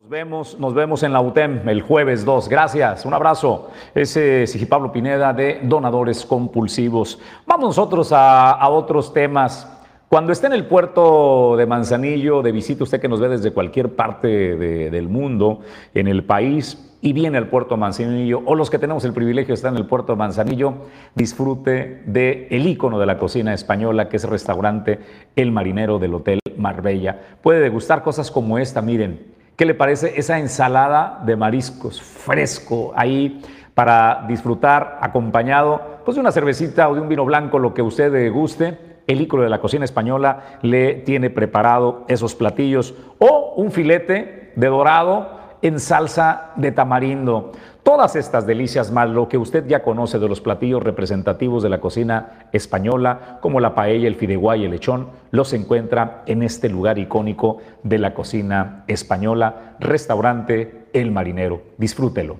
Nos 0.00 0.08
vemos, 0.08 0.58
nos 0.58 0.72
vemos 0.72 1.02
en 1.02 1.12
la 1.12 1.20
UTEM 1.20 1.68
el 1.68 1.82
jueves 1.82 2.24
2. 2.24 2.48
Gracias, 2.48 3.04
un 3.04 3.12
abrazo. 3.12 3.70
Ese 3.94 4.46
Sigi 4.46 4.64
Pablo 4.64 4.90
Pineda 4.90 5.34
de 5.34 5.60
Donadores 5.64 6.24
Compulsivos. 6.24 7.18
Vamos 7.46 7.66
nosotros 7.66 8.12
a, 8.12 8.52
a 8.52 8.68
otros 8.70 9.12
temas. 9.12 9.70
Cuando 10.08 10.32
esté 10.32 10.46
en 10.46 10.54
el 10.54 10.64
puerto 10.64 11.54
de 11.58 11.66
Manzanillo, 11.66 12.40
de 12.40 12.52
visita 12.52 12.82
usted 12.82 12.98
que 12.98 13.08
nos 13.08 13.20
ve 13.20 13.28
desde 13.28 13.52
cualquier 13.52 13.94
parte 13.94 14.56
del 14.56 15.08
mundo, 15.08 15.60
en 15.92 16.08
el 16.08 16.24
país, 16.24 16.85
y 17.06 17.12
viene 17.12 17.38
al 17.38 17.46
puerto 17.46 17.76
de 17.76 17.80
Manzanillo, 17.82 18.42
o 18.46 18.56
los 18.56 18.68
que 18.68 18.80
tenemos 18.80 19.04
el 19.04 19.12
privilegio 19.12 19.52
de 19.52 19.54
estar 19.54 19.70
en 19.70 19.78
el 19.78 19.86
puerto 19.86 20.12
de 20.12 20.18
Manzanillo, 20.18 20.74
disfrute 21.14 22.02
del 22.04 22.48
el 22.50 22.66
ícono 22.66 22.98
de 22.98 23.06
la 23.06 23.16
cocina 23.16 23.54
española, 23.54 24.08
que 24.08 24.16
es 24.16 24.24
el 24.24 24.30
restaurante 24.30 24.98
El 25.36 25.52
Marinero 25.52 26.00
del 26.00 26.14
Hotel 26.14 26.40
Marbella. 26.56 27.16
Puede 27.42 27.60
degustar 27.60 28.02
cosas 28.02 28.32
como 28.32 28.58
esta, 28.58 28.82
miren. 28.82 29.20
¿Qué 29.54 29.64
le 29.66 29.74
parece 29.74 30.14
esa 30.16 30.40
ensalada 30.40 31.22
de 31.24 31.36
mariscos 31.36 32.02
fresco 32.02 32.92
ahí 32.96 33.40
para 33.74 34.24
disfrutar 34.26 34.98
acompañado 35.00 36.00
pues, 36.04 36.16
de 36.16 36.22
una 36.22 36.32
cervecita 36.32 36.88
o 36.88 36.96
de 36.96 37.02
un 37.02 37.08
vino 37.08 37.24
blanco, 37.24 37.60
lo 37.60 37.72
que 37.72 37.82
usted 37.82 38.32
guste? 38.32 38.96
el 39.06 39.20
ícono 39.20 39.44
de 39.44 39.48
la 39.48 39.60
cocina 39.60 39.84
española 39.84 40.58
le 40.62 40.94
tiene 40.94 41.30
preparado 41.30 42.04
esos 42.08 42.34
platillos 42.34 42.92
o 43.20 43.54
un 43.54 43.70
filete 43.70 44.50
de 44.56 44.66
dorado 44.66 45.35
en 45.66 45.80
salsa 45.80 46.52
de 46.56 46.70
tamarindo. 46.72 47.52
Todas 47.82 48.16
estas 48.16 48.46
delicias 48.46 48.90
más 48.90 49.08
lo 49.08 49.28
que 49.28 49.38
usted 49.38 49.66
ya 49.66 49.82
conoce 49.82 50.18
de 50.18 50.28
los 50.28 50.40
platillos 50.40 50.82
representativos 50.82 51.62
de 51.62 51.68
la 51.68 51.80
cocina 51.80 52.48
española, 52.52 53.38
como 53.40 53.60
la 53.60 53.74
paella, 53.74 54.08
el 54.08 54.16
fideuá 54.16 54.56
y 54.56 54.64
el 54.64 54.72
lechón, 54.72 55.08
los 55.30 55.52
encuentra 55.52 56.22
en 56.26 56.42
este 56.42 56.68
lugar 56.68 56.98
icónico 56.98 57.58
de 57.82 57.98
la 57.98 58.14
cocina 58.14 58.84
española, 58.88 59.76
restaurante 59.78 60.86
El 60.92 61.10
Marinero. 61.10 61.62
Disfrútelo. 61.78 62.38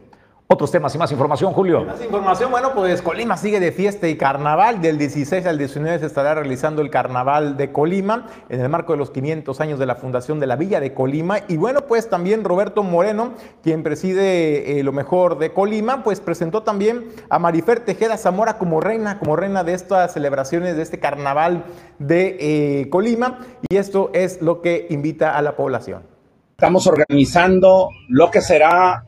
Otros 0.49 0.71
temas 0.71 0.95
y 0.95 0.99
más 0.99 1.11
información, 1.11 1.53
Julio. 1.53 1.85
Más 1.85 2.01
información, 2.01 2.53
bueno, 2.53 2.73
pues 2.73 3.03
Colima 3.03 3.37
sigue 3.37 3.59
de 3.59 3.73
fiesta 3.73 4.07
y 4.07 4.17
carnaval. 4.17 4.81
Del 4.81 4.97
16 4.97 5.45
al 5.45 5.59
19 5.59 5.99
se 5.99 6.07
estará 6.07 6.37
realizando 6.37 6.83
el 6.83 6.91
carnaval 6.91 7.57
de 7.57 7.73
Colima 7.73 8.29
en 8.49 8.61
el 8.61 8.69
marco 8.69 8.93
de 8.93 8.99
los 8.99 9.11
500 9.11 9.61
años 9.61 9.81
de 9.81 9.87
la 9.87 9.97
fundación 9.97 10.39
de 10.39 10.47
la 10.47 10.55
Villa 10.55 10.79
de 10.79 10.95
Colima. 10.95 11.41
Y 11.49 11.57
bueno, 11.57 11.81
pues 11.89 12.09
también 12.09 12.45
Roberto 12.45 12.85
Moreno, 12.85 13.33
quien 13.61 13.83
preside 13.83 14.79
eh, 14.79 14.85
lo 14.85 14.93
mejor 14.93 15.37
de 15.39 15.53
Colima, 15.53 16.05
pues 16.05 16.21
presentó 16.21 16.63
también 16.63 17.09
a 17.29 17.41
Marifer 17.41 17.81
Tejeda 17.81 18.17
Zamora 18.17 18.57
como 18.57 18.81
reina, 18.81 19.19
como 19.19 19.35
reina 19.35 19.65
de 19.65 19.75
estas 19.75 20.13
celebraciones 20.13 20.77
de 20.77 20.83
este 20.85 21.01
carnaval 21.01 21.65
de 21.99 22.37
eh, 22.39 22.89
Colima. 22.89 23.41
Y 23.69 23.79
esto 23.79 24.11
es 24.15 24.41
lo 24.41 24.63
que 24.63 24.87
invita 24.91 25.37
a 25.37 25.43
la 25.43 25.57
población. 25.57 26.05
Estamos 26.53 26.87
organizando 26.87 27.91
lo 28.09 28.31
que 28.31 28.41
será 28.41 29.06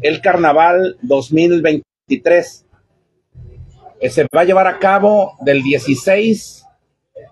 el 0.00 0.20
Carnaval 0.20 0.96
2023. 1.02 2.66
Eh, 4.00 4.10
se 4.10 4.26
va 4.34 4.40
a 4.40 4.44
llevar 4.44 4.66
a 4.66 4.78
cabo 4.78 5.34
del 5.40 5.62
16 5.62 6.64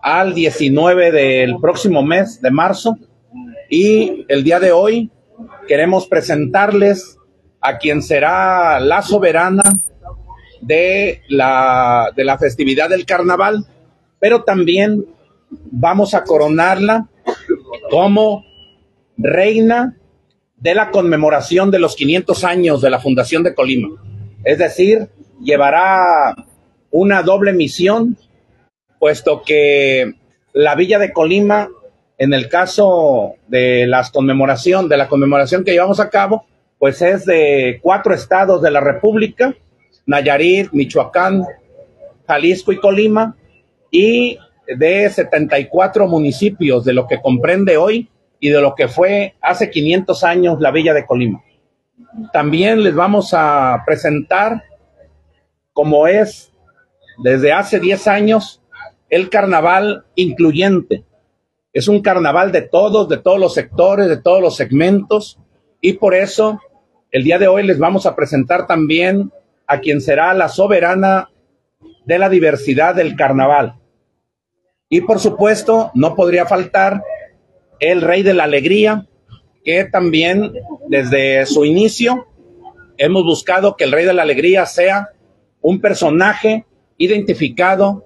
al 0.02 0.34
19 0.34 1.12
del 1.12 1.56
próximo 1.60 2.02
mes 2.02 2.40
de 2.40 2.50
marzo 2.50 2.96
y 3.68 4.24
el 4.28 4.44
día 4.44 4.60
de 4.60 4.72
hoy 4.72 5.10
queremos 5.66 6.06
presentarles 6.06 7.18
a 7.60 7.78
quien 7.78 8.02
será 8.02 8.80
la 8.80 9.02
soberana 9.02 9.62
de 10.60 11.22
la, 11.28 12.10
de 12.14 12.24
la 12.24 12.38
festividad 12.38 12.88
del 12.88 13.06
carnaval, 13.06 13.66
pero 14.18 14.44
también 14.44 15.06
vamos 15.50 16.14
a 16.14 16.24
coronarla 16.24 17.08
como 17.90 18.44
reina 19.16 19.96
de 20.60 20.74
la 20.74 20.90
conmemoración 20.90 21.70
de 21.70 21.78
los 21.78 21.96
500 21.96 22.44
años 22.44 22.80
de 22.82 22.90
la 22.90 23.00
Fundación 23.00 23.42
de 23.42 23.54
Colima. 23.54 23.88
Es 24.44 24.58
decir, 24.58 25.08
llevará 25.42 26.36
una 26.90 27.22
doble 27.22 27.52
misión, 27.52 28.16
puesto 28.98 29.42
que 29.42 30.14
la 30.52 30.74
Villa 30.74 30.98
de 30.98 31.12
Colima, 31.12 31.68
en 32.18 32.34
el 32.34 32.48
caso 32.48 33.36
de 33.48 33.86
las 33.86 34.10
conmemoración, 34.10 34.88
de 34.88 34.98
la 34.98 35.08
conmemoración 35.08 35.64
que 35.64 35.72
llevamos 35.72 36.00
a 36.00 36.10
cabo, 36.10 36.44
pues 36.78 37.00
es 37.00 37.24
de 37.24 37.80
cuatro 37.82 38.14
estados 38.14 38.60
de 38.60 38.70
la 38.70 38.80
República, 38.80 39.54
Nayarit, 40.06 40.72
Michoacán, 40.72 41.44
Jalisco 42.26 42.72
y 42.72 42.78
Colima, 42.78 43.36
y 43.90 44.38
de 44.66 45.08
74 45.08 46.06
municipios, 46.06 46.84
de 46.84 46.92
lo 46.92 47.06
que 47.06 47.20
comprende 47.20 47.76
hoy 47.76 48.08
y 48.40 48.48
de 48.48 48.60
lo 48.60 48.74
que 48.74 48.88
fue 48.88 49.36
hace 49.40 49.70
500 49.70 50.24
años 50.24 50.60
la 50.60 50.70
Villa 50.70 50.94
de 50.94 51.06
Colima. 51.06 51.44
También 52.32 52.82
les 52.82 52.94
vamos 52.94 53.34
a 53.34 53.82
presentar, 53.86 54.64
como 55.72 56.06
es 56.06 56.50
desde 57.22 57.52
hace 57.52 57.78
10 57.78 58.08
años, 58.08 58.62
el 59.10 59.28
carnaval 59.28 60.06
incluyente. 60.14 61.04
Es 61.72 61.86
un 61.86 62.00
carnaval 62.00 62.50
de 62.50 62.62
todos, 62.62 63.08
de 63.08 63.18
todos 63.18 63.38
los 63.38 63.54
sectores, 63.54 64.08
de 64.08 64.16
todos 64.16 64.40
los 64.40 64.56
segmentos, 64.56 65.38
y 65.80 65.94
por 65.94 66.14
eso 66.14 66.58
el 67.12 67.24
día 67.24 67.38
de 67.38 67.48
hoy 67.48 67.62
les 67.62 67.78
vamos 67.78 68.06
a 68.06 68.16
presentar 68.16 68.66
también 68.66 69.32
a 69.66 69.80
quien 69.80 70.00
será 70.00 70.32
la 70.34 70.48
soberana 70.48 71.30
de 72.06 72.18
la 72.18 72.28
diversidad 72.28 72.94
del 72.94 73.16
carnaval. 73.16 73.76
Y 74.88 75.02
por 75.02 75.20
supuesto, 75.20 75.92
no 75.94 76.16
podría 76.16 76.46
faltar 76.46 77.02
el 77.80 78.02
Rey 78.02 78.22
de 78.22 78.34
la 78.34 78.44
Alegría, 78.44 79.06
que 79.64 79.84
también 79.84 80.52
desde 80.88 81.46
su 81.46 81.64
inicio 81.64 82.26
hemos 82.96 83.24
buscado 83.24 83.76
que 83.76 83.84
el 83.84 83.92
Rey 83.92 84.04
de 84.04 84.14
la 84.14 84.22
Alegría 84.22 84.66
sea 84.66 85.08
un 85.62 85.80
personaje 85.80 86.66
identificado 86.98 88.04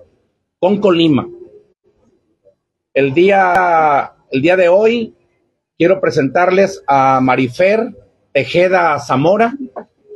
con 0.59 0.81
Colima. 0.81 1.29
El 2.93 3.13
día, 3.13 4.13
el 4.31 4.41
día 4.41 4.57
de 4.57 4.69
hoy 4.69 5.15
quiero 5.77 6.01
presentarles 6.01 6.83
a 6.87 7.21
Marifer 7.21 7.89
Tejeda 8.33 8.99
Zamora. 9.01 9.57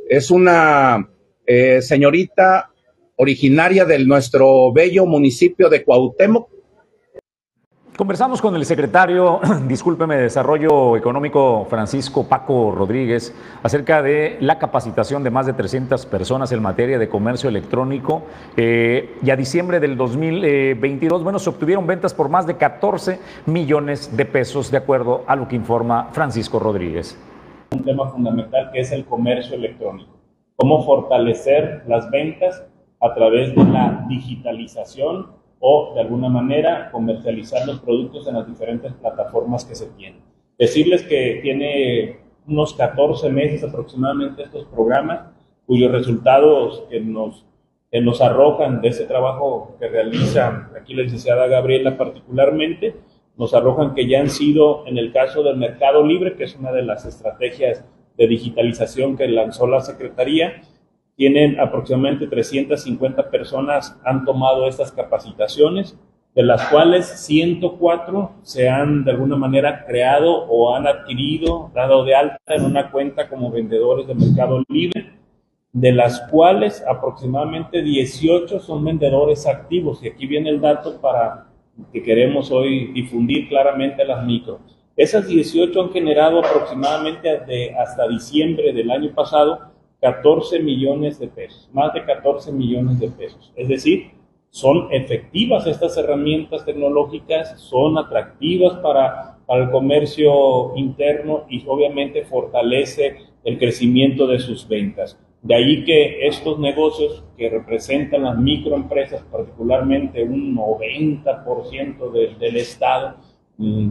Es 0.07 0.31
una 0.31 1.09
eh, 1.45 1.81
señorita 1.81 2.71
originaria 3.17 3.83
de 3.83 3.99
nuestro 4.05 4.71
bello 4.71 5.05
municipio 5.05 5.67
de 5.69 5.83
Cuauhtémoc, 5.83 6.49
Conversamos 7.99 8.41
con 8.41 8.55
el 8.55 8.63
secretario, 8.63 9.41
discúlpeme, 9.67 10.15
de 10.15 10.21
Desarrollo 10.21 10.95
Económico 10.95 11.65
Francisco 11.65 12.29
Paco 12.29 12.71
Rodríguez 12.71 13.35
acerca 13.61 14.01
de 14.01 14.37
la 14.39 14.57
capacitación 14.57 15.21
de 15.21 15.29
más 15.31 15.45
de 15.47 15.51
300 15.51 16.05
personas 16.05 16.49
en 16.53 16.61
materia 16.61 16.97
de 16.97 17.09
comercio 17.09 17.49
electrónico 17.49 18.23
eh, 18.55 19.17
y 19.21 19.31
a 19.31 19.35
diciembre 19.35 19.81
del 19.81 19.97
2022, 19.97 21.25
bueno, 21.25 21.39
se 21.39 21.49
obtuvieron 21.49 21.85
ventas 21.87 22.13
por 22.13 22.29
más 22.29 22.47
de 22.47 22.55
14 22.55 23.19
millones 23.47 24.15
de 24.15 24.23
pesos, 24.23 24.71
de 24.71 24.77
acuerdo 24.77 25.25
a 25.27 25.35
lo 25.35 25.49
que 25.49 25.57
informa 25.57 26.07
Francisco 26.13 26.57
Rodríguez. 26.57 27.21
un 27.73 27.83
tema 27.83 28.09
fundamental 28.09 28.71
que 28.71 28.79
es 28.79 28.93
el 28.93 29.03
comercio 29.03 29.57
electrónico. 29.57 30.15
Cómo 30.55 30.85
fortalecer 30.85 31.83
las 31.85 32.09
ventas 32.09 32.63
a 33.01 33.13
través 33.13 33.53
de 33.53 33.65
la 33.65 34.05
digitalización 34.07 35.38
o 35.59 35.93
de 35.93 36.01
alguna 36.01 36.29
manera 36.29 36.89
comercializar 36.91 37.67
los 37.67 37.79
productos 37.79 38.27
en 38.27 38.35
las 38.35 38.47
diferentes 38.47 38.93
plataformas 38.93 39.65
que 39.65 39.75
se 39.75 39.87
tienen. 39.87 40.21
Decirles 40.57 41.03
que 41.03 41.39
tiene 41.41 42.19
unos 42.47 42.73
14 42.73 43.29
meses 43.29 43.63
aproximadamente 43.63 44.43
estos 44.43 44.65
programas, 44.65 45.27
cuyos 45.65 45.91
resultados 45.91 46.83
que 46.89 46.99
nos, 46.99 47.45
que 47.91 48.01
nos 48.01 48.21
arrojan 48.21 48.81
de 48.81 48.89
ese 48.89 49.05
trabajo 49.05 49.75
que 49.79 49.87
realiza 49.87 50.71
aquí 50.79 50.93
la 50.93 51.03
licenciada 51.03 51.47
Gabriela 51.47 51.97
particularmente, 51.97 52.95
nos 53.37 53.53
arrojan 53.53 53.93
que 53.93 54.07
ya 54.07 54.19
han 54.19 54.29
sido, 54.29 54.85
en 54.85 54.97
el 54.97 55.13
caso 55.13 55.43
del 55.43 55.57
Mercado 55.57 56.05
Libre, 56.05 56.35
que 56.35 56.43
es 56.43 56.55
una 56.55 56.71
de 56.71 56.83
las 56.83 57.05
estrategias 57.05 57.85
de 58.17 58.27
digitalización 58.27 59.15
que 59.15 59.29
lanzó 59.29 59.65
la 59.65 59.79
Secretaría, 59.79 60.61
tienen 61.19 61.59
aproximadamente 61.59 62.27
350 62.27 63.29
personas 63.29 63.99
han 64.05 64.23
tomado 64.23 64.69
estas 64.69 64.93
capacitaciones, 64.93 65.99
de 66.33 66.43
las 66.43 66.65
cuales 66.69 67.07
104 67.25 68.31
se 68.41 68.69
han 68.69 69.03
de 69.03 69.11
alguna 69.11 69.35
manera 69.35 69.83
creado 69.85 70.45
o 70.47 70.73
han 70.73 70.87
adquirido, 70.87 71.71
dado 71.75 72.05
de 72.05 72.15
alta 72.15 72.55
en 72.55 72.63
una 72.63 72.89
cuenta 72.89 73.27
como 73.27 73.51
vendedores 73.51 74.07
de 74.07 74.15
Mercado 74.15 74.63
Libre, 74.69 75.11
de 75.73 75.91
las 75.91 76.21
cuales 76.31 76.81
aproximadamente 76.87 77.81
18 77.81 78.61
son 78.61 78.85
vendedores 78.85 79.45
activos. 79.45 80.01
Y 80.01 80.07
aquí 80.07 80.25
viene 80.25 80.51
el 80.51 80.61
dato 80.61 81.01
para 81.01 81.47
que 81.91 82.01
queremos 82.01 82.49
hoy 82.49 82.93
difundir 82.93 83.49
claramente 83.49 84.05
las 84.05 84.25
micros. 84.25 84.61
Esas 84.95 85.27
18 85.27 85.81
han 85.81 85.89
generado 85.91 86.39
aproximadamente 86.39 87.39
de 87.39 87.75
hasta 87.75 88.07
diciembre 88.07 88.71
del 88.71 88.89
año 88.89 89.13
pasado 89.13 89.68
14 90.01 90.59
millones 90.59 91.19
de 91.19 91.27
pesos, 91.27 91.69
más 91.73 91.93
de 91.93 92.05
14 92.05 92.51
millones 92.51 92.99
de 92.99 93.09
pesos. 93.09 93.51
Es 93.55 93.67
decir, 93.67 94.11
son 94.49 94.87
efectivas 94.91 95.67
estas 95.67 95.97
herramientas 95.97 96.65
tecnológicas, 96.65 97.59
son 97.61 97.97
atractivas 97.97 98.79
para, 98.79 99.37
para 99.45 99.65
el 99.65 99.71
comercio 99.71 100.75
interno 100.75 101.45
y 101.49 101.63
obviamente 101.67 102.23
fortalece 102.23 103.17
el 103.43 103.59
crecimiento 103.59 104.25
de 104.25 104.39
sus 104.39 104.67
ventas. 104.67 105.19
De 105.41 105.55
ahí 105.55 105.85
que 105.85 106.27
estos 106.27 106.59
negocios 106.59 107.23
que 107.37 107.49
representan 107.49 108.23
las 108.23 108.37
microempresas, 108.37 109.23
particularmente 109.31 110.23
un 110.23 110.55
90% 110.55 112.11
del 112.11 112.57
Estado, 112.57 113.15
mm, 113.57 113.89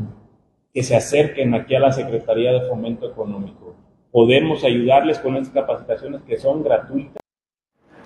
que 0.75 0.83
se 0.83 0.97
acerquen 0.97 1.55
aquí 1.55 1.75
a 1.75 1.81
la 1.81 1.93
Secretaría 1.93 2.53
de 2.53 2.69
Fomento 2.69 3.11
Económico 3.11 3.68
podemos 4.11 4.65
ayudarles 4.65 5.19
con 5.19 5.37
estas 5.37 5.55
capacitaciones 5.55 6.23
que 6.23 6.39
son 6.39 6.63
gratuitas. 6.63 7.23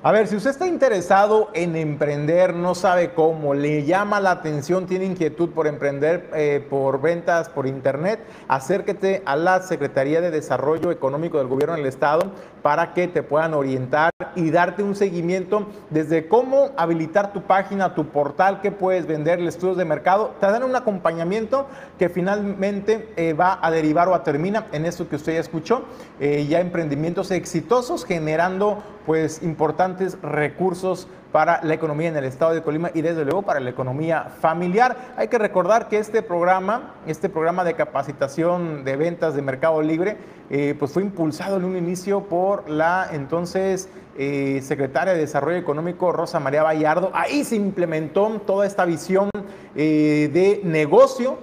A 0.05 0.11
ver, 0.11 0.26
si 0.26 0.34
usted 0.34 0.50
está 0.50 0.66
interesado 0.66 1.50
en 1.55 1.76
emprender, 1.76 2.55
no 2.55 2.74
sabe 2.74 3.12
cómo, 3.14 3.55
le 3.55 3.84
llama 3.84 4.18
la 4.18 4.32
atención, 4.32 4.86
tiene 4.86 5.05
inquietud 5.05 5.50
por 5.50 5.68
emprender 5.68 6.28
eh, 6.34 6.66
por 6.68 7.00
ventas 7.00 7.48
por 7.48 7.68
internet, 7.68 8.18
acérquete 8.48 9.22
a 9.24 9.36
la 9.36 9.62
Secretaría 9.62 10.20
de 10.20 10.32
Desarrollo 10.32 10.90
Económico 10.90 11.38
del 11.38 11.46
Gobierno 11.46 11.76
del 11.76 11.86
Estado 11.86 12.32
para 12.62 12.94
que 12.94 13.07
te 13.07 13.22
puedan 13.22 13.55
orientar 13.55 14.11
y 14.34 14.50
darte 14.50 14.82
un 14.82 14.96
seguimiento 14.96 15.68
desde 15.90 16.26
cómo 16.26 16.70
habilitar 16.76 17.32
tu 17.32 17.42
página, 17.42 17.94
tu 17.94 18.09
portal, 18.09 18.61
qué 18.61 18.72
puedes 18.72 19.07
vender, 19.07 19.38
estudios 19.40 19.76
de 19.76 19.84
mercado. 19.84 20.34
Te 20.40 20.46
dan 20.46 20.64
un 20.64 20.74
acompañamiento 20.74 21.68
que 21.98 22.09
finalmente 22.09 23.12
eh, 23.16 23.34
va 23.34 23.57
a 23.62 23.70
derivar 23.70 24.09
o 24.09 24.14
a 24.14 24.24
terminar 24.24 24.66
en 24.72 24.84
esto 24.84 25.09
que 25.09 25.14
usted 25.14 25.34
ya 25.34 25.40
escuchó, 25.40 25.84
eh, 26.18 26.44
ya 26.48 26.59
emprendimientos 26.59 27.30
exitosos 27.30 28.05
generando 28.05 28.82
pues 29.07 29.42
importantes 29.42 30.16
recursos 30.22 31.09
para 31.32 31.64
la 31.64 31.74
economía 31.74 32.09
en 32.09 32.16
el 32.16 32.24
estado 32.24 32.53
de 32.53 32.62
Colima 32.62 32.90
y 32.92 33.00
desde 33.00 33.24
luego 33.24 33.42
para 33.42 33.59
la 33.59 33.70
economía 33.70 34.30
familiar. 34.40 35.14
Hay 35.16 35.28
que 35.28 35.38
recordar 35.38 35.88
que 35.88 35.98
este 35.98 36.22
programa, 36.22 36.94
este 37.07 37.28
programa 37.28 37.64
de 37.64 37.74
capacitación 37.74 38.84
de 38.84 38.96
ventas 38.96 39.34
de 39.34 39.42
Mercado 39.42 39.80
Libre, 39.82 40.18
eh, 40.50 40.76
pues 40.78 40.92
fue 40.92 41.03
impulsado 41.03 41.57
en 41.57 41.64
un 41.64 41.76
inicio 41.76 42.24
por 42.24 42.68
la 42.68 43.09
entonces 43.11 43.88
eh, 44.18 44.61
secretaria 44.62 45.14
de 45.14 45.20
Desarrollo 45.20 45.57
Económico, 45.57 46.12
Rosa 46.12 46.38
María 46.38 46.62
Vallardo. 46.62 47.11
Ahí 47.14 47.44
se 47.44 47.57
implementó 47.57 48.28
toda 48.46 48.66
esta 48.66 48.84
visión 48.84 49.30
eh, 49.74 50.30
de 50.32 50.61
negocio 50.64 51.38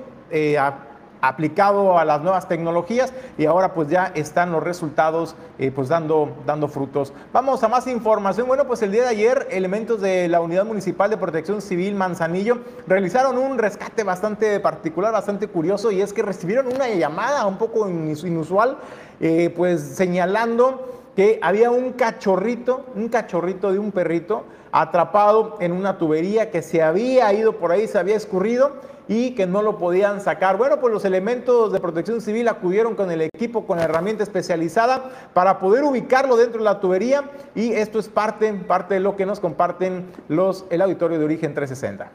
aplicado 1.21 1.97
a 1.99 2.05
las 2.05 2.21
nuevas 2.21 2.47
tecnologías 2.47 3.13
y 3.37 3.45
ahora 3.45 3.73
pues 3.73 3.89
ya 3.89 4.11
están 4.15 4.51
los 4.51 4.63
resultados 4.63 5.35
eh, 5.57 5.71
pues 5.71 5.89
dando, 5.89 6.29
dando 6.45 6.67
frutos. 6.67 7.13
Vamos 7.33 7.63
a 7.63 7.67
más 7.67 7.87
información. 7.87 8.47
Bueno, 8.47 8.65
pues 8.65 8.81
el 8.81 8.91
día 8.91 9.03
de 9.03 9.09
ayer 9.09 9.47
elementos 9.51 10.01
de 10.01 10.27
la 10.27 10.41
Unidad 10.41 10.65
Municipal 10.65 11.09
de 11.09 11.17
Protección 11.17 11.61
Civil 11.61 11.95
Manzanillo 11.95 12.59
realizaron 12.87 13.37
un 13.37 13.57
rescate 13.57 14.03
bastante 14.03 14.59
particular, 14.59 15.11
bastante 15.11 15.47
curioso 15.47 15.91
y 15.91 16.01
es 16.01 16.13
que 16.13 16.21
recibieron 16.21 16.67
una 16.67 16.87
llamada 16.87 17.45
un 17.45 17.57
poco 17.57 17.87
inusual 17.89 18.77
eh, 19.19 19.53
pues 19.55 19.81
señalando 19.81 21.01
que 21.15 21.39
había 21.41 21.71
un 21.71 21.91
cachorrito, 21.93 22.85
un 22.95 23.09
cachorrito 23.09 23.73
de 23.73 23.79
un 23.79 23.91
perrito 23.91 24.45
atrapado 24.71 25.57
en 25.59 25.71
una 25.71 25.97
tubería 25.97 26.51
que 26.51 26.61
se 26.61 26.81
había 26.81 27.33
ido 27.33 27.57
por 27.57 27.71
ahí, 27.71 27.87
se 27.87 27.97
había 27.97 28.15
escurrido 28.15 28.73
y 29.09 29.31
que 29.31 29.47
no 29.47 29.63
lo 29.63 29.77
podían 29.77 30.21
sacar. 30.21 30.55
Bueno, 30.55 30.79
pues 30.79 30.93
los 30.93 31.03
elementos 31.03 31.73
de 31.73 31.79
protección 31.79 32.21
civil 32.21 32.47
acudieron 32.47 32.95
con 32.95 33.11
el 33.11 33.21
equipo, 33.21 33.65
con 33.65 33.79
la 33.79 33.85
herramienta 33.85 34.23
especializada 34.23 35.29
para 35.33 35.59
poder 35.59 35.83
ubicarlo 35.83 36.37
dentro 36.37 36.59
de 36.59 36.65
la 36.65 36.79
tubería 36.79 37.31
y 37.55 37.71
esto 37.73 37.97
es 37.99 38.07
parte, 38.07 38.53
parte 38.53 38.93
de 38.93 38.99
lo 38.99 39.17
que 39.17 39.25
nos 39.25 39.39
comparten 39.39 40.05
los, 40.27 40.65
el 40.69 40.81
auditorio 40.81 41.17
de 41.17 41.25
origen 41.25 41.55
360. 41.55 42.11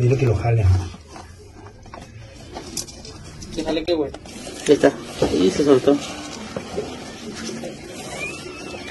dile 0.00 0.16
que 0.16 0.26
lo 0.26 0.34
jale. 0.34 0.64
¿Que 3.54 3.62
jale 3.62 3.84
qué, 3.84 3.92
güey? 3.92 4.10
Ahí 4.66 4.72
está. 4.72 4.90
Y 5.38 5.50
se 5.50 5.64
soltó. 5.64 5.96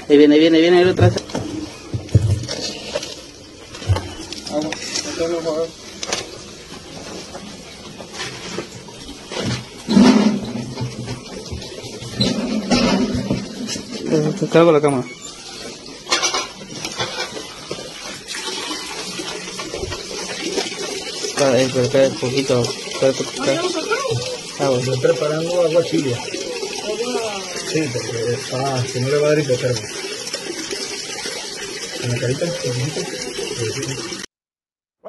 Ahí 0.08 0.16
viene, 0.16 0.34
ahí 0.34 0.40
viene, 0.40 0.56
ahí 0.58 0.62
viene, 0.62 0.78
ahí 0.78 0.84
lo 0.84 0.94
trae. 4.50 4.70
Te 14.40 14.48
cargo 14.48 14.72
la 14.72 14.80
cámara. 14.80 15.04
Ahí, 21.42 21.70
pero 21.72 22.08
un 22.08 22.16
poquito. 22.16 22.62
Ah, 24.58 24.68
bueno. 24.68 24.92
Estoy 24.92 24.98
preparando 24.98 25.62
agua 25.62 25.84
chile. 25.84 26.16
Sí, 27.72 27.82
porque 27.92 28.38
ah, 28.52 28.84
si 28.92 29.00
no 29.00 29.08
le 29.08 29.18
va 29.18 29.28
a 29.28 29.30
dar 29.30 29.38
hipotermia. 29.38 29.88
¿En 32.02 32.10
la 32.10 32.18
carita? 32.18 32.46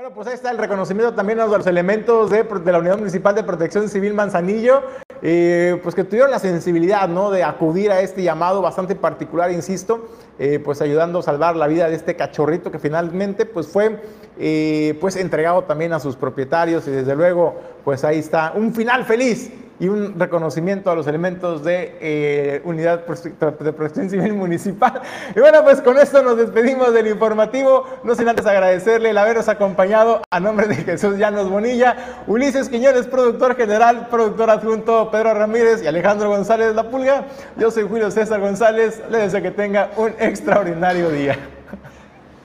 Bueno, 0.01 0.15
pues 0.15 0.27
ahí 0.29 0.33
está 0.33 0.49
el 0.49 0.57
reconocimiento 0.57 1.13
también 1.13 1.39
a 1.39 1.45
los 1.45 1.67
elementos 1.67 2.31
de, 2.31 2.43
la 2.71 2.79
Unidad 2.79 2.97
Municipal 2.97 3.35
de 3.35 3.43
Protección 3.43 3.87
Civil 3.87 4.15
Manzanillo, 4.15 4.81
eh, 5.21 5.79
pues 5.83 5.93
que 5.93 6.03
tuvieron 6.03 6.31
la 6.31 6.39
sensibilidad 6.39 7.07
¿no? 7.07 7.29
de 7.29 7.43
acudir 7.43 7.91
a 7.91 8.01
este 8.01 8.23
llamado 8.23 8.63
bastante 8.63 8.95
particular, 8.95 9.51
insisto, 9.51 10.09
eh, 10.39 10.57
pues 10.57 10.81
ayudando 10.81 11.19
a 11.19 11.21
salvar 11.21 11.55
la 11.55 11.67
vida 11.67 11.87
de 11.87 11.93
este 11.93 12.15
cachorrito 12.15 12.71
que 12.71 12.79
finalmente 12.79 13.45
pues 13.45 13.67
fue 13.67 14.01
eh, 14.39 14.97
pues 14.99 15.17
entregado 15.17 15.65
también 15.65 15.93
a 15.93 15.99
sus 15.99 16.15
propietarios 16.15 16.87
y 16.87 16.89
desde 16.89 17.15
luego 17.15 17.61
pues 17.83 18.03
ahí 18.03 18.19
está 18.19 18.53
un 18.55 18.73
final 18.73 19.05
feliz 19.05 19.51
y 19.81 19.89
un 19.89 20.19
reconocimiento 20.19 20.91
a 20.91 20.95
los 20.95 21.07
elementos 21.07 21.63
de 21.63 21.97
eh, 21.99 22.61
Unidad 22.65 23.03
de 23.03 23.73
Protección 23.73 24.11
Civil 24.11 24.33
Municipal. 24.33 25.01
Y 25.35 25.39
bueno, 25.39 25.63
pues 25.63 25.81
con 25.81 25.97
esto 25.97 26.21
nos 26.21 26.37
despedimos 26.37 26.93
del 26.93 27.07
informativo, 27.07 27.85
no 28.03 28.13
sin 28.13 28.29
antes 28.29 28.45
agradecerle 28.45 29.09
el 29.09 29.17
habernos 29.17 29.49
acompañado 29.49 30.21
a 30.29 30.39
nombre 30.39 30.67
de 30.67 30.75
Jesús 30.75 31.17
Llanos 31.17 31.49
Bonilla, 31.49 32.23
Ulises 32.27 32.69
Quiñones, 32.69 33.07
productor 33.07 33.55
general, 33.55 34.07
productor 34.11 34.51
adjunto 34.51 35.09
Pedro 35.09 35.33
Ramírez 35.33 35.81
y 35.81 35.87
Alejandro 35.87 36.29
González 36.29 36.75
La 36.75 36.89
Pulga. 36.89 37.25
Yo 37.57 37.71
soy 37.71 37.87
Julio 37.87 38.11
César 38.11 38.39
González, 38.39 39.01
le 39.09 39.17
deseo 39.17 39.41
que 39.41 39.51
tenga 39.51 39.89
un 39.97 40.13
extraordinario 40.19 41.09
día. 41.09 41.39